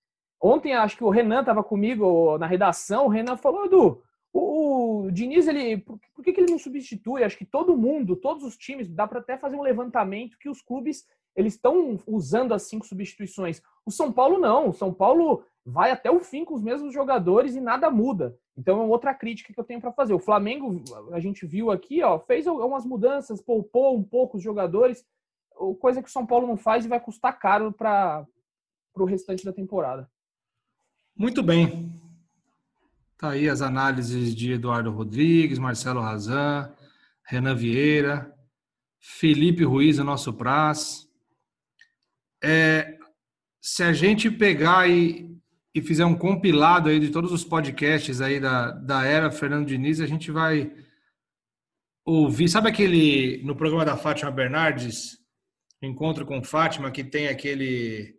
Ontem, 0.41 0.73
acho 0.73 0.97
que 0.97 1.05
o 1.05 1.11
Renan 1.11 1.41
estava 1.41 1.63
comigo 1.63 2.37
na 2.39 2.47
redação. 2.47 3.07
O 3.07 3.09
Renan 3.09 3.37
falou: 3.37 3.67
Edu, 3.67 4.03
o, 5.07 5.13
Diniz, 5.13 5.47
ele, 5.47 5.79
por, 5.79 5.99
por 6.15 6.25
que, 6.25 6.33
que 6.33 6.41
ele 6.41 6.51
não 6.51 6.59
substitui? 6.59 7.23
Acho 7.23 7.39
que 7.39 7.45
todo 7.45 7.77
mundo, 7.77 8.17
todos 8.17 8.45
os 8.45 8.57
times, 8.57 8.89
dá 8.89 9.07
para 9.07 9.21
até 9.21 9.37
fazer 9.37 9.57
um 9.57 9.63
levantamento 9.63 10.39
que 10.39 10.49
os 10.49 10.63
clubes 10.63 11.07
eles 11.37 11.55
estão 11.55 11.99
usando 12.07 12.53
as 12.53 12.63
cinco 12.65 12.87
substituições. 12.87 13.63
O 13.87 13.91
São 13.91 14.13
Paulo 14.13 14.39
não. 14.39 14.69
O 14.69 14.73
São 14.73 14.93
Paulo 14.93 15.45
vai 15.65 15.91
até 15.91 16.11
o 16.11 16.21
fim 16.21 16.45
com 16.45 16.55
os 16.55 16.63
mesmos 16.63 16.93
jogadores 16.93 17.55
e 17.55 17.61
nada 17.61 17.91
muda. 17.91 18.37
Então 18.57 18.81
é 18.81 18.85
outra 18.85 19.15
crítica 19.15 19.53
que 19.53 19.59
eu 19.59 19.65
tenho 19.65 19.81
para 19.81 19.93
fazer. 19.93 20.13
O 20.13 20.19
Flamengo, 20.19 20.83
a 21.13 21.21
gente 21.21 21.47
viu 21.47 21.71
aqui, 21.71 22.03
ó, 22.03 22.19
fez 22.19 22.47
algumas 22.47 22.85
mudanças, 22.85 23.41
poupou 23.41 23.97
um 23.97 24.03
pouco 24.03 24.37
os 24.37 24.43
jogadores, 24.43 25.05
coisa 25.79 26.03
que 26.03 26.09
o 26.09 26.13
São 26.13 26.27
Paulo 26.27 26.47
não 26.47 26.57
faz 26.57 26.85
e 26.85 26.89
vai 26.89 27.01
custar 27.01 27.39
caro 27.39 27.73
para 27.73 28.27
o 28.97 29.05
restante 29.05 29.45
da 29.45 29.53
temporada. 29.53 30.11
Muito 31.17 31.43
bem. 31.43 31.91
Tá 33.21 33.33
aí 33.33 33.51
as 33.51 33.61
análises 33.61 34.35
de 34.35 34.53
Eduardo 34.53 34.91
Rodrigues, 34.91 35.59
Marcelo 35.59 36.01
Razan, 36.01 36.73
Renan 37.23 37.55
Vieira, 37.55 38.35
Felipe 38.99 39.63
Ruiz, 39.63 39.99
o 39.99 40.05
nosso 40.05 40.33
Praz. 40.33 41.07
É, 42.43 42.97
se 43.61 43.83
a 43.83 43.93
gente 43.93 44.31
pegar 44.31 44.89
e, 44.89 45.39
e 45.75 45.83
fizer 45.83 46.07
um 46.07 46.17
compilado 46.17 46.89
aí 46.89 46.99
de 46.99 47.11
todos 47.11 47.31
os 47.31 47.45
podcasts 47.45 48.23
aí 48.23 48.41
da, 48.41 48.71
da 48.71 49.05
era 49.05 49.31
Fernando 49.31 49.67
Diniz, 49.67 50.01
a 50.01 50.07
gente 50.07 50.31
vai 50.31 50.73
ouvir. 52.07 52.49
Sabe 52.49 52.71
aquele 52.71 53.43
no 53.45 53.55
programa 53.55 53.85
da 53.85 53.99
Fátima 53.99 54.31
Bernardes, 54.31 55.19
Encontro 55.83 56.25
com 56.25 56.43
Fátima, 56.43 56.91
que 56.91 57.05
tem 57.05 57.29
aquele 57.29 58.19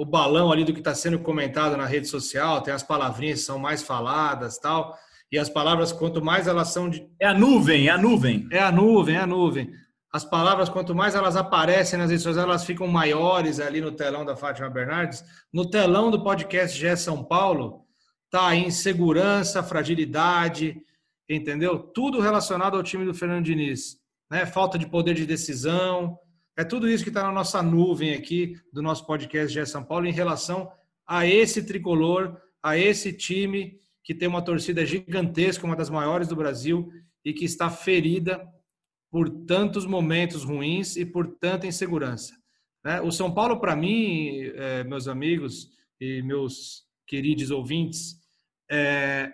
o 0.00 0.04
balão 0.06 0.50
ali 0.50 0.64
do 0.64 0.72
que 0.72 0.78
está 0.78 0.94
sendo 0.94 1.18
comentado 1.18 1.76
na 1.76 1.84
rede 1.84 2.08
social, 2.08 2.62
tem 2.62 2.72
as 2.72 2.82
palavrinhas 2.82 3.40
que 3.40 3.44
são 3.44 3.58
mais 3.58 3.82
faladas 3.82 4.56
tal. 4.56 4.96
E 5.30 5.38
as 5.38 5.50
palavras, 5.50 5.92
quanto 5.92 6.24
mais 6.24 6.46
elas 6.46 6.68
são 6.68 6.88
de. 6.88 7.06
É 7.20 7.26
a 7.26 7.34
nuvem, 7.34 7.86
é 7.86 7.90
a 7.90 7.98
nuvem. 7.98 8.48
É 8.50 8.60
a 8.60 8.72
nuvem, 8.72 9.16
é 9.16 9.18
a 9.18 9.26
nuvem. 9.26 9.70
As 10.10 10.24
palavras, 10.24 10.70
quanto 10.70 10.94
mais 10.94 11.14
elas 11.14 11.36
aparecem 11.36 11.98
nas 11.98 12.08
redes 12.08 12.22
sociais, 12.22 12.48
elas 12.48 12.64
ficam 12.64 12.86
maiores 12.88 13.60
ali 13.60 13.82
no 13.82 13.92
telão 13.92 14.24
da 14.24 14.34
Fátima 14.34 14.70
Bernardes. 14.70 15.22
No 15.52 15.68
telão 15.68 16.10
do 16.10 16.24
podcast 16.24 16.78
GE 16.78 16.96
São 16.96 17.22
Paulo, 17.22 17.84
tá 18.30 18.56
insegurança, 18.56 19.62
fragilidade, 19.62 20.80
entendeu? 21.28 21.78
Tudo 21.78 22.20
relacionado 22.20 22.74
ao 22.74 22.82
time 22.82 23.04
do 23.04 23.12
Fernando 23.12 23.44
Diniz. 23.44 23.98
Né? 24.30 24.46
Falta 24.46 24.78
de 24.78 24.86
poder 24.86 25.12
de 25.12 25.26
decisão, 25.26 26.18
é 26.60 26.64
tudo 26.64 26.86
isso 26.86 27.02
que 27.02 27.08
está 27.08 27.22
na 27.22 27.32
nossa 27.32 27.62
nuvem 27.62 28.12
aqui 28.12 28.54
do 28.70 28.82
nosso 28.82 29.06
podcast 29.06 29.50
GE 29.50 29.64
São 29.64 29.82
Paulo 29.82 30.06
em 30.06 30.12
relação 30.12 30.70
a 31.06 31.26
esse 31.26 31.64
tricolor, 31.64 32.36
a 32.62 32.76
esse 32.76 33.14
time 33.14 33.80
que 34.04 34.14
tem 34.14 34.28
uma 34.28 34.42
torcida 34.42 34.84
gigantesca, 34.84 35.64
uma 35.64 35.74
das 35.74 35.88
maiores 35.88 36.28
do 36.28 36.36
Brasil 36.36 36.92
e 37.24 37.32
que 37.32 37.46
está 37.46 37.70
ferida 37.70 38.46
por 39.10 39.30
tantos 39.46 39.86
momentos 39.86 40.44
ruins 40.44 40.96
e 40.96 41.06
por 41.06 41.28
tanta 41.28 41.66
insegurança. 41.66 42.34
Né? 42.84 43.00
O 43.00 43.10
São 43.10 43.32
Paulo, 43.32 43.58
para 43.58 43.74
mim, 43.74 44.42
é, 44.54 44.84
meus 44.84 45.08
amigos 45.08 45.70
e 45.98 46.20
meus 46.20 46.84
queridos 47.06 47.50
ouvintes, 47.50 48.16
é, 48.70 49.32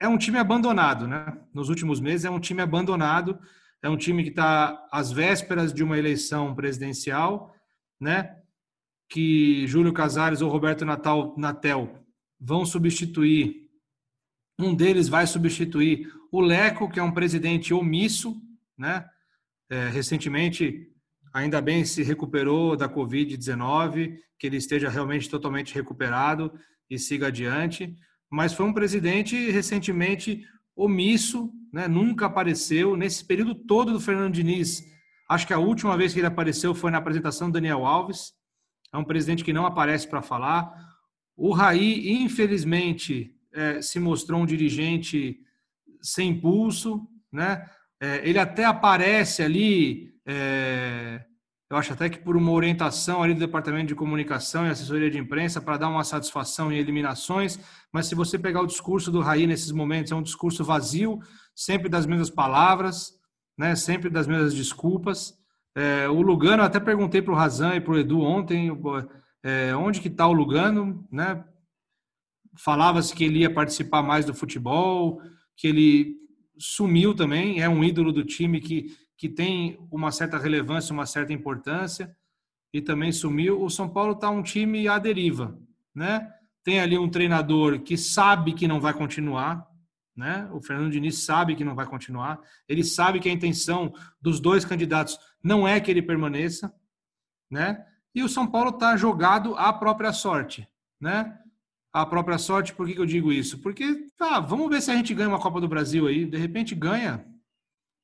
é 0.00 0.06
um 0.06 0.16
time 0.16 0.38
abandonado. 0.38 1.08
Né? 1.08 1.36
Nos 1.52 1.70
últimos 1.70 1.98
meses, 1.98 2.24
é 2.24 2.30
um 2.30 2.38
time 2.38 2.62
abandonado 2.62 3.36
é 3.82 3.88
um 3.88 3.96
time 3.96 4.22
que 4.24 4.30
está 4.30 4.86
às 4.90 5.12
vésperas 5.12 5.72
de 5.72 5.82
uma 5.82 5.98
eleição 5.98 6.54
presidencial, 6.54 7.54
né? 8.00 8.36
Que 9.08 9.66
Júlio 9.66 9.92
Casares 9.92 10.40
ou 10.42 10.50
Roberto 10.50 10.84
Natal, 10.84 11.34
Natel 11.38 12.04
vão 12.40 12.64
substituir. 12.64 13.68
Um 14.58 14.74
deles 14.74 15.08
vai 15.08 15.26
substituir 15.26 16.12
o 16.32 16.40
Leco, 16.40 16.90
que 16.90 16.98
é 16.98 17.02
um 17.02 17.12
presidente 17.12 17.72
omisso, 17.72 18.40
né? 18.76 19.08
É, 19.70 19.88
recentemente, 19.88 20.90
ainda 21.32 21.60
bem 21.60 21.84
se 21.84 22.02
recuperou 22.02 22.76
da 22.76 22.88
Covid-19, 22.88 24.18
que 24.38 24.46
ele 24.46 24.56
esteja 24.56 24.88
realmente 24.88 25.28
totalmente 25.28 25.74
recuperado 25.74 26.52
e 26.90 26.98
siga 26.98 27.28
adiante. 27.28 27.94
Mas 28.30 28.52
foi 28.52 28.66
um 28.66 28.72
presidente 28.72 29.50
recentemente 29.50 30.44
omisso, 30.78 31.52
né? 31.72 31.88
nunca 31.88 32.26
apareceu. 32.26 32.96
Nesse 32.96 33.24
período 33.24 33.54
todo 33.54 33.92
do 33.92 34.00
Fernando 34.00 34.32
Diniz, 34.32 34.84
acho 35.28 35.46
que 35.46 35.52
a 35.52 35.58
última 35.58 35.96
vez 35.96 36.12
que 36.12 36.20
ele 36.20 36.26
apareceu 36.28 36.72
foi 36.74 36.92
na 36.92 36.98
apresentação 36.98 37.50
do 37.50 37.54
Daniel 37.54 37.84
Alves. 37.84 38.32
É 38.94 38.96
um 38.96 39.04
presidente 39.04 39.42
que 39.42 39.52
não 39.52 39.66
aparece 39.66 40.06
para 40.06 40.22
falar. 40.22 40.72
O 41.36 41.52
Raí, 41.52 42.10
infelizmente, 42.22 43.34
é, 43.52 43.82
se 43.82 43.98
mostrou 43.98 44.40
um 44.40 44.46
dirigente 44.46 45.40
sem 46.00 46.40
pulso, 46.40 47.06
né? 47.30 47.68
É, 48.00 48.28
ele 48.28 48.38
até 48.38 48.64
aparece 48.64 49.42
ali 49.42 50.14
é, 50.24 51.24
eu 51.70 51.76
acho 51.76 51.92
até 51.92 52.08
que 52.08 52.18
por 52.18 52.36
uma 52.36 52.52
orientação 52.52 53.22
ali 53.22 53.34
do 53.34 53.40
Departamento 53.40 53.88
de 53.88 53.94
Comunicação 53.94 54.66
e 54.66 54.70
Assessoria 54.70 55.10
de 55.10 55.18
Imprensa 55.18 55.60
para 55.60 55.76
dar 55.76 55.88
uma 55.88 56.02
satisfação 56.02 56.72
em 56.72 56.78
eliminações, 56.78 57.58
mas 57.92 58.06
se 58.06 58.14
você 58.14 58.38
pegar 58.38 58.62
o 58.62 58.66
discurso 58.66 59.10
do 59.10 59.20
Raí 59.20 59.46
nesses 59.46 59.70
momentos, 59.70 60.10
é 60.10 60.14
um 60.14 60.22
discurso 60.22 60.64
vazio, 60.64 61.18
sempre 61.54 61.88
das 61.88 62.06
mesmas 62.06 62.30
palavras, 62.30 63.12
né, 63.56 63.76
sempre 63.76 64.08
das 64.08 64.26
mesmas 64.26 64.54
desculpas. 64.54 65.36
É, 65.76 66.08
o 66.08 66.22
Lugano, 66.22 66.62
até 66.62 66.80
perguntei 66.80 67.20
para 67.20 67.32
o 67.32 67.36
Razan 67.36 67.76
e 67.76 67.80
para 67.80 67.92
o 67.92 67.98
Edu 67.98 68.20
ontem, 68.20 68.70
é, 69.42 69.76
onde 69.76 70.00
que 70.00 70.08
está 70.08 70.26
o 70.26 70.32
Lugano, 70.32 71.06
né? 71.10 71.44
Falava-se 72.56 73.14
que 73.14 73.24
ele 73.24 73.40
ia 73.40 73.52
participar 73.52 74.02
mais 74.02 74.24
do 74.24 74.34
futebol, 74.34 75.20
que 75.56 75.68
ele 75.68 76.16
sumiu 76.58 77.14
também, 77.14 77.60
é 77.60 77.68
um 77.68 77.84
ídolo 77.84 78.12
do 78.12 78.24
time 78.24 78.60
que 78.60 78.96
que 79.18 79.28
tem 79.28 79.76
uma 79.90 80.12
certa 80.12 80.38
relevância, 80.38 80.94
uma 80.94 81.04
certa 81.04 81.32
importância, 81.32 82.16
e 82.72 82.80
também 82.80 83.10
sumiu. 83.10 83.60
O 83.60 83.68
São 83.68 83.88
Paulo 83.88 84.12
está 84.12 84.30
um 84.30 84.42
time 84.42 84.86
à 84.86 84.96
deriva, 84.98 85.58
né? 85.92 86.32
Tem 86.62 86.80
ali 86.80 86.96
um 86.96 87.10
treinador 87.10 87.80
que 87.80 87.96
sabe 87.96 88.52
que 88.52 88.68
não 88.68 88.80
vai 88.80 88.94
continuar, 88.94 89.66
né? 90.16 90.48
O 90.52 90.60
Fernando 90.60 90.92
Diniz 90.92 91.18
sabe 91.18 91.56
que 91.56 91.64
não 91.64 91.74
vai 91.74 91.86
continuar. 91.86 92.40
Ele 92.68 92.84
sabe 92.84 93.18
que 93.18 93.28
a 93.28 93.32
intenção 93.32 93.92
dos 94.20 94.38
dois 94.38 94.64
candidatos 94.64 95.18
não 95.42 95.66
é 95.66 95.80
que 95.80 95.90
ele 95.90 96.02
permaneça, 96.02 96.72
né? 97.50 97.84
E 98.14 98.22
o 98.22 98.28
São 98.28 98.46
Paulo 98.46 98.70
está 98.70 98.96
jogado 98.96 99.56
à 99.56 99.72
própria 99.72 100.12
sorte, 100.12 100.68
né? 101.00 101.36
A 101.92 102.06
própria 102.06 102.38
sorte, 102.38 102.72
por 102.72 102.86
que, 102.86 102.94
que 102.94 103.00
eu 103.00 103.06
digo 103.06 103.32
isso? 103.32 103.58
Porque, 103.58 104.06
tá, 104.16 104.38
vamos 104.38 104.68
ver 104.68 104.80
se 104.80 104.90
a 104.92 104.94
gente 104.94 105.12
ganha 105.12 105.28
uma 105.28 105.40
Copa 105.40 105.60
do 105.60 105.66
Brasil 105.66 106.06
aí. 106.06 106.24
De 106.24 106.36
repente 106.36 106.74
ganha, 106.74 107.24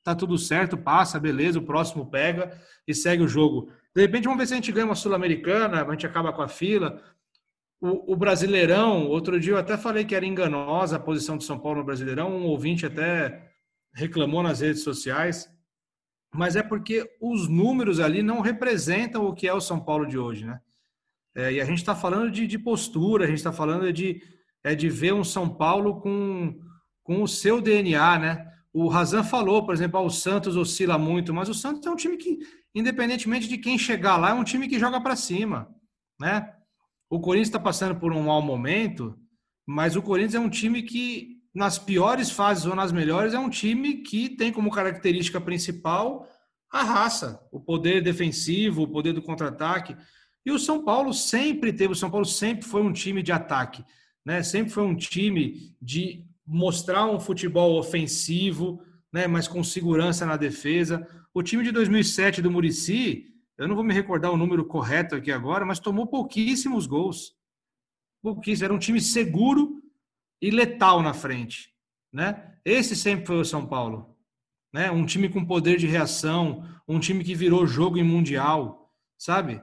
tá 0.04 0.14
tudo 0.14 0.36
certo, 0.36 0.76
passa, 0.76 1.18
beleza, 1.18 1.58
o 1.58 1.64
próximo 1.64 2.10
pega 2.10 2.60
e 2.86 2.94
segue 2.94 3.22
o 3.22 3.28
jogo. 3.28 3.72
De 3.96 4.02
repente, 4.02 4.24
vamos 4.24 4.38
ver 4.38 4.46
se 4.46 4.52
a 4.52 4.56
gente 4.56 4.70
ganha 4.70 4.84
uma 4.84 4.94
Sul-Americana, 4.94 5.82
a 5.82 5.90
gente 5.90 6.06
acaba 6.06 6.32
com 6.32 6.42
a 6.42 6.48
fila. 6.48 7.02
O, 7.80 8.12
o, 8.12 8.16
Brasileirão, 8.16 9.06
outro 9.08 9.40
dia 9.40 9.54
eu 9.54 9.58
até 9.58 9.78
falei 9.78 10.04
que 10.04 10.14
era 10.14 10.26
enganosa 10.26 10.96
a 10.96 11.00
posição 11.00 11.38
de 11.38 11.44
São 11.44 11.58
Paulo 11.58 11.78
no 11.78 11.86
Brasileirão, 11.86 12.30
um 12.30 12.44
ouvinte 12.44 12.84
até 12.84 13.50
reclamou 13.94 14.42
nas 14.42 14.60
redes 14.60 14.82
sociais, 14.82 15.50
mas 16.34 16.54
é 16.54 16.62
porque 16.62 17.08
os 17.20 17.48
números 17.48 17.98
ali 17.98 18.22
não 18.22 18.40
representam 18.40 19.24
o 19.26 19.34
que 19.34 19.48
é 19.48 19.54
o 19.54 19.60
São 19.60 19.80
Paulo 19.80 20.06
de 20.06 20.18
hoje, 20.18 20.44
né? 20.44 20.60
É, 21.34 21.52
e 21.52 21.60
a 21.60 21.64
gente 21.64 21.78
está 21.78 21.96
falando 21.96 22.30
de, 22.30 22.46
de, 22.46 22.58
postura, 22.58 23.24
a 23.24 23.26
gente 23.26 23.38
está 23.38 23.52
falando 23.52 23.92
de, 23.92 24.22
é 24.62 24.74
de 24.74 24.88
ver 24.88 25.14
um 25.14 25.24
São 25.24 25.48
Paulo 25.48 26.00
com, 26.00 26.60
com 27.02 27.22
o 27.22 27.28
seu 27.28 27.60
DNA, 27.60 28.18
né? 28.18 28.53
O 28.74 28.88
Razan 28.88 29.24
falou, 29.24 29.64
por 29.64 29.72
exemplo, 29.72 29.98
ah, 29.98 30.02
o 30.02 30.10
Santos 30.10 30.56
oscila 30.56 30.98
muito, 30.98 31.32
mas 31.32 31.48
o 31.48 31.54
Santos 31.54 31.86
é 31.86 31.90
um 31.90 31.96
time 31.96 32.16
que, 32.16 32.40
independentemente 32.74 33.48
de 33.48 33.56
quem 33.56 33.78
chegar 33.78 34.16
lá, 34.16 34.30
é 34.30 34.34
um 34.34 34.44
time 34.44 34.68
que 34.68 34.78
joga 34.78 35.00
para 35.00 35.16
cima, 35.16 35.72
né? 36.20 36.52
o 37.14 37.20
Corinthians 37.20 37.48
está 37.48 37.60
passando 37.60 37.94
por 37.98 38.12
um 38.12 38.24
mau 38.24 38.42
momento, 38.42 39.16
mas 39.64 39.94
o 39.94 40.02
Corinthians 40.02 40.34
é 40.34 40.40
um 40.40 40.50
time 40.50 40.82
que, 40.82 41.40
nas 41.54 41.78
piores 41.78 42.28
fases 42.30 42.66
ou 42.66 42.74
nas 42.74 42.90
melhores, 42.90 43.34
é 43.34 43.38
um 43.38 43.48
time 43.48 43.98
que 43.98 44.28
tem 44.28 44.52
como 44.52 44.70
característica 44.70 45.40
principal 45.40 46.28
a 46.70 46.82
raça, 46.82 47.40
o 47.52 47.60
poder 47.60 48.02
defensivo, 48.02 48.82
o 48.82 48.88
poder 48.88 49.12
do 49.12 49.22
contra-ataque. 49.22 49.96
E 50.44 50.50
o 50.50 50.58
São 50.58 50.84
Paulo 50.84 51.14
sempre 51.14 51.72
teve, 51.72 51.92
o 51.92 51.96
São 51.96 52.10
Paulo 52.10 52.26
sempre 52.26 52.66
foi 52.66 52.82
um 52.82 52.92
time 52.92 53.22
de 53.22 53.30
ataque, 53.30 53.84
né? 54.26 54.42
Sempre 54.42 54.72
foi 54.72 54.82
um 54.82 54.96
time 54.96 55.76
de 55.80 56.26
mostrar 56.46 57.06
um 57.06 57.18
futebol 57.18 57.78
ofensivo, 57.78 58.82
né, 59.12 59.26
mas 59.26 59.48
com 59.48 59.62
segurança 59.62 60.26
na 60.26 60.36
defesa. 60.36 61.06
O 61.32 61.42
time 61.42 61.62
de 61.62 61.72
2007 61.72 62.42
do 62.42 62.50
Murici, 62.50 63.26
eu 63.56 63.68
não 63.68 63.74
vou 63.74 63.84
me 63.84 63.94
recordar 63.94 64.30
o 64.30 64.36
número 64.36 64.64
correto 64.64 65.14
aqui 65.14 65.30
agora, 65.30 65.64
mas 65.64 65.78
tomou 65.78 66.06
pouquíssimos 66.06 66.86
gols. 66.86 67.34
Pouquíssimos. 68.22 68.62
Era 68.62 68.74
um 68.74 68.78
time 68.78 69.00
seguro 69.00 69.82
e 70.42 70.50
letal 70.50 71.02
na 71.02 71.14
frente. 71.14 71.72
Né? 72.12 72.56
Esse 72.64 72.94
sempre 72.94 73.26
foi 73.26 73.36
o 73.36 73.44
São 73.44 73.66
Paulo. 73.66 74.16
Né? 74.72 74.90
Um 74.90 75.06
time 75.06 75.28
com 75.28 75.44
poder 75.44 75.76
de 75.78 75.86
reação, 75.86 76.64
um 76.86 76.98
time 76.98 77.22
que 77.22 77.34
virou 77.34 77.66
jogo 77.66 77.98
em 77.98 78.04
Mundial, 78.04 78.92
sabe? 79.18 79.62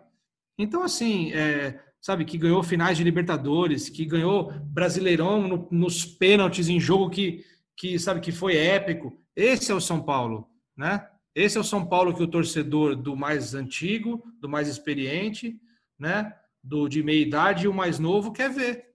Então, 0.57 0.83
assim, 0.83 1.31
é, 1.33 1.79
sabe, 2.01 2.25
que 2.25 2.37
ganhou 2.37 2.63
finais 2.63 2.97
de 2.97 3.03
Libertadores, 3.03 3.87
que 3.87 4.05
ganhou 4.05 4.51
Brasileirão 4.65 5.47
no, 5.47 5.67
nos 5.71 6.03
pênaltis 6.03 6.67
em 6.67 6.79
jogo 6.79 7.11
que, 7.11 7.45
que, 7.77 7.99
sabe, 7.99 8.19
que 8.19 8.31
foi 8.31 8.57
épico. 8.57 9.21
Esse 9.35 9.71
é 9.71 9.75
o 9.75 9.79
São 9.79 10.01
Paulo, 10.01 10.49
né? 10.75 11.07
Esse 11.33 11.57
é 11.57 11.61
o 11.61 11.63
São 11.63 11.85
Paulo 11.85 12.13
que 12.13 12.23
o 12.23 12.27
torcedor 12.27 12.95
do 12.95 13.15
mais 13.15 13.53
antigo, 13.53 14.21
do 14.41 14.49
mais 14.49 14.67
experiente, 14.67 15.57
né, 15.97 16.33
do 16.61 16.89
de 16.89 17.01
meia 17.01 17.21
idade 17.21 17.65
e 17.65 17.67
o 17.69 17.73
mais 17.73 17.99
novo 17.99 18.33
quer 18.33 18.49
ver. 18.49 18.87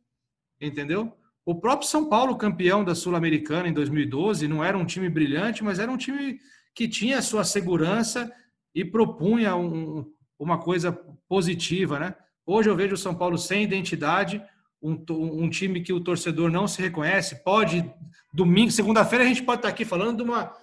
Entendeu? 0.61 1.17
O 1.47 1.55
próprio 1.55 1.89
São 1.89 2.09
Paulo, 2.09 2.37
campeão 2.37 2.85
da 2.85 2.95
Sul-Americana 2.95 3.69
em 3.69 3.73
2012, 3.73 4.49
não 4.49 4.63
era 4.63 4.77
um 4.77 4.85
time 4.85 5.09
brilhante, 5.09 5.65
mas 5.65 5.79
era 5.79 5.91
um 5.91 5.97
time 5.97 6.39
que 6.75 6.89
tinha 6.89 7.23
sua 7.23 7.45
segurança 7.45 8.31
e 8.75 8.85
propunha 8.85 9.57
um, 9.57 10.05
uma 10.39 10.59
coisa 10.59 10.93
positiva, 11.29 11.99
né? 11.99 12.15
Hoje 12.47 12.71
eu 12.71 12.77
vejo 12.77 12.95
o 12.95 12.99
São 12.99 13.15
Paulo 13.15 13.37
sem 13.37 13.65
identidade, 13.65 14.43
um, 14.81 15.05
um 15.11 15.51
time 15.51 15.83
que 15.83 15.93
o 15.93 16.01
torcedor 16.01 16.51
não 16.51 16.69
se 16.69 16.81
reconhece. 16.81 17.43
Pode, 17.43 17.93
domingo, 18.33 18.71
segunda-feira, 18.71 19.25
a 19.25 19.29
gente 19.29 19.43
pode 19.43 19.59
estar 19.59 19.69
aqui 19.69 19.85
falando 19.85 20.19
de 20.19 20.23
uma 20.23 20.55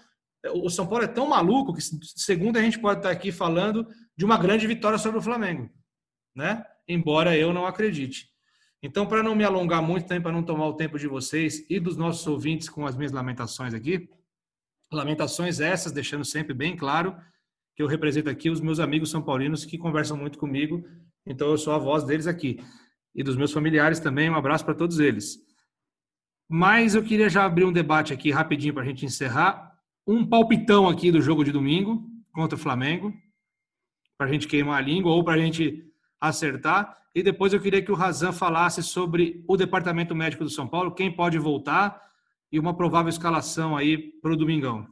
o 0.51 0.69
São 0.69 0.85
Paulo 0.85 1.05
é 1.05 1.07
tão 1.07 1.27
maluco 1.27 1.73
que 1.73 1.81
segunda 1.81 2.59
a 2.59 2.61
gente 2.61 2.77
pode 2.77 2.99
estar 2.99 3.11
aqui 3.11 3.31
falando 3.31 3.87
de 4.15 4.25
uma 4.25 4.37
grande 4.37 4.67
vitória 4.67 4.97
sobre 4.97 5.19
o 5.19 5.21
Flamengo, 5.21 5.69
né? 6.35 6.65
Embora 6.87 7.37
eu 7.37 7.53
não 7.53 7.65
acredite. 7.65 8.29
Então, 8.81 9.05
para 9.05 9.23
não 9.23 9.35
me 9.35 9.45
alongar 9.45 9.81
muito 9.81 10.07
tempo, 10.07 10.23
para 10.23 10.33
não 10.33 10.43
tomar 10.43 10.67
o 10.67 10.73
tempo 10.73 10.99
de 10.99 11.07
vocês 11.07 11.65
e 11.69 11.79
dos 11.79 11.95
nossos 11.95 12.27
ouvintes 12.27 12.67
com 12.67 12.85
as 12.85 12.97
minhas 12.97 13.13
lamentações 13.13 13.73
aqui, 13.73 14.09
lamentações 14.91 15.61
essas, 15.61 15.93
deixando 15.93 16.25
sempre 16.25 16.53
bem 16.53 16.75
claro 16.75 17.15
que 17.75 17.81
eu 17.81 17.87
represento 17.87 18.29
aqui 18.29 18.49
os 18.49 18.59
meus 18.59 18.79
amigos 18.79 19.09
são 19.09 19.21
paulinos 19.21 19.63
que 19.63 19.77
conversam 19.77 20.17
muito 20.17 20.37
comigo, 20.37 20.83
então 21.25 21.49
eu 21.49 21.57
sou 21.57 21.73
a 21.73 21.77
voz 21.77 22.03
deles 22.03 22.27
aqui 22.27 22.59
e 23.15 23.23
dos 23.23 23.35
meus 23.35 23.51
familiares 23.51 23.99
também. 23.99 24.29
Um 24.29 24.35
abraço 24.35 24.65
para 24.65 24.73
todos 24.73 24.99
eles. 24.99 25.37
Mas 26.49 26.95
eu 26.95 27.03
queria 27.03 27.29
já 27.29 27.45
abrir 27.45 27.65
um 27.65 27.71
debate 27.71 28.13
aqui 28.13 28.31
rapidinho 28.31 28.73
para 28.73 28.83
a 28.83 28.85
gente 28.85 29.05
encerrar 29.05 29.73
um 30.05 30.27
palpitão 30.27 30.87
aqui 30.89 31.11
do 31.11 31.21
jogo 31.21 31.43
de 31.43 31.51
domingo 31.51 32.03
contra 32.33 32.55
o 32.55 32.59
Flamengo, 32.59 33.13
para 34.17 34.27
a 34.27 34.31
gente 34.31 34.47
queimar 34.47 34.77
a 34.77 34.81
língua 34.81 35.11
ou 35.11 35.23
para 35.23 35.35
a 35.35 35.37
gente 35.37 35.85
acertar. 36.19 36.97
E 37.15 37.21
depois 37.21 37.53
eu 37.53 37.61
queria 37.61 37.81
que 37.81 37.91
o 37.91 37.95
Razan 37.95 38.31
falasse 38.31 38.81
sobre 38.81 39.43
o 39.47 39.55
departamento 39.55 40.15
médico 40.15 40.43
do 40.43 40.49
São 40.49 40.67
Paulo, 40.67 40.93
quem 40.93 41.11
pode 41.11 41.37
voltar 41.37 42.01
e 42.51 42.59
uma 42.59 42.75
provável 42.75 43.09
escalação 43.09 43.77
aí 43.77 43.97
para 43.97 44.33
o 44.33 44.37
domingão. 44.37 44.87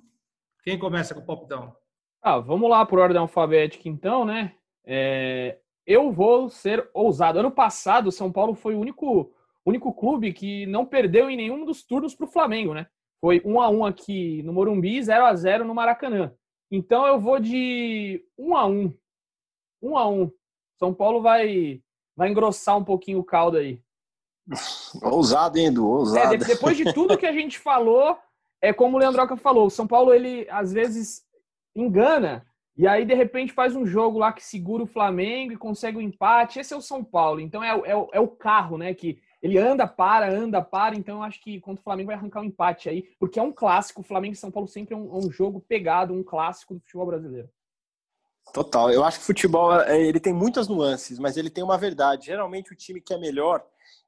Quem 0.63 0.77
começa 0.77 1.13
com 1.13 1.21
o 1.21 1.25
palpitão? 1.25 1.75
Ah, 2.21 2.39
vamos 2.39 2.69
lá 2.69 2.85
por 2.85 2.99
ordem 2.99 3.19
alfabética 3.19 3.89
então, 3.89 4.23
né? 4.23 4.53
É, 4.85 5.59
eu 5.85 6.11
vou 6.11 6.49
ser 6.49 6.89
ousado. 6.93 7.39
Ano 7.39 7.51
passado, 7.51 8.07
o 8.07 8.11
São 8.11 8.31
Paulo 8.31 8.53
foi 8.53 8.75
o 8.75 8.79
único, 8.79 9.31
único 9.65 9.93
clube 9.93 10.33
que 10.33 10.65
não 10.65 10.85
perdeu 10.85 11.29
em 11.29 11.37
nenhum 11.37 11.65
dos 11.65 11.83
turnos 11.83 12.15
para 12.15 12.25
o 12.25 12.31
Flamengo, 12.31 12.73
né? 12.73 12.87
Foi 13.19 13.41
1 13.45 13.61
a 13.61 13.69
1 13.69 13.85
aqui 13.85 14.41
no 14.43 14.53
Morumbi, 14.53 15.01
0 15.01 15.25
a 15.25 15.35
0 15.35 15.65
no 15.65 15.75
Maracanã. 15.75 16.33
Então 16.71 17.05
eu 17.05 17.19
vou 17.19 17.39
de 17.39 18.25
1 18.37 18.55
a 18.55 18.65
1. 18.65 18.93
1 19.81 19.97
a 19.97 20.09
1. 20.09 20.31
São 20.79 20.93
Paulo 20.93 21.21
vai 21.21 21.81
vai 22.15 22.29
engrossar 22.29 22.77
um 22.77 22.83
pouquinho 22.83 23.19
o 23.19 23.23
caldo 23.23 23.57
aí. 23.57 23.81
Ousado, 25.03 25.57
hein, 25.57 25.67
Edu? 25.67 25.87
Ousado. 25.87 26.33
É, 26.33 26.37
depois 26.37 26.75
de 26.75 26.91
tudo 26.93 27.17
que 27.17 27.25
a 27.25 27.31
gente 27.31 27.59
falou, 27.59 28.17
é 28.61 28.73
como 28.73 28.97
o 28.97 28.99
Leandroca 28.99 29.37
falou, 29.37 29.67
o 29.67 29.71
São 29.71 29.87
Paulo 29.87 30.13
ele 30.13 30.47
às 30.49 30.73
vezes 30.73 31.23
engana 31.75 32.45
e 32.77 32.87
aí 32.87 33.05
de 33.05 33.13
repente 33.13 33.53
faz 33.53 33.75
um 33.75 33.85
jogo 33.85 34.17
lá 34.17 34.31
que 34.31 34.43
segura 34.43 34.83
o 34.83 34.87
Flamengo 34.87 35.53
e 35.53 35.57
consegue 35.57 35.97
o 35.97 35.99
um 35.99 36.03
empate. 36.03 36.59
Esse 36.59 36.73
é 36.73 36.77
o 36.77 36.81
São 36.81 37.03
Paulo. 37.03 37.39
Então 37.39 37.63
é, 37.63 37.69
é, 37.69 38.07
é 38.13 38.19
o 38.19 38.27
carro, 38.27 38.77
né, 38.77 38.93
que 38.93 39.19
ele 39.41 39.57
anda, 39.57 39.87
para, 39.87 40.31
anda, 40.31 40.61
para. 40.61 40.95
Então 40.95 41.17
eu 41.17 41.23
acho 41.23 41.41
que 41.41 41.59
contra 41.59 41.81
o 41.81 41.83
Flamengo 41.83 42.07
vai 42.07 42.15
arrancar 42.15 42.41
um 42.41 42.45
empate 42.45 42.89
aí, 42.89 43.09
porque 43.19 43.39
é 43.39 43.43
um 43.43 43.51
clássico. 43.51 44.01
O 44.01 44.03
Flamengo 44.03 44.33
e 44.33 44.37
São 44.37 44.51
Paulo 44.51 44.67
sempre 44.67 44.93
é 44.93 44.97
um, 44.97 45.15
é 45.15 45.25
um 45.25 45.31
jogo 45.31 45.59
pegado, 45.59 46.13
um 46.13 46.23
clássico 46.23 46.73
do 46.73 46.79
futebol 46.79 47.07
brasileiro. 47.07 47.49
Total. 48.53 48.91
Eu 48.91 49.03
acho 49.03 49.19
que 49.19 49.23
o 49.23 49.27
futebol 49.27 49.73
é, 49.81 50.01
ele 50.01 50.19
tem 50.19 50.33
muitas 50.33 50.67
nuances, 50.67 51.19
mas 51.19 51.37
ele 51.37 51.49
tem 51.49 51.63
uma 51.63 51.77
verdade. 51.77 52.27
Geralmente 52.27 52.71
o 52.71 52.75
time 52.75 53.01
que 53.01 53.13
é 53.13 53.17
melhor, 53.17 53.65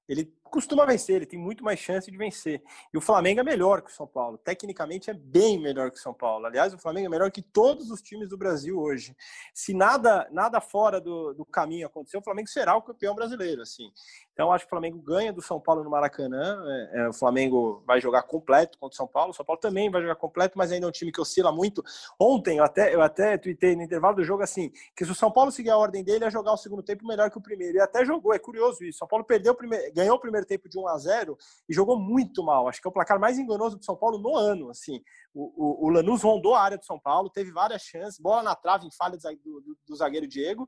ele 0.07 0.33
costuma 0.53 0.85
vencer, 0.85 1.15
ele 1.15 1.25
tem 1.25 1.39
muito 1.39 1.63
mais 1.63 1.79
chance 1.79 2.11
de 2.11 2.15
vencer. 2.15 2.61
E 2.93 2.97
o 2.97 3.01
Flamengo 3.01 3.39
é 3.39 3.43
melhor 3.43 3.81
que 3.81 3.89
o 3.89 3.93
São 3.93 4.05
Paulo. 4.05 4.37
Tecnicamente 4.37 5.09
é 5.09 5.13
bem 5.13 5.59
melhor 5.59 5.89
que 5.89 5.97
o 5.97 5.99
São 5.99 6.13
Paulo. 6.13 6.45
Aliás, 6.45 6.75
o 6.75 6.77
Flamengo 6.77 7.07
é 7.07 7.09
melhor 7.09 7.31
que 7.31 7.41
todos 7.41 7.89
os 7.89 8.03
times 8.03 8.29
do 8.29 8.37
Brasil 8.37 8.79
hoje. 8.79 9.15
Se 9.51 9.73
nada 9.73 10.27
nada 10.31 10.61
fora 10.61 11.01
do, 11.01 11.33
do 11.33 11.43
caminho 11.43 11.87
acontecer, 11.87 12.17
o 12.17 12.21
Flamengo 12.21 12.47
será 12.47 12.75
o 12.75 12.83
campeão 12.83 13.15
brasileiro, 13.15 13.63
assim. 13.63 13.91
Então, 14.31 14.51
acho 14.51 14.65
que 14.65 14.67
o 14.67 14.69
Flamengo 14.69 14.97
ganha 14.99 15.31
do 15.31 15.41
São 15.41 15.59
Paulo 15.59 15.83
no 15.83 15.89
Maracanã. 15.89 16.63
É, 16.65 17.01
é, 17.01 17.09
o 17.09 17.13
Flamengo 17.13 17.83
vai 17.85 17.99
jogar 17.99 18.23
completo 18.23 18.77
contra 18.79 18.93
o 18.93 18.97
São 18.97 19.07
Paulo. 19.07 19.31
O 19.31 19.33
São 19.33 19.45
Paulo 19.45 19.59
também 19.59 19.91
vai 19.91 20.01
jogar 20.01 20.15
completo, 20.15 20.57
mas 20.57 20.71
ainda 20.71 20.85
é 20.87 20.89
um 20.89 20.91
time 20.91 21.11
que 21.11 21.21
oscila 21.21 21.51
muito. 21.51 21.83
Ontem, 22.19 22.57
eu 22.57 22.63
até, 22.63 22.93
eu 22.93 23.01
até 23.01 23.37
tuitei 23.37 23.75
no 23.75 23.83
intervalo 23.83 24.15
do 24.15 24.23
jogo 24.23 24.43
assim: 24.43 24.71
que 24.95 25.05
se 25.05 25.11
o 25.11 25.15
São 25.15 25.31
Paulo 25.31 25.51
seguir 25.51 25.69
a 25.69 25.77
ordem 25.77 26.03
dele, 26.03 26.25
ia 26.25 26.31
jogar 26.31 26.53
o 26.53 26.57
segundo 26.57 26.81
tempo 26.81 27.05
melhor 27.07 27.29
que 27.29 27.37
o 27.37 27.41
primeiro. 27.41 27.77
E 27.77 27.81
até 27.81 28.03
jogou, 28.05 28.33
é 28.33 28.39
curioso 28.39 28.83
isso. 28.83 28.97
O 28.97 28.99
São 28.99 29.07
Paulo 29.07 29.23
perdeu 29.23 29.53
o 29.53 29.55
primeiro, 29.55 29.93
ganhou 29.93 30.15
o 30.15 30.19
primeiro 30.19 30.42
tempo 30.45 30.69
de 30.69 30.79
1 30.79 30.87
a 30.87 30.97
0 30.97 31.37
e 31.67 31.73
jogou 31.73 31.99
muito 31.99 32.43
mal. 32.43 32.67
Acho 32.67 32.81
que 32.81 32.87
é 32.87 32.89
o 32.89 32.93
placar 32.93 33.19
mais 33.19 33.37
enganoso 33.37 33.77
do 33.77 33.85
São 33.85 33.95
Paulo 33.95 34.17
no 34.17 34.35
ano. 34.35 34.69
Assim, 34.69 35.01
o, 35.33 35.85
o, 35.85 35.87
o 35.87 35.89
Lanús 35.89 36.21
rondou 36.21 36.55
a 36.55 36.61
área 36.61 36.77
do 36.77 36.85
São 36.85 36.99
Paulo, 36.99 37.29
teve 37.29 37.51
várias 37.51 37.81
chances, 37.81 38.19
bola 38.19 38.43
na 38.43 38.55
trave 38.55 38.85
em 38.85 38.91
falha 38.91 39.17
do, 39.17 39.61
do, 39.61 39.77
do 39.87 39.95
zagueiro 39.95 40.27
Diego. 40.27 40.65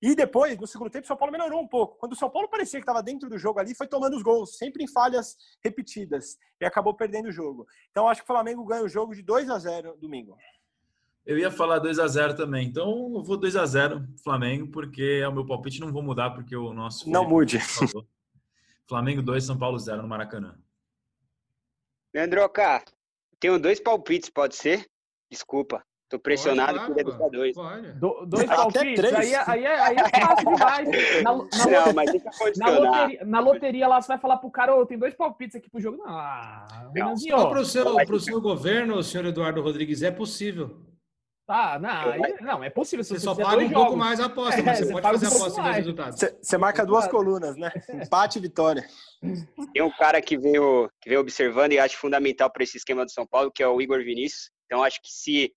E 0.00 0.14
depois, 0.14 0.56
no 0.58 0.66
segundo 0.66 0.90
tempo, 0.90 1.04
o 1.04 1.08
São 1.08 1.16
Paulo 1.16 1.32
melhorou 1.32 1.60
um 1.60 1.66
pouco. 1.66 1.96
Quando 1.98 2.12
o 2.12 2.16
São 2.16 2.30
Paulo 2.30 2.48
parecia 2.48 2.78
que 2.78 2.84
estava 2.84 3.02
dentro 3.02 3.28
do 3.28 3.36
jogo 3.36 3.58
ali, 3.58 3.74
foi 3.74 3.86
tomando 3.86 4.16
os 4.16 4.22
gols, 4.22 4.56
sempre 4.56 4.84
em 4.84 4.88
falhas 4.88 5.36
repetidas, 5.62 6.36
e 6.60 6.64
acabou 6.64 6.94
perdendo 6.94 7.28
o 7.28 7.32
jogo. 7.32 7.66
Então, 7.90 8.08
acho 8.08 8.22
que 8.22 8.30
o 8.30 8.32
Flamengo 8.32 8.64
ganha 8.64 8.84
o 8.84 8.88
jogo 8.88 9.14
de 9.14 9.22
2 9.22 9.50
a 9.50 9.58
0 9.58 9.96
domingo. 10.00 10.36
Eu 11.28 11.36
ia 11.36 11.50
falar 11.50 11.78
2 11.78 11.98
a 11.98 12.06
0 12.06 12.34
também. 12.34 12.66
Então, 12.66 13.12
eu 13.14 13.22
vou 13.22 13.36
2 13.36 13.54
a 13.56 13.66
0 13.66 14.02
Flamengo, 14.24 14.68
porque 14.68 15.20
é 15.22 15.28
o 15.28 15.32
meu 15.32 15.44
palpite, 15.44 15.78
não 15.80 15.92
vou 15.92 16.02
mudar, 16.02 16.30
porque 16.30 16.56
o 16.56 16.72
nosso. 16.72 17.10
Não 17.10 17.28
mude. 17.28 17.58
Flamengo 18.88 19.20
2, 19.20 19.44
São 19.44 19.58
Paulo 19.58 19.78
0 19.78 20.02
no 20.02 20.08
Maracanã. 20.08 20.56
Leandroca, 22.14 22.82
tenho 23.38 23.58
dois 23.58 23.78
palpites, 23.78 24.30
pode 24.30 24.56
ser? 24.56 24.88
Desculpa. 25.30 25.84
Tô 26.08 26.18
pressionado 26.18 26.86
por 26.86 26.94
deixar 26.94 27.28
dois. 27.28 27.54
Do, 27.96 28.24
dois 28.24 28.46
palpites? 28.46 29.04
Aí, 29.12 29.34
é, 29.34 29.44
aí, 29.46 29.64
é, 29.64 29.80
aí 29.80 29.96
é 29.96 30.20
fácil 30.20 30.54
demais. 30.54 30.88
Na, 31.22 31.34
na, 31.34 31.86
não, 31.86 31.92
mas 31.94 32.10
deixa 32.12 32.30
na 32.56 32.70
loteria, 32.70 33.24
na 33.26 33.40
loteria 33.40 33.88
lá, 33.88 34.00
você 34.00 34.08
vai 34.08 34.18
falar 34.18 34.38
pro 34.38 34.50
cara, 34.50 34.74
oh, 34.74 34.86
tem 34.86 34.98
dois 34.98 35.14
palpites 35.14 35.56
aqui 35.56 35.68
pro 35.68 35.78
jogo. 35.78 35.98
Não, 35.98 36.08
ah, 36.08 36.90
não. 36.94 37.14
Só 37.14 37.50
pro 37.50 37.62
seu, 37.66 37.94
pro 38.06 38.18
seu 38.18 38.40
governo, 38.40 39.02
senhor 39.02 39.26
Eduardo 39.26 39.60
Rodrigues, 39.60 40.02
é 40.02 40.10
possível. 40.10 40.80
Tá, 41.48 41.78
não, 41.78 42.12
aí, 42.12 42.34
não, 42.42 42.62
é 42.62 42.68
possível. 42.68 43.02
você, 43.02 43.14
você 43.14 43.24
só 43.24 43.34
paga 43.34 43.64
um 43.64 43.70
pouco 43.70 43.96
mais 43.96 44.20
a 44.20 44.26
aposta, 44.26 44.62
mas 44.62 44.82
é, 44.82 44.84
você, 44.84 44.92
pode 44.92 45.06
fazer 45.06 45.24
a 45.24 45.28
aposta 45.30 45.62
dos 45.62 45.76
resultados. 45.76 46.20
Você, 46.20 46.38
você 46.42 46.58
marca 46.58 46.84
duas 46.84 47.08
colunas, 47.08 47.56
né? 47.56 47.72
Empate 47.94 48.38
e 48.38 48.42
vitória. 48.42 48.86
Tem 49.72 49.82
um 49.82 49.90
cara 49.90 50.20
que 50.20 50.36
veio, 50.36 50.90
que 51.00 51.08
veio 51.08 51.22
observando 51.22 51.72
e 51.72 51.78
acho 51.78 51.96
fundamental 51.96 52.52
para 52.52 52.62
esse 52.62 52.76
esquema 52.76 53.02
do 53.02 53.10
São 53.10 53.26
Paulo, 53.26 53.50
que 53.50 53.62
é 53.62 53.66
o 53.66 53.80
Igor 53.80 54.04
Vinícius. 54.04 54.50
Então, 54.66 54.84
acho 54.84 55.00
que 55.00 55.10
se 55.10 55.54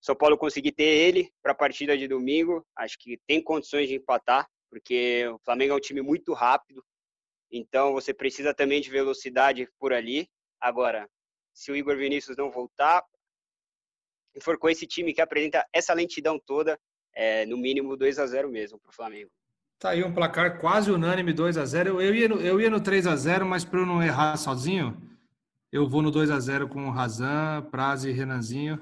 são 0.00 0.14
Paulo 0.14 0.38
conseguir 0.38 0.70
ter 0.70 0.84
ele 0.84 1.28
para 1.42 1.50
a 1.50 1.56
partida 1.56 1.98
de 1.98 2.06
domingo, 2.06 2.64
acho 2.78 2.96
que 3.00 3.18
tem 3.26 3.42
condições 3.42 3.88
de 3.88 3.96
empatar, 3.96 4.46
porque 4.70 5.26
o 5.34 5.40
Flamengo 5.44 5.72
é 5.72 5.76
um 5.76 5.80
time 5.80 6.00
muito 6.00 6.32
rápido, 6.32 6.80
então 7.50 7.92
você 7.92 8.14
precisa 8.14 8.54
também 8.54 8.80
de 8.80 8.88
velocidade 8.88 9.68
por 9.80 9.92
ali. 9.92 10.28
Agora, 10.60 11.08
se 11.52 11.72
o 11.72 11.76
Igor 11.76 11.96
Vinícius 11.96 12.36
não 12.36 12.52
voltar, 12.52 13.02
e 14.34 14.40
for 14.42 14.58
com 14.58 14.68
esse 14.68 14.86
time 14.86 15.14
que 15.14 15.20
apresenta 15.20 15.64
essa 15.72 15.94
lentidão 15.94 16.38
toda, 16.38 16.78
é 17.14 17.46
no 17.46 17.56
mínimo 17.56 17.96
2 17.96 18.18
a 18.18 18.26
0 18.26 18.50
mesmo 18.50 18.78
para 18.78 18.90
o 18.90 18.94
Flamengo. 18.94 19.30
Tá 19.78 19.90
aí 19.90 20.02
um 20.02 20.12
placar 20.12 20.60
quase 20.60 20.90
unânime 20.90 21.32
2 21.32 21.58
a 21.58 21.64
0 21.64 22.00
Eu 22.00 22.14
ia 22.14 22.28
no, 22.28 22.40
eu 22.40 22.60
ia 22.60 22.70
no 22.70 22.80
3 22.80 23.06
a 23.06 23.16
0 23.16 23.44
mas 23.44 23.64
para 23.64 23.80
eu 23.80 23.86
não 23.86 24.02
errar 24.02 24.36
sozinho, 24.36 25.00
eu 25.70 25.88
vou 25.88 26.02
no 26.02 26.10
2 26.10 26.30
a 26.30 26.40
0 26.40 26.68
com 26.68 26.86
o 26.86 26.90
Razan, 26.90 27.62
Praze 27.70 28.08
e 28.08 28.12
Renanzinho 28.12 28.80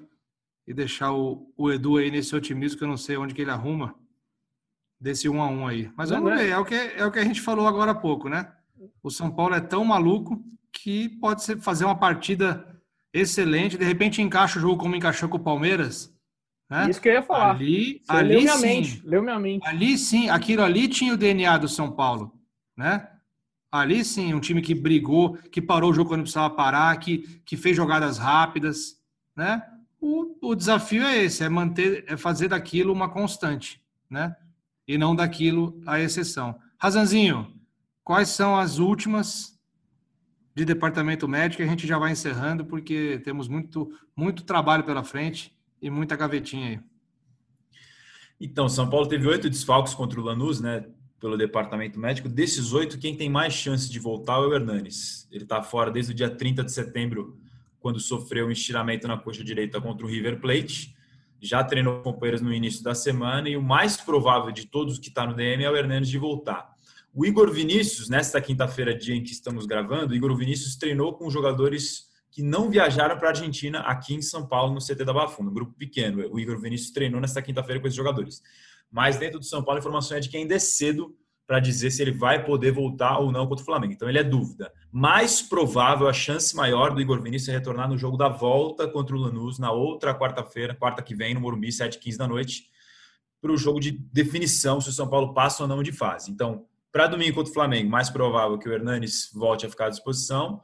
e 0.67 0.73
deixar 0.73 1.13
o, 1.13 1.53
o 1.57 1.71
Edu 1.73 1.97
aí 1.97 2.11
nesse 2.11 2.35
otimismo 2.37 2.79
que 2.79 2.85
eu 2.85 2.89
não 2.89 2.97
sei 2.97 3.17
onde 3.17 3.35
que 3.35 3.43
ele 3.43 3.51
arruma 3.51 3.95
desse 5.01 5.29
1 5.29 5.43
a 5.43 5.49
1 5.49 5.67
aí. 5.67 5.93
Mas 5.97 6.11
vamos 6.11 6.33
é. 6.33 6.37
ver, 6.37 6.49
é 6.51 6.59
o, 6.59 6.65
que, 6.65 6.75
é 6.75 7.05
o 7.05 7.11
que 7.11 7.19
a 7.19 7.25
gente 7.25 7.41
falou 7.41 7.67
agora 7.67 7.91
há 7.91 7.95
pouco, 7.95 8.29
né? 8.29 8.53
O 9.03 9.11
São 9.11 9.31
Paulo 9.31 9.55
é 9.55 9.61
tão 9.61 9.85
maluco 9.85 10.43
que 10.73 11.09
pode 11.21 11.43
ser 11.43 11.61
fazer 11.61 11.85
uma 11.85 11.99
partida 11.99 12.72
excelente, 13.13 13.77
de 13.77 13.85
repente 13.85 14.23
encaixa 14.23 14.59
o 14.59 14.63
jogo 14.63 14.79
como 14.79 14.97
encaixou 14.97 15.29
com 15.29 15.37
o 15.37 15.43
Palmeiras. 15.43 16.13
Né? 16.71 16.89
Isso 16.89 17.01
que 17.01 17.09
eu 17.09 17.13
ia 17.13 17.23
falar. 17.23 17.51
Ali, 17.51 18.03
ali 18.09 18.29
leu 18.31 18.41
minha 18.41 18.57
sim, 18.57 18.67
mente, 18.67 19.03
leu 19.05 19.23
minha 19.23 19.39
mente. 19.39 19.69
Ali 19.69 19.99
sim, 19.99 20.31
aquilo 20.31 20.63
ali 20.63 20.89
tinha 20.89 21.13
o 21.13 21.19
DNA 21.19 21.59
do 21.59 21.69
São 21.69 21.93
Paulo, 21.93 22.33
né? 22.77 23.09
Ali 23.71 24.05
sim, 24.05 24.33
um 24.33 24.41
time 24.41 24.63
que 24.63 24.75
brigou, 24.75 25.35
que 25.51 25.61
parou 25.61 25.91
o 25.91 25.95
jogo 25.95 26.11
quando 26.11 26.23
precisava 26.23 26.55
parar, 26.55 26.97
que, 26.97 27.41
que 27.45 27.57
fez 27.57 27.77
jogadas 27.77 28.19
rápidas, 28.19 28.99
né? 29.37 29.63
O, 30.01 30.51
o 30.51 30.55
desafio 30.55 31.05
é 31.05 31.23
esse, 31.23 31.45
é 31.45 31.49
manter, 31.49 32.05
é 32.09 32.17
fazer 32.17 32.49
daquilo 32.49 32.93
uma 32.93 33.09
constante, 33.11 33.83
né? 34.11 34.35
E 34.89 34.99
não 34.99 35.15
daquilo 35.15 35.81
a 35.87 36.01
exceção. 36.01 36.59
Razanzinho, 36.79 37.55
quais 38.03 38.31
são 38.31 38.57
as 38.57 38.79
últimas 38.79 39.52
de 40.55 40.65
departamento 40.65 41.27
médico? 41.27 41.63
A 41.63 41.67
gente 41.67 41.87
já 41.87 41.99
vai 41.99 42.13
encerrando 42.13 42.65
porque 42.65 43.21
temos 43.25 43.49
muito, 43.49 43.93
muito 44.15 44.45
trabalho 44.45 44.85
pela 44.85 45.03
frente 45.03 45.53
e 45.81 45.91
muita 45.91 46.17
gavetinha 46.17 46.69
aí. 46.69 46.81
Então, 48.41 48.69
São 48.69 48.91
Paulo 48.91 49.07
teve 49.07 49.27
oito 49.27 49.49
desfalques 49.49 49.95
contra 49.95 50.21
o 50.21 50.25
Lanús, 50.25 50.61
né? 50.61 50.85
Pelo 51.21 51.37
departamento 51.37 51.99
médico. 52.01 52.29
Desses 52.29 52.73
oito, 52.73 52.99
quem 52.99 53.17
tem 53.17 53.31
mais 53.31 53.53
chance 53.53 53.89
de 53.89 53.99
voltar 54.01 54.35
é 54.35 54.47
o 54.47 54.53
Hernanes. 54.53 55.29
Ele 55.31 55.45
está 55.45 55.63
fora 55.63 55.91
desde 55.91 56.13
o 56.13 56.15
dia 56.15 56.29
30 56.29 56.65
de 56.65 56.73
setembro 56.73 57.39
quando 57.79 58.01
sofreu 58.01 58.47
um 58.47 58.51
estiramento 58.51 59.07
na 59.07 59.17
coxa 59.17 59.45
direita 59.45 59.81
contra 59.81 60.05
o 60.05 60.09
River 60.09 60.41
Plate. 60.41 60.97
Já 61.41 61.63
treinou 61.63 62.01
companheiros 62.03 62.41
no 62.41 62.53
início 62.53 62.83
da 62.83 62.95
semana 62.95 63.49
e 63.49 63.57
o 63.57 63.63
mais 63.63 63.97
provável 63.97 64.51
de 64.53 64.67
todos 64.67 64.99
que 64.99 65.09
está 65.09 65.27
no 65.27 65.35
DM 65.35 65.65
é 65.65 65.71
o 65.71 65.77
Hernandes 65.77 66.09
de 66.09 66.19
voltar. 66.19 66.72
O 67.15 67.27
Igor 67.27 67.53
Vinícius, 67.53 68.09
nesta 68.09 68.41
quinta-feira, 68.41 68.97
dia 68.97 69.15
em 69.15 69.23
que 69.23 69.33
estamos 69.33 69.67
gravando, 69.67 70.15
Igor 70.15 70.35
Vinícius 70.35 70.77
treinou 70.77 71.13
com 71.13 71.29
jogadores 71.29 72.07
que 72.31 72.43
não 72.43 72.71
viajaram 72.71 73.19
para 73.19 73.29
a 73.29 73.31
Argentina 73.33 73.81
aqui 73.81 74.15
em 74.15 74.23
São 74.23 74.47
Paulo, 74.47 74.73
no 74.73 74.81
CT 74.81 75.05
da 75.05 75.13
Bafunda, 75.13 75.51
um 75.51 75.55
grupo 75.55 75.75
pequeno. 75.75 76.27
O 76.33 76.41
Igor 76.41 76.59
Vinícius 76.59 76.91
treinou 76.91 77.21
nesta 77.21 77.43
quinta-feira 77.43 77.79
com 77.79 77.87
esses 77.87 77.97
jogadores. 77.97 78.43
Mas 78.91 79.19
dentro 79.19 79.39
do 79.39 79.45
São 79.45 79.63
Paulo, 79.63 79.79
a 79.79 79.81
informação 79.81 80.17
é 80.17 80.21
de 80.21 80.31
que 80.31 80.39
ainda 80.39 80.55
é 80.55 80.59
cedo 80.59 81.15
para 81.47 81.61
dizer 81.61 81.91
se 81.91 82.01
ele 82.01 82.13
vai 82.13 82.43
poder 82.43 82.73
voltar 82.73 83.19
ou 83.19 83.31
não 83.31 83.47
contra 83.47 83.63
o 83.63 83.67
Flamengo. 83.67 83.93
Então 83.93 84.09
ele 84.09 84.19
é 84.19 84.25
dúvida. 84.25 84.73
Mais 84.91 85.43
provável, 85.43 86.09
a 86.09 86.15
chance 86.15 86.57
maior 86.57 86.95
do 86.95 87.01
Igor 87.03 87.21
Vinícius 87.21 87.51
é 87.51 87.53
retornar 87.53 87.91
no 87.91 87.99
jogo 87.99 88.17
da 88.17 88.31
volta 88.31 88.89
contra 88.89 89.15
o 89.15 89.19
Lanús 89.19 89.59
na 89.59 89.71
outra 89.71 90.19
quarta-feira, 90.19 90.75
quarta 90.75 91.03
que 91.03 91.15
vem, 91.15 91.35
no 91.35 91.41
Morumbi, 91.41 91.69
7h15 91.69 92.17
da 92.17 92.27
noite, 92.27 92.71
para 93.39 93.53
o 93.53 93.57
jogo 93.59 93.81
de 93.81 93.91
definição 93.91 94.81
se 94.81 94.89
o 94.89 94.93
São 94.93 95.11
Paulo 95.11 95.35
passa 95.35 95.65
ou 95.65 95.69
não 95.69 95.83
de 95.83 95.93
fase. 95.93 96.31
Então, 96.31 96.65
para 96.93 97.07
domingo 97.07 97.35
contra 97.35 97.51
o 97.51 97.55
Flamengo, 97.55 97.91
mais 97.91 98.11
provável 98.11 98.59
que 98.59 98.69
o 98.69 98.73
Hernanes 98.73 99.31
volte 99.35 99.65
a 99.65 99.71
ficar 99.71 99.87
à 99.87 99.91
disposição. 99.91 100.61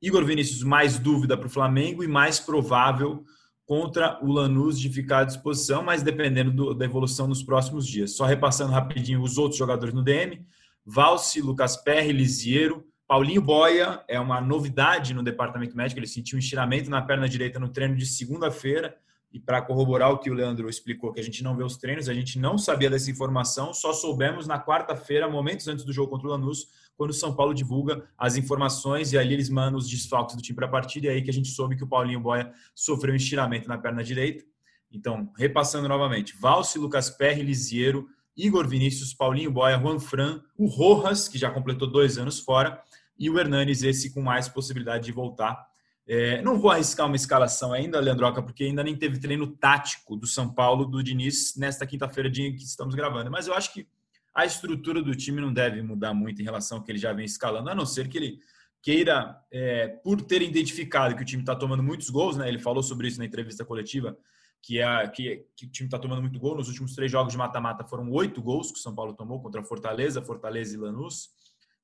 Igor 0.00 0.24
Vinícius, 0.24 0.62
mais 0.62 0.98
dúvida 0.98 1.36
para 1.36 1.46
o 1.46 1.50
Flamengo 1.50 2.02
e 2.02 2.08
mais 2.08 2.40
provável 2.40 3.24
contra 3.66 4.18
o 4.24 4.32
Lanús 4.32 4.80
de 4.80 4.88
ficar 4.88 5.20
à 5.20 5.24
disposição, 5.24 5.82
mas 5.82 6.02
dependendo 6.02 6.50
do, 6.50 6.74
da 6.74 6.86
evolução 6.86 7.28
nos 7.28 7.42
próximos 7.42 7.86
dias. 7.86 8.16
Só 8.16 8.24
repassando 8.24 8.72
rapidinho 8.72 9.22
os 9.22 9.36
outros 9.36 9.58
jogadores 9.58 9.94
no 9.94 10.02
DM: 10.02 10.46
Valse, 10.86 11.42
Lucas 11.42 11.76
Perry, 11.76 12.12
Lisiero, 12.12 12.82
Paulinho 13.06 13.42
Boia 13.42 14.02
é 14.08 14.18
uma 14.18 14.40
novidade 14.40 15.12
no 15.12 15.22
departamento 15.22 15.76
médico. 15.76 15.98
Ele 15.98 16.06
sentiu 16.06 16.36
um 16.36 16.38
estiramento 16.38 16.88
na 16.88 17.02
perna 17.02 17.28
direita 17.28 17.58
no 17.58 17.68
treino 17.68 17.96
de 17.96 18.06
segunda-feira. 18.06 18.96
E 19.32 19.38
para 19.38 19.60
corroborar 19.60 20.10
o 20.10 20.18
que 20.18 20.30
o 20.30 20.34
Leandro 20.34 20.68
explicou, 20.68 21.12
que 21.12 21.20
a 21.20 21.22
gente 21.22 21.42
não 21.42 21.56
vê 21.56 21.62
os 21.62 21.76
treinos, 21.76 22.08
a 22.08 22.14
gente 22.14 22.38
não 22.38 22.56
sabia 22.56 22.88
dessa 22.88 23.10
informação, 23.10 23.74
só 23.74 23.92
soubemos 23.92 24.46
na 24.46 24.58
quarta-feira, 24.58 25.28
momentos 25.28 25.68
antes 25.68 25.84
do 25.84 25.92
jogo 25.92 26.10
contra 26.10 26.28
o 26.28 26.30
Lanús, 26.30 26.66
quando 26.96 27.10
o 27.10 27.14
São 27.14 27.34
Paulo 27.34 27.54
divulga 27.54 28.04
as 28.16 28.36
informações 28.36 29.12
e 29.12 29.18
ali 29.18 29.34
eles 29.34 29.48
mandam 29.48 29.78
os 29.78 29.88
desfalques 29.88 30.34
do 30.34 30.42
time 30.42 30.56
para 30.56 30.66
a 30.66 30.70
partida, 30.70 31.06
e 31.06 31.10
aí 31.10 31.22
que 31.22 31.30
a 31.30 31.32
gente 31.32 31.48
soube 31.48 31.76
que 31.76 31.84
o 31.84 31.86
Paulinho 31.86 32.20
Boia 32.20 32.52
sofreu 32.74 33.12
um 33.12 33.16
estiramento 33.16 33.68
na 33.68 33.78
perna 33.78 34.02
direita. 34.02 34.44
Então, 34.90 35.30
repassando 35.36 35.86
novamente, 35.86 36.34
Valse, 36.40 36.78
Lucas 36.78 37.10
Perry, 37.10 37.42
Lisiero, 37.42 38.08
Igor 38.36 38.66
Vinícius, 38.66 39.12
Paulinho 39.12 39.50
Boia, 39.50 39.78
Juan 39.78 39.98
Fran, 39.98 40.42
o 40.56 40.66
Rojas, 40.66 41.28
que 41.28 41.36
já 41.36 41.50
completou 41.50 41.90
dois 41.90 42.16
anos 42.16 42.40
fora, 42.40 42.82
e 43.18 43.28
o 43.28 43.38
Hernanes, 43.38 43.82
esse 43.82 44.14
com 44.14 44.22
mais 44.22 44.48
possibilidade 44.48 45.04
de 45.04 45.12
voltar. 45.12 45.67
É, 46.08 46.40
não 46.40 46.58
vou 46.58 46.70
arriscar 46.70 47.06
uma 47.06 47.16
escalação 47.16 47.70
ainda, 47.70 48.00
Leandroca, 48.00 48.42
porque 48.42 48.64
ainda 48.64 48.82
nem 48.82 48.96
teve 48.96 49.18
treino 49.18 49.46
tático 49.46 50.16
do 50.16 50.26
São 50.26 50.48
Paulo, 50.48 50.86
do 50.86 51.02
Diniz, 51.02 51.54
nesta 51.54 51.86
quinta-feira, 51.86 52.30
que 52.30 52.54
estamos 52.56 52.94
gravando. 52.94 53.30
Mas 53.30 53.46
eu 53.46 53.52
acho 53.52 53.74
que 53.74 53.86
a 54.34 54.46
estrutura 54.46 55.02
do 55.02 55.14
time 55.14 55.38
não 55.38 55.52
deve 55.52 55.82
mudar 55.82 56.14
muito 56.14 56.40
em 56.40 56.44
relação 56.44 56.78
ao 56.78 56.84
que 56.84 56.90
ele 56.90 56.98
já 56.98 57.12
vem 57.12 57.26
escalando, 57.26 57.68
a 57.68 57.74
não 57.74 57.84
ser 57.84 58.08
que 58.08 58.16
ele 58.16 58.38
queira, 58.80 59.38
é, 59.52 59.88
por 59.88 60.22
ter 60.22 60.40
identificado 60.40 61.14
que 61.14 61.22
o 61.22 61.26
time 61.26 61.42
está 61.42 61.54
tomando 61.54 61.82
muitos 61.82 62.08
gols, 62.08 62.38
né? 62.38 62.48
Ele 62.48 62.58
falou 62.58 62.82
sobre 62.82 63.08
isso 63.08 63.18
na 63.18 63.26
entrevista 63.26 63.62
coletiva, 63.62 64.16
que, 64.62 64.80
é, 64.80 65.08
que, 65.08 65.44
que 65.54 65.66
o 65.66 65.70
time 65.70 65.88
está 65.88 65.98
tomando 65.98 66.22
muito 66.22 66.38
gol. 66.38 66.56
Nos 66.56 66.68
últimos 66.68 66.94
três 66.94 67.12
jogos 67.12 67.32
de 67.32 67.38
mata-mata 67.38 67.84
foram 67.84 68.10
oito 68.12 68.40
gols 68.40 68.72
que 68.72 68.78
o 68.78 68.82
São 68.82 68.94
Paulo 68.94 69.12
tomou 69.12 69.42
contra 69.42 69.62
Fortaleza, 69.62 70.22
Fortaleza 70.22 70.74
e 70.74 70.78
Lanús. 70.78 71.30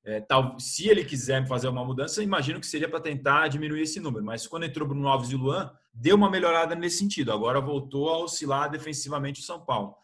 É, 0.05 0.21
tal, 0.21 0.59
se 0.59 0.87
ele 0.87 1.03
quiser 1.03 1.45
fazer 1.47 1.67
uma 1.67 1.83
mudança, 1.83 2.23
imagino 2.23 2.59
que 2.59 2.67
seria 2.67 2.87
para 2.87 2.99
tentar 2.99 3.47
diminuir 3.47 3.81
esse 3.81 3.99
número. 3.99 4.23
Mas 4.23 4.45
quando 4.45 4.63
entrou 4.63 4.87
Bruno 4.87 5.07
Alves 5.07 5.31
e 5.31 5.35
Luan, 5.35 5.71
deu 5.93 6.15
uma 6.15 6.29
melhorada 6.29 6.75
nesse 6.75 6.99
sentido. 6.99 7.31
Agora 7.31 7.59
voltou 7.59 8.09
a 8.09 8.19
oscilar 8.19 8.69
defensivamente 8.69 9.41
o 9.41 9.43
São 9.43 9.59
Paulo 9.59 9.95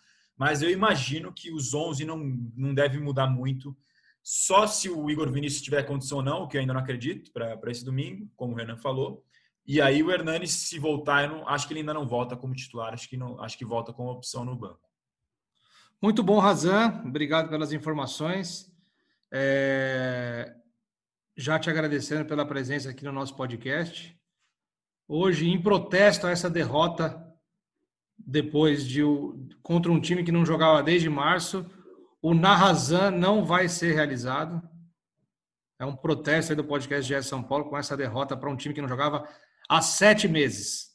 mas 0.42 0.64
eu 0.64 0.72
imagino 0.72 1.32
que 1.32 1.54
os 1.54 1.72
11 1.72 2.04
não, 2.04 2.18
não 2.58 2.74
deve 2.74 3.00
mudar 3.00 3.28
muito. 3.28 3.78
Só 4.24 4.66
se 4.66 4.90
o 4.90 5.08
Igor 5.08 5.32
Vinícius 5.32 5.62
tiver 5.62 5.84
condição 5.84 6.18
ou 6.18 6.24
não, 6.24 6.42
o 6.42 6.48
que 6.48 6.58
eu 6.58 6.62
ainda 6.62 6.74
não 6.74 6.82
acredito, 6.82 7.32
para 7.32 7.70
esse 7.70 7.86
domingo, 7.86 8.28
como 8.36 8.54
o 8.54 8.56
Renan 8.56 8.76
falou. 8.76 9.24
E 9.68 9.80
aí 9.80 10.02
o 10.02 10.10
Hernani, 10.10 10.48
se 10.48 10.80
voltar, 10.80 11.30
não, 11.30 11.48
acho 11.48 11.68
que 11.68 11.74
ele 11.74 11.82
ainda 11.82 11.94
não 11.94 12.08
volta 12.08 12.36
como 12.36 12.56
titular, 12.56 12.92
acho 12.92 13.08
que, 13.08 13.16
não, 13.16 13.40
acho 13.40 13.56
que 13.56 13.64
volta 13.64 13.94
como 13.94 14.10
opção 14.10 14.44
no 14.44 14.56
banco. 14.56 14.82
Muito 16.02 16.24
bom, 16.24 16.40
Razan. 16.40 17.04
Obrigado 17.06 17.48
pelas 17.48 17.72
informações. 17.72 18.71
É... 19.32 20.56
Já 21.38 21.58
te 21.58 21.70
agradecendo 21.70 22.26
pela 22.26 22.46
presença 22.46 22.90
aqui 22.90 23.04
no 23.06 23.12
nosso 23.12 23.36
podcast. 23.36 24.18
Hoje, 25.08 25.50
em 25.50 25.62
protesto 25.62 26.28
a 26.28 26.32
essa 26.32 26.50
derrota 26.50 27.32
depois 28.26 28.88
de 28.88 29.02
contra 29.62 29.92
um 29.92 30.00
time 30.00 30.24
que 30.24 30.32
não 30.32 30.46
jogava 30.46 30.84
desde 30.84 31.10
março, 31.10 31.66
o 32.22 32.34
Narrazan 32.34 33.12
não 33.12 33.46
vai 33.46 33.68
ser 33.68 33.94
realizado. 33.94 34.62
É 35.80 35.86
um 35.86 35.96
protesto 35.96 36.56
do 36.56 36.64
podcast 36.64 37.12
de 37.12 37.24
São 37.24 37.42
Paulo 37.42 37.66
com 37.66 37.78
essa 37.78 37.98
derrota 37.98 38.38
para 38.38 38.50
um 38.50 38.56
time 38.56 38.74
que 38.74 38.82
não 38.82 38.88
jogava 38.88 39.28
há 39.68 39.82
sete 39.82 40.28
meses. 40.28 40.92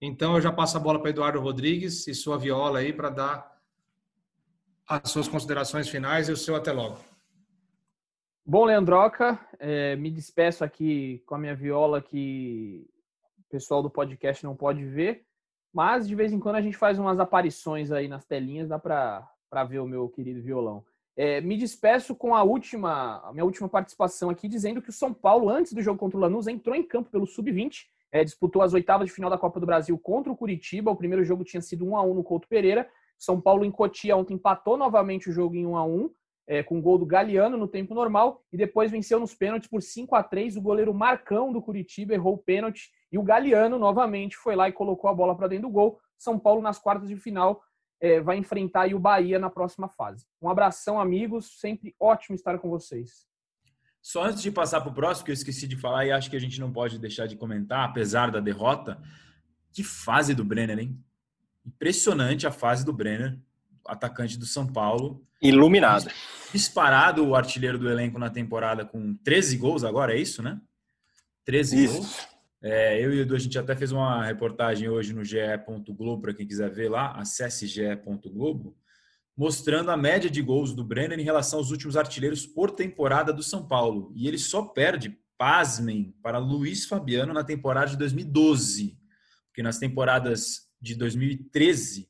Então 0.00 0.34
eu 0.34 0.40
já 0.40 0.50
passo 0.50 0.76
a 0.76 0.80
bola 0.80 1.00
para 1.00 1.10
Eduardo 1.10 1.40
Rodrigues 1.40 2.06
e 2.06 2.14
sua 2.14 2.38
viola 2.38 2.78
aí 2.78 2.92
para 2.92 3.10
dar 3.10 3.54
as 4.86 5.10
suas 5.10 5.28
considerações 5.28 5.88
finais 5.88 6.28
e 6.28 6.32
o 6.32 6.36
seu 6.36 6.56
até 6.56 6.72
logo. 6.72 6.98
Bom, 8.46 8.66
Leandroca, 8.66 9.40
é, 9.58 9.96
me 9.96 10.10
despeço 10.10 10.62
aqui 10.62 11.22
com 11.24 11.34
a 11.34 11.38
minha 11.38 11.54
viola 11.54 12.02
que 12.02 12.86
o 13.38 13.48
pessoal 13.48 13.82
do 13.82 13.88
podcast 13.88 14.44
não 14.44 14.54
pode 14.54 14.84
ver. 14.84 15.24
Mas 15.72 16.06
de 16.06 16.14
vez 16.14 16.30
em 16.30 16.38
quando 16.38 16.56
a 16.56 16.60
gente 16.60 16.76
faz 16.76 16.98
umas 16.98 17.18
aparições 17.18 17.90
aí 17.90 18.06
nas 18.06 18.26
telinhas, 18.26 18.68
dá 18.68 18.78
para 18.78 19.64
ver 19.66 19.78
o 19.78 19.86
meu 19.86 20.10
querido 20.10 20.42
violão. 20.42 20.84
É, 21.16 21.40
me 21.40 21.56
despeço 21.56 22.14
com 22.14 22.34
a 22.34 22.42
última, 22.42 23.22
a 23.26 23.32
minha 23.32 23.46
última 23.46 23.66
participação 23.66 24.28
aqui, 24.28 24.46
dizendo 24.46 24.82
que 24.82 24.90
o 24.90 24.92
São 24.92 25.14
Paulo, 25.14 25.48
antes 25.48 25.72
do 25.72 25.80
jogo 25.80 25.98
contra 25.98 26.18
o 26.18 26.20
Lanús, 26.20 26.46
entrou 26.46 26.76
em 26.76 26.82
campo 26.82 27.08
pelo 27.08 27.26
Sub-20, 27.26 27.86
é, 28.12 28.22
disputou 28.22 28.60
as 28.60 28.74
oitavas 28.74 29.06
de 29.06 29.14
final 29.14 29.30
da 29.30 29.38
Copa 29.38 29.58
do 29.58 29.64
Brasil 29.64 29.98
contra 29.98 30.30
o 30.30 30.36
Curitiba. 30.36 30.90
O 30.90 30.96
primeiro 30.96 31.24
jogo 31.24 31.44
tinha 31.44 31.62
sido 31.62 31.86
1 31.86 31.96
a 31.96 32.02
1 32.02 32.12
no 32.12 32.22
Couto 32.22 32.46
Pereira. 32.46 32.86
São 33.18 33.40
Paulo 33.40 33.64
em 33.64 33.70
Cotia 33.70 34.14
ontem 34.18 34.34
empatou 34.34 34.76
novamente 34.76 35.30
o 35.30 35.32
jogo 35.32 35.54
em 35.54 35.64
1 35.64 35.76
a 35.78 35.86
1 35.86 36.10
é, 36.46 36.62
com 36.62 36.78
o 36.78 36.82
gol 36.82 36.98
do 36.98 37.06
Galeano 37.06 37.56
no 37.56 37.66
tempo 37.66 37.94
normal 37.94 38.42
e 38.52 38.56
depois 38.56 38.90
venceu 38.90 39.18
nos 39.18 39.34
pênaltis 39.34 39.68
por 39.68 39.82
5 39.82 40.14
a 40.14 40.22
3 40.22 40.56
O 40.56 40.60
goleiro 40.60 40.92
Marcão 40.92 41.52
do 41.52 41.62
Curitiba 41.62 42.14
errou 42.14 42.34
o 42.34 42.38
pênalti 42.38 42.90
e 43.10 43.18
o 43.18 43.22
Galeano 43.22 43.78
novamente 43.78 44.36
foi 44.36 44.54
lá 44.54 44.68
e 44.68 44.72
colocou 44.72 45.08
a 45.08 45.14
bola 45.14 45.36
para 45.36 45.48
dentro 45.48 45.68
do 45.68 45.72
gol. 45.72 45.98
São 46.18 46.38
Paulo 46.38 46.60
nas 46.60 46.78
quartas 46.78 47.08
de 47.08 47.16
final 47.16 47.62
é, 48.00 48.20
vai 48.20 48.36
enfrentar 48.36 48.92
o 48.92 48.98
Bahia 48.98 49.38
na 49.38 49.48
próxima 49.48 49.88
fase. 49.88 50.26
Um 50.40 50.48
abração, 50.48 51.00
amigos. 51.00 51.58
Sempre 51.58 51.94
ótimo 51.98 52.34
estar 52.34 52.58
com 52.58 52.68
vocês. 52.68 53.26
Só 54.02 54.24
antes 54.24 54.42
de 54.42 54.50
passar 54.50 54.82
para 54.82 54.90
o 54.90 54.94
próximo, 54.94 55.24
que 55.24 55.30
eu 55.30 55.34
esqueci 55.34 55.66
de 55.66 55.76
falar 55.76 56.04
e 56.04 56.12
acho 56.12 56.28
que 56.28 56.36
a 56.36 56.40
gente 56.40 56.60
não 56.60 56.70
pode 56.70 56.98
deixar 56.98 57.26
de 57.26 57.36
comentar, 57.36 57.88
apesar 57.88 58.30
da 58.30 58.38
derrota, 58.38 59.00
que 59.72 59.82
fase 59.82 60.34
do 60.34 60.44
Brenner, 60.44 60.78
hein? 60.78 61.02
Impressionante 61.64 62.46
a 62.46 62.52
fase 62.52 62.84
do 62.84 62.92
Brenner 62.92 63.40
atacante 63.86 64.38
do 64.38 64.46
São 64.46 64.66
Paulo. 64.66 65.24
Iluminado. 65.40 66.10
Disparado 66.52 67.26
o 67.26 67.34
artilheiro 67.34 67.78
do 67.78 67.90
elenco 67.90 68.18
na 68.18 68.30
temporada 68.30 68.84
com 68.84 69.14
13 69.16 69.56
gols 69.56 69.84
agora, 69.84 70.14
é 70.14 70.18
isso, 70.18 70.42
né? 70.42 70.60
13 71.44 71.84
isso. 71.84 71.94
gols. 71.94 72.34
É, 72.62 72.98
eu 72.98 73.12
e 73.12 73.18
o 73.18 73.20
Edu, 73.20 73.36
a 73.36 73.38
gente 73.38 73.58
até 73.58 73.76
fez 73.76 73.92
uma 73.92 74.24
reportagem 74.24 74.88
hoje 74.88 75.12
no 75.12 75.22
ge.globo, 75.22 76.22
para 76.22 76.32
quem 76.32 76.46
quiser 76.46 76.70
ver 76.70 76.88
lá, 76.88 77.12
acesse 77.12 77.66
ge.globo, 77.66 78.74
mostrando 79.36 79.90
a 79.90 79.96
média 79.98 80.30
de 80.30 80.40
gols 80.40 80.74
do 80.74 80.82
Brenner 80.82 81.20
em 81.20 81.24
relação 81.24 81.58
aos 81.58 81.70
últimos 81.70 81.94
artilheiros 81.94 82.46
por 82.46 82.70
temporada 82.70 83.34
do 83.34 83.42
São 83.42 83.68
Paulo. 83.68 84.10
E 84.14 84.26
ele 84.26 84.38
só 84.38 84.62
perde, 84.62 85.18
pasmem, 85.36 86.14
para 86.22 86.38
Luiz 86.38 86.86
Fabiano 86.86 87.34
na 87.34 87.44
temporada 87.44 87.90
de 87.90 87.98
2012. 87.98 88.98
Porque 89.48 89.62
nas 89.62 89.78
temporadas 89.78 90.62
de 90.80 90.94
2013 90.94 92.08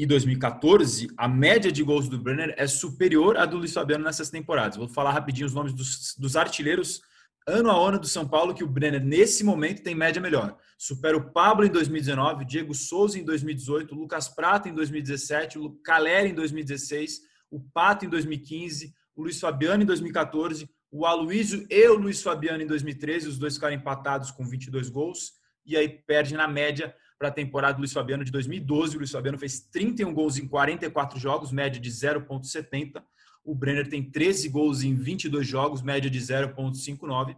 e 0.00 0.06
2014, 0.06 1.10
a 1.14 1.28
média 1.28 1.70
de 1.70 1.82
gols 1.82 2.08
do 2.08 2.18
Brenner 2.18 2.54
é 2.56 2.66
superior 2.66 3.36
à 3.36 3.44
do 3.44 3.58
Luiz 3.58 3.74
Fabiano 3.74 4.02
nessas 4.02 4.30
temporadas. 4.30 4.78
Vou 4.78 4.88
falar 4.88 5.12
rapidinho 5.12 5.46
os 5.46 5.52
nomes 5.52 5.74
dos, 5.74 6.14
dos 6.16 6.36
artilheiros 6.36 7.02
ano 7.46 7.70
a 7.70 7.74
ano 7.74 7.98
do 7.98 8.06
São 8.06 8.26
Paulo 8.26 8.54
que 8.54 8.64
o 8.64 8.66
Brenner, 8.66 9.04
nesse 9.04 9.44
momento, 9.44 9.82
tem 9.82 9.94
média 9.94 10.22
melhor. 10.22 10.56
Supera 10.78 11.18
o 11.18 11.30
Pablo 11.30 11.66
em 11.66 11.68
2019, 11.68 12.46
Diego 12.46 12.74
Souza 12.74 13.18
em 13.18 13.24
2018, 13.26 13.94
Lucas 13.94 14.26
Prata 14.26 14.70
em 14.70 14.72
2017, 14.72 15.58
o 15.58 15.72
Caleri 15.84 16.30
em 16.30 16.34
2016, 16.34 17.20
o 17.50 17.60
Pato 17.60 18.06
em 18.06 18.08
2015, 18.08 18.94
o 19.14 19.24
Luiz 19.24 19.38
Fabiano 19.38 19.82
em 19.82 19.86
2014, 19.86 20.66
o 20.90 21.04
Aloysio 21.04 21.66
e 21.68 21.88
o 21.88 21.96
Luiz 21.96 22.22
Fabiano 22.22 22.62
em 22.62 22.66
2013, 22.66 23.28
os 23.28 23.36
dois 23.38 23.56
ficaram 23.56 23.76
empatados 23.76 24.30
com 24.30 24.46
22 24.46 24.88
gols, 24.88 25.32
e 25.66 25.76
aí 25.76 25.90
perde 25.90 26.32
na 26.32 26.48
média 26.48 26.94
para 27.20 27.28
a 27.28 27.32
temporada 27.32 27.74
do 27.74 27.80
Luiz 27.80 27.92
Fabiano 27.92 28.24
de 28.24 28.32
2012. 28.32 28.96
O 28.96 29.00
Luiz 29.00 29.10
Fabiano 29.10 29.36
fez 29.36 29.60
31 29.60 30.14
gols 30.14 30.38
em 30.38 30.48
44 30.48 31.20
jogos, 31.20 31.52
média 31.52 31.78
de 31.78 31.90
0,70. 31.90 33.02
O 33.44 33.54
Brenner 33.54 33.86
tem 33.86 34.02
13 34.02 34.48
gols 34.48 34.82
em 34.82 34.94
22 34.94 35.46
jogos, 35.46 35.82
média 35.82 36.08
de 36.08 36.18
0,59. 36.18 37.36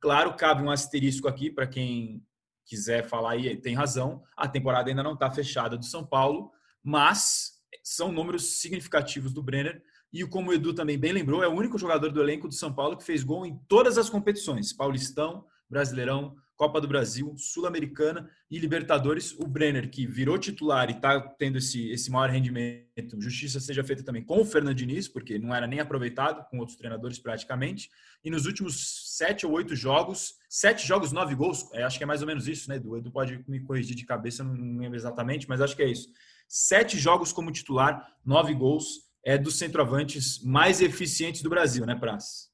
Claro, 0.00 0.34
cabe 0.34 0.62
um 0.62 0.70
asterisco 0.70 1.26
aqui 1.26 1.50
para 1.50 1.66
quem 1.66 2.24
quiser 2.64 3.08
falar 3.08 3.32
aí, 3.32 3.56
tem 3.56 3.74
razão. 3.74 4.22
A 4.36 4.46
temporada 4.46 4.88
ainda 4.88 5.02
não 5.02 5.14
está 5.14 5.28
fechada 5.28 5.76
do 5.76 5.84
São 5.84 6.06
Paulo, 6.06 6.52
mas 6.80 7.54
são 7.82 8.12
números 8.12 8.60
significativos 8.60 9.32
do 9.32 9.42
Brenner. 9.42 9.82
E 10.12 10.24
como 10.24 10.50
o 10.50 10.54
Edu 10.54 10.72
também 10.72 10.96
bem 10.96 11.10
lembrou, 11.10 11.42
é 11.42 11.48
o 11.48 11.54
único 11.54 11.76
jogador 11.76 12.12
do 12.12 12.22
elenco 12.22 12.46
do 12.46 12.54
São 12.54 12.72
Paulo 12.72 12.96
que 12.96 13.02
fez 13.02 13.24
gol 13.24 13.44
em 13.44 13.58
todas 13.66 13.98
as 13.98 14.08
competições: 14.08 14.72
Paulistão, 14.72 15.44
Brasileirão, 15.74 16.36
Copa 16.56 16.80
do 16.80 16.86
Brasil, 16.86 17.34
Sul-Americana 17.36 18.30
e 18.48 18.60
Libertadores. 18.60 19.32
O 19.32 19.44
Brenner, 19.44 19.90
que 19.90 20.06
virou 20.06 20.38
titular 20.38 20.88
e 20.88 20.92
está 20.92 21.20
tendo 21.20 21.58
esse, 21.58 21.90
esse 21.90 22.12
maior 22.12 22.30
rendimento, 22.30 23.20
justiça 23.20 23.58
seja 23.58 23.82
feita 23.82 24.04
também 24.04 24.22
com 24.22 24.40
o 24.40 24.44
Fernando 24.44 24.76
Diniz, 24.76 25.08
porque 25.08 25.36
não 25.36 25.52
era 25.52 25.66
nem 25.66 25.80
aproveitado 25.80 26.48
com 26.48 26.60
outros 26.60 26.78
treinadores 26.78 27.18
praticamente. 27.18 27.90
E 28.24 28.30
nos 28.30 28.46
últimos 28.46 29.16
sete 29.16 29.44
ou 29.44 29.52
oito 29.52 29.74
jogos, 29.74 30.34
sete 30.48 30.86
jogos, 30.86 31.10
nove 31.10 31.34
gols, 31.34 31.68
é, 31.72 31.82
acho 31.82 31.98
que 31.98 32.04
é 32.04 32.06
mais 32.06 32.20
ou 32.20 32.26
menos 32.28 32.46
isso, 32.46 32.70
né, 32.70 32.76
Edu? 32.76 32.96
Edu 32.96 33.10
pode 33.10 33.44
me 33.48 33.58
corrigir 33.58 33.96
de 33.96 34.04
cabeça, 34.04 34.44
não 34.44 34.78
lembro 34.78 34.96
exatamente, 34.96 35.48
mas 35.48 35.60
acho 35.60 35.74
que 35.74 35.82
é 35.82 35.90
isso. 35.90 36.08
Sete 36.46 36.96
jogos 36.96 37.32
como 37.32 37.50
titular, 37.50 38.14
nove 38.24 38.54
gols, 38.54 39.02
é 39.24 39.36
dos 39.36 39.58
centroavantes 39.58 40.40
mais 40.44 40.80
eficientes 40.80 41.42
do 41.42 41.50
Brasil, 41.50 41.84
né, 41.84 41.96
Praz? 41.96 42.53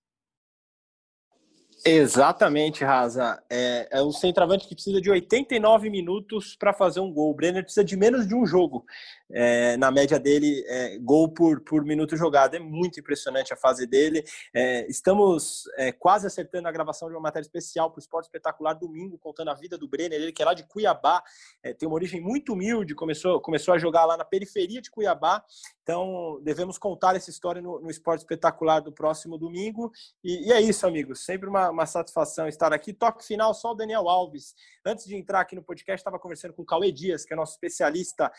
Exatamente, 1.84 2.84
Raza. 2.84 3.42
É, 3.48 3.88
é 3.90 4.02
um 4.02 4.12
centroavante 4.12 4.68
que 4.68 4.74
precisa 4.74 5.00
de 5.00 5.10
89 5.10 5.88
minutos 5.88 6.54
para 6.56 6.72
fazer 6.72 7.00
um 7.00 7.12
gol. 7.12 7.30
O 7.30 7.34
Brenner 7.34 7.62
precisa 7.62 7.84
de 7.84 7.96
menos 7.96 8.26
de 8.26 8.34
um 8.34 8.44
jogo. 8.44 8.84
É, 9.32 9.76
na 9.76 9.90
média 9.90 10.18
dele, 10.18 10.64
é, 10.66 10.98
gol 10.98 11.28
por, 11.28 11.60
por 11.60 11.84
minuto 11.84 12.16
jogado. 12.16 12.54
É 12.54 12.58
muito 12.58 12.98
impressionante 12.98 13.52
a 13.52 13.56
fase 13.56 13.86
dele. 13.86 14.24
É, 14.54 14.86
estamos 14.88 15.64
é, 15.76 15.92
quase 15.92 16.26
acertando 16.26 16.68
a 16.68 16.72
gravação 16.72 17.08
de 17.08 17.14
uma 17.14 17.20
matéria 17.20 17.44
especial 17.44 17.90
para 17.90 17.98
o 17.98 18.00
Esporte 18.00 18.26
Espetacular 18.26 18.74
domingo, 18.74 19.18
contando 19.18 19.50
a 19.50 19.54
vida 19.54 19.78
do 19.78 19.88
Brenner. 19.88 20.20
Ele 20.20 20.32
que 20.32 20.42
é 20.42 20.44
lá 20.44 20.54
de 20.54 20.64
Cuiabá, 20.64 21.22
é, 21.62 21.72
tem 21.72 21.88
uma 21.88 21.94
origem 21.94 22.20
muito 22.20 22.52
humilde, 22.52 22.94
começou, 22.94 23.40
começou 23.40 23.74
a 23.74 23.78
jogar 23.78 24.04
lá 24.04 24.16
na 24.16 24.24
periferia 24.24 24.80
de 24.80 24.90
Cuiabá. 24.90 25.44
Então, 25.82 26.40
devemos 26.42 26.78
contar 26.78 27.16
essa 27.16 27.30
história 27.30 27.60
no, 27.60 27.80
no 27.80 27.90
Esporte 27.90 28.20
Espetacular 28.20 28.80
do 28.80 28.92
próximo 28.92 29.36
domingo. 29.36 29.90
E, 30.22 30.48
e 30.48 30.52
é 30.52 30.60
isso, 30.60 30.86
amigos. 30.86 31.24
Sempre 31.24 31.48
uma, 31.48 31.70
uma 31.70 31.86
satisfação 31.86 32.46
estar 32.46 32.72
aqui. 32.72 32.92
Toque 32.92 33.26
final 33.26 33.52
só 33.54 33.72
o 33.72 33.74
Daniel 33.74 34.08
Alves. 34.08 34.54
Antes 34.84 35.04
de 35.04 35.16
entrar 35.16 35.40
aqui 35.40 35.56
no 35.56 35.62
podcast, 35.62 36.00
estava 36.00 36.18
conversando 36.18 36.54
com 36.54 36.62
o 36.62 36.64
Cauê 36.64 36.92
Dias, 36.92 37.24
que 37.24 37.32
é 37.32 37.36
nosso 37.36 37.54
especialista 37.54 38.30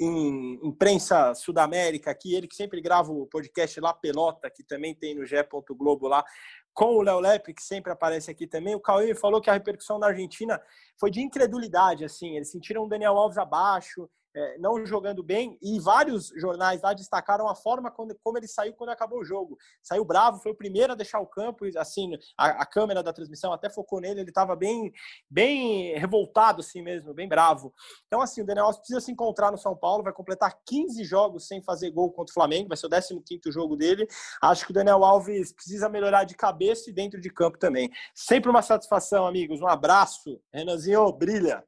em 0.00 0.35
imprensa 0.62 1.34
Sudamérica 1.34 2.10
aqui, 2.10 2.34
ele 2.34 2.46
que 2.46 2.56
sempre 2.56 2.80
grava 2.80 3.12
o 3.12 3.26
podcast 3.26 3.80
lá 3.80 3.92
Pelota, 3.92 4.50
que 4.50 4.62
também 4.62 4.94
tem 4.94 5.14
no 5.14 5.24
G. 5.24 5.36
Globo 5.70 6.08
lá, 6.08 6.24
com 6.72 6.96
o 6.96 7.02
Léo 7.02 7.20
Lepre, 7.20 7.54
que 7.54 7.62
sempre 7.62 7.90
aparece 7.90 8.30
aqui 8.30 8.46
também. 8.46 8.74
O 8.74 8.80
Cauê 8.80 9.14
falou 9.14 9.40
que 9.40 9.48
a 9.48 9.54
repercussão 9.54 9.98
na 9.98 10.08
Argentina 10.08 10.60
foi 11.00 11.10
de 11.10 11.20
incredulidade, 11.20 12.04
assim, 12.04 12.36
eles 12.36 12.50
sentiram 12.50 12.84
o 12.84 12.88
Daniel 12.88 13.16
Alves 13.16 13.38
abaixo, 13.38 14.08
é, 14.36 14.58
não 14.58 14.84
jogando 14.84 15.22
bem, 15.22 15.58
e 15.62 15.80
vários 15.80 16.28
jornais 16.36 16.82
lá 16.82 16.92
destacaram 16.92 17.48
a 17.48 17.54
forma 17.54 17.90
quando, 17.90 18.14
como 18.22 18.38
ele 18.38 18.46
saiu 18.46 18.74
quando 18.74 18.90
acabou 18.90 19.20
o 19.20 19.24
jogo. 19.24 19.56
Saiu 19.82 20.04
bravo, 20.04 20.40
foi 20.40 20.52
o 20.52 20.56
primeiro 20.56 20.92
a 20.92 20.96
deixar 20.96 21.20
o 21.20 21.26
campo, 21.26 21.64
assim, 21.78 22.12
a, 22.36 22.62
a 22.62 22.66
câmera 22.66 23.02
da 23.02 23.12
transmissão 23.12 23.52
até 23.52 23.70
focou 23.70 24.00
nele, 24.00 24.20
ele 24.20 24.28
estava 24.28 24.54
bem, 24.54 24.92
bem 25.30 25.98
revoltado 25.98 26.60
assim 26.60 26.82
mesmo, 26.82 27.14
bem 27.14 27.28
bravo. 27.28 27.72
Então, 28.06 28.20
assim, 28.20 28.42
o 28.42 28.46
Daniel 28.46 28.66
Alves 28.66 28.78
precisa 28.78 29.00
se 29.00 29.10
encontrar 29.10 29.50
no 29.50 29.58
São 29.58 29.76
Paulo, 29.76 30.04
vai 30.04 30.12
completar 30.12 30.54
15 30.66 31.02
jogos 31.04 31.46
sem 31.46 31.62
fazer 31.62 31.90
gol 31.90 32.12
contra 32.12 32.30
o 32.30 32.34
Flamengo, 32.34 32.68
vai 32.68 32.76
ser 32.76 32.86
o 33.14 33.22
15 33.22 33.40
jogo 33.50 33.76
dele. 33.76 34.06
Acho 34.42 34.66
que 34.66 34.70
o 34.70 34.74
Daniel 34.74 35.04
Alves 35.04 35.52
precisa 35.52 35.88
melhorar 35.88 36.24
de 36.24 36.34
cabeça 36.34 36.90
e 36.90 36.92
dentro 36.92 37.20
de 37.20 37.30
campo 37.30 37.58
também. 37.58 37.90
Sempre 38.14 38.50
uma 38.50 38.62
satisfação, 38.62 39.26
amigos. 39.26 39.60
Um 39.60 39.68
abraço. 39.68 40.40
Renanzinho, 40.52 41.10
brilha. 41.12 41.64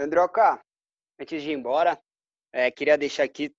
Androca, 0.00 0.58
antes 1.20 1.42
de 1.42 1.50
ir 1.50 1.52
embora, 1.52 2.00
é, 2.52 2.70
queria 2.70 2.96
deixar 2.96 3.24
aqui 3.24 3.54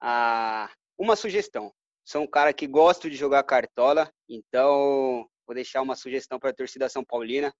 a, 0.00 0.70
uma 0.96 1.16
sugestão. 1.16 1.74
Sou 2.04 2.22
um 2.22 2.26
cara 2.26 2.52
que 2.52 2.66
gosto 2.66 3.10
de 3.10 3.16
jogar 3.16 3.42
cartola, 3.42 4.08
então 4.28 5.28
vou 5.44 5.54
deixar 5.54 5.82
uma 5.82 5.96
sugestão 5.96 6.38
para 6.38 6.50
a 6.50 6.54
torcida 6.54 6.88
São 6.88 7.04
Paulina. 7.04 7.52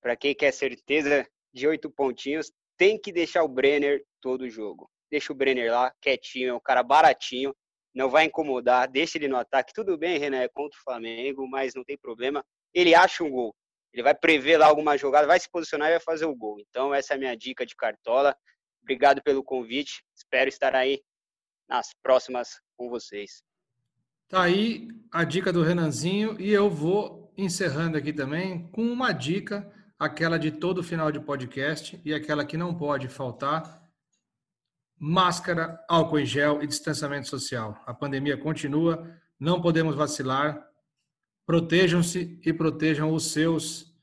Para 0.00 0.16
quem 0.16 0.34
quer 0.34 0.52
certeza 0.52 1.26
de 1.52 1.66
oito 1.66 1.90
pontinhos, 1.90 2.52
tem 2.76 2.98
que 2.98 3.12
deixar 3.12 3.42
o 3.42 3.48
Brenner 3.48 4.04
todo 4.20 4.48
jogo. 4.48 4.88
Deixa 5.10 5.32
o 5.32 5.36
Brenner 5.36 5.70
lá, 5.70 5.92
quietinho, 6.00 6.50
é 6.50 6.54
um 6.54 6.60
cara 6.60 6.82
baratinho, 6.82 7.54
não 7.92 8.08
vai 8.08 8.24
incomodar, 8.24 8.88
deixa 8.88 9.18
ele 9.18 9.28
no 9.28 9.36
ataque. 9.36 9.72
Tudo 9.74 9.98
bem, 9.98 10.16
Renan, 10.16 10.42
é 10.42 10.48
contra 10.48 10.78
o 10.78 10.82
Flamengo, 10.82 11.46
mas 11.48 11.74
não 11.74 11.84
tem 11.84 11.98
problema. 11.98 12.44
Ele 12.72 12.94
acha 12.94 13.24
um 13.24 13.30
gol 13.30 13.54
ele 13.92 14.02
vai 14.02 14.14
prever 14.14 14.56
lá 14.56 14.66
alguma 14.66 14.96
jogada, 14.96 15.26
vai 15.26 15.38
se 15.38 15.50
posicionar 15.50 15.88
e 15.88 15.92
vai 15.92 16.00
fazer 16.00 16.24
o 16.24 16.34
gol. 16.34 16.58
Então, 16.60 16.94
essa 16.94 17.12
é 17.12 17.16
a 17.16 17.18
minha 17.18 17.36
dica 17.36 17.66
de 17.66 17.76
cartola. 17.76 18.36
Obrigado 18.80 19.22
pelo 19.22 19.44
convite. 19.44 20.02
Espero 20.16 20.48
estar 20.48 20.74
aí 20.74 21.02
nas 21.68 21.94
próximas 22.02 22.60
com 22.76 22.88
vocês. 22.88 23.42
Tá 24.28 24.42
aí 24.44 24.88
a 25.12 25.24
dica 25.24 25.52
do 25.52 25.62
Renanzinho 25.62 26.40
e 26.40 26.50
eu 26.50 26.70
vou 26.70 27.32
encerrando 27.36 27.98
aqui 27.98 28.12
também 28.12 28.66
com 28.70 28.82
uma 28.82 29.12
dica, 29.12 29.70
aquela 29.98 30.38
de 30.38 30.50
todo 30.50 30.82
final 30.82 31.12
de 31.12 31.20
podcast 31.20 32.00
e 32.04 32.14
aquela 32.14 32.44
que 32.44 32.56
não 32.56 32.74
pode 32.74 33.08
faltar: 33.08 33.82
máscara, 34.98 35.78
álcool 35.88 36.18
em 36.18 36.26
gel 36.26 36.62
e 36.62 36.66
distanciamento 36.66 37.28
social. 37.28 37.78
A 37.86 37.92
pandemia 37.92 38.36
continua, 38.36 39.06
não 39.38 39.60
podemos 39.60 39.94
vacilar. 39.94 40.66
Protejam-se 41.52 42.40
e 42.42 42.50
protejam 42.50 43.12
os 43.12 43.26
seus. 43.26 43.94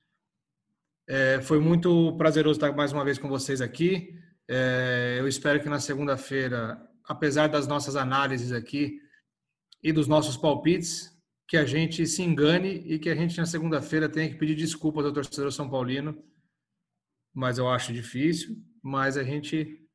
É, 1.07 1.41
foi 1.41 1.59
muito 1.59 2.15
prazeroso 2.15 2.57
estar 2.57 2.71
mais 2.75 2.93
uma 2.93 3.03
vez 3.03 3.17
com 3.17 3.27
vocês 3.27 3.59
aqui. 3.59 4.15
É, 4.47 5.15
eu 5.17 5.27
espero 5.27 5.59
que 5.59 5.67
na 5.67 5.79
segunda-feira, 5.79 6.79
apesar 7.05 7.47
das 7.47 7.65
nossas 7.65 7.95
análises 7.95 8.51
aqui 8.51 9.01
e 9.81 9.91
dos 9.91 10.07
nossos 10.07 10.37
palpites, 10.37 11.11
que 11.47 11.57
a 11.57 11.65
gente 11.65 12.05
se 12.05 12.21
engane 12.21 12.83
e 12.85 12.99
que 12.99 13.09
a 13.09 13.15
gente 13.15 13.35
na 13.35 13.47
segunda-feira 13.47 14.07
tenha 14.07 14.29
que 14.29 14.35
pedir 14.35 14.53
desculpas 14.53 15.03
ao 15.03 15.11
torcedor 15.11 15.51
São 15.51 15.67
Paulino. 15.67 16.23
Mas 17.33 17.57
eu 17.57 17.67
acho 17.67 17.91
difícil. 17.91 18.57
Mas 18.79 19.17
a 19.17 19.23
gente 19.23 19.89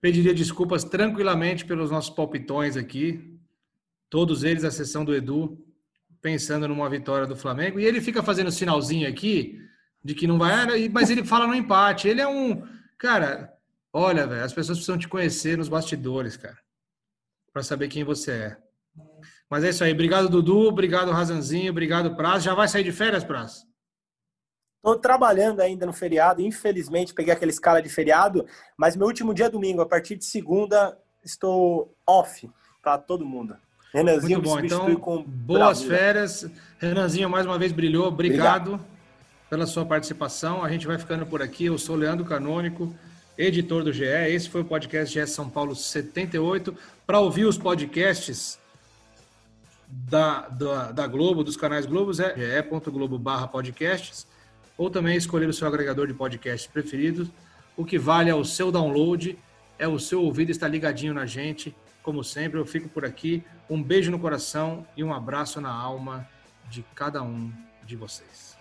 pediria 0.00 0.32
desculpas 0.32 0.84
tranquilamente 0.84 1.64
pelos 1.64 1.90
nossos 1.90 2.14
palpitões 2.14 2.76
aqui, 2.76 3.36
todos 4.08 4.44
eles, 4.44 4.62
a 4.62 4.70
sessão 4.70 5.04
do 5.04 5.12
Edu, 5.12 5.67
pensando 6.20 6.68
numa 6.68 6.88
vitória 6.88 7.26
do 7.26 7.36
Flamengo. 7.36 7.78
E 7.78 7.84
ele 7.84 8.00
fica 8.00 8.22
fazendo 8.22 8.50
sinalzinho 8.50 9.08
aqui 9.08 9.60
de 10.02 10.14
que 10.14 10.26
não 10.26 10.38
vai, 10.38 10.88
mas 10.88 11.10
ele 11.10 11.24
fala 11.24 11.46
no 11.46 11.54
empate. 11.54 12.08
Ele 12.08 12.20
é 12.20 12.28
um. 12.28 12.66
Cara, 12.96 13.52
olha, 13.92 14.26
velho, 14.26 14.44
as 14.44 14.52
pessoas 14.52 14.78
precisam 14.78 14.98
te 14.98 15.08
conhecer 15.08 15.56
nos 15.56 15.68
bastidores, 15.68 16.36
cara, 16.36 16.58
para 17.52 17.62
saber 17.62 17.88
quem 17.88 18.04
você 18.04 18.32
é. 18.32 18.56
Mas 19.50 19.64
é 19.64 19.70
isso 19.70 19.84
aí. 19.84 19.92
Obrigado, 19.92 20.28
Dudu. 20.28 20.68
Obrigado, 20.68 21.10
Razanzinho. 21.10 21.70
Obrigado, 21.70 22.14
Praz. 22.16 22.42
Já 22.42 22.54
vai 22.54 22.68
sair 22.68 22.84
de 22.84 22.92
férias, 22.92 23.24
Praz? 23.24 23.66
Estou 24.76 24.96
trabalhando 24.96 25.60
ainda 25.60 25.84
no 25.84 25.92
feriado, 25.92 26.40
infelizmente 26.40 27.12
peguei 27.12 27.34
aquela 27.34 27.50
escala 27.50 27.82
de 27.82 27.88
feriado, 27.88 28.46
mas 28.76 28.94
meu 28.94 29.08
último 29.08 29.34
dia 29.34 29.46
é 29.46 29.50
domingo, 29.50 29.82
a 29.82 29.86
partir 29.86 30.16
de 30.16 30.24
segunda 30.24 30.96
estou 31.24 31.94
off 32.06 32.48
para 32.80 32.96
todo 32.96 33.26
mundo. 33.26 33.56
Renanzinho 33.92 34.42
Muito 34.42 34.48
bom, 34.48 34.60
então, 34.60 34.96
com 34.96 35.22
boas 35.22 35.80
bravura. 35.82 35.98
férias. 35.98 36.50
Renanzinho 36.78 37.28
mais 37.30 37.46
uma 37.46 37.58
vez 37.58 37.72
brilhou, 37.72 38.06
obrigado, 38.06 38.74
obrigado 38.74 38.98
pela 39.48 39.66
sua 39.66 39.84
participação. 39.84 40.62
A 40.62 40.70
gente 40.70 40.86
vai 40.86 40.98
ficando 40.98 41.26
por 41.26 41.42
aqui. 41.42 41.66
Eu 41.66 41.78
sou 41.78 41.96
Leandro 41.96 42.24
Canônico, 42.24 42.94
editor 43.36 43.82
do 43.82 43.92
GE. 43.92 44.04
Esse 44.04 44.48
foi 44.48 44.60
o 44.60 44.64
podcast 44.64 45.12
GE 45.12 45.26
São 45.26 45.48
Paulo 45.48 45.74
78. 45.74 46.76
Para 47.06 47.20
ouvir 47.20 47.46
os 47.46 47.56
podcasts 47.56 48.58
da, 49.88 50.48
da, 50.48 50.92
da, 50.92 51.06
Globo, 51.06 51.42
dos 51.42 51.56
canais 51.56 51.86
Globos, 51.86 52.20
é 52.20 52.34
ge.globo 52.36 53.18
podcasts, 53.50 54.26
ou 54.76 54.90
também 54.90 55.16
escolher 55.16 55.48
o 55.48 55.52
seu 55.52 55.66
agregador 55.66 56.06
de 56.06 56.12
podcasts 56.12 56.70
preferido. 56.70 57.28
O 57.74 57.84
que 57.84 57.98
vale 57.98 58.28
é 58.28 58.34
o 58.34 58.44
seu 58.44 58.70
download, 58.70 59.38
é 59.78 59.88
o 59.88 59.98
seu 59.98 60.22
ouvido 60.22 60.50
estar 60.50 60.68
ligadinho 60.68 61.14
na 61.14 61.24
gente. 61.24 61.74
Como 62.02 62.22
sempre, 62.22 62.58
eu 62.58 62.66
fico 62.66 62.88
por 62.88 63.04
aqui. 63.04 63.42
Um 63.70 63.82
beijo 63.82 64.10
no 64.10 64.18
coração 64.18 64.86
e 64.96 65.04
um 65.04 65.12
abraço 65.12 65.60
na 65.60 65.70
alma 65.70 66.26
de 66.70 66.82
cada 66.94 67.22
um 67.22 67.52
de 67.84 67.96
vocês. 67.96 68.56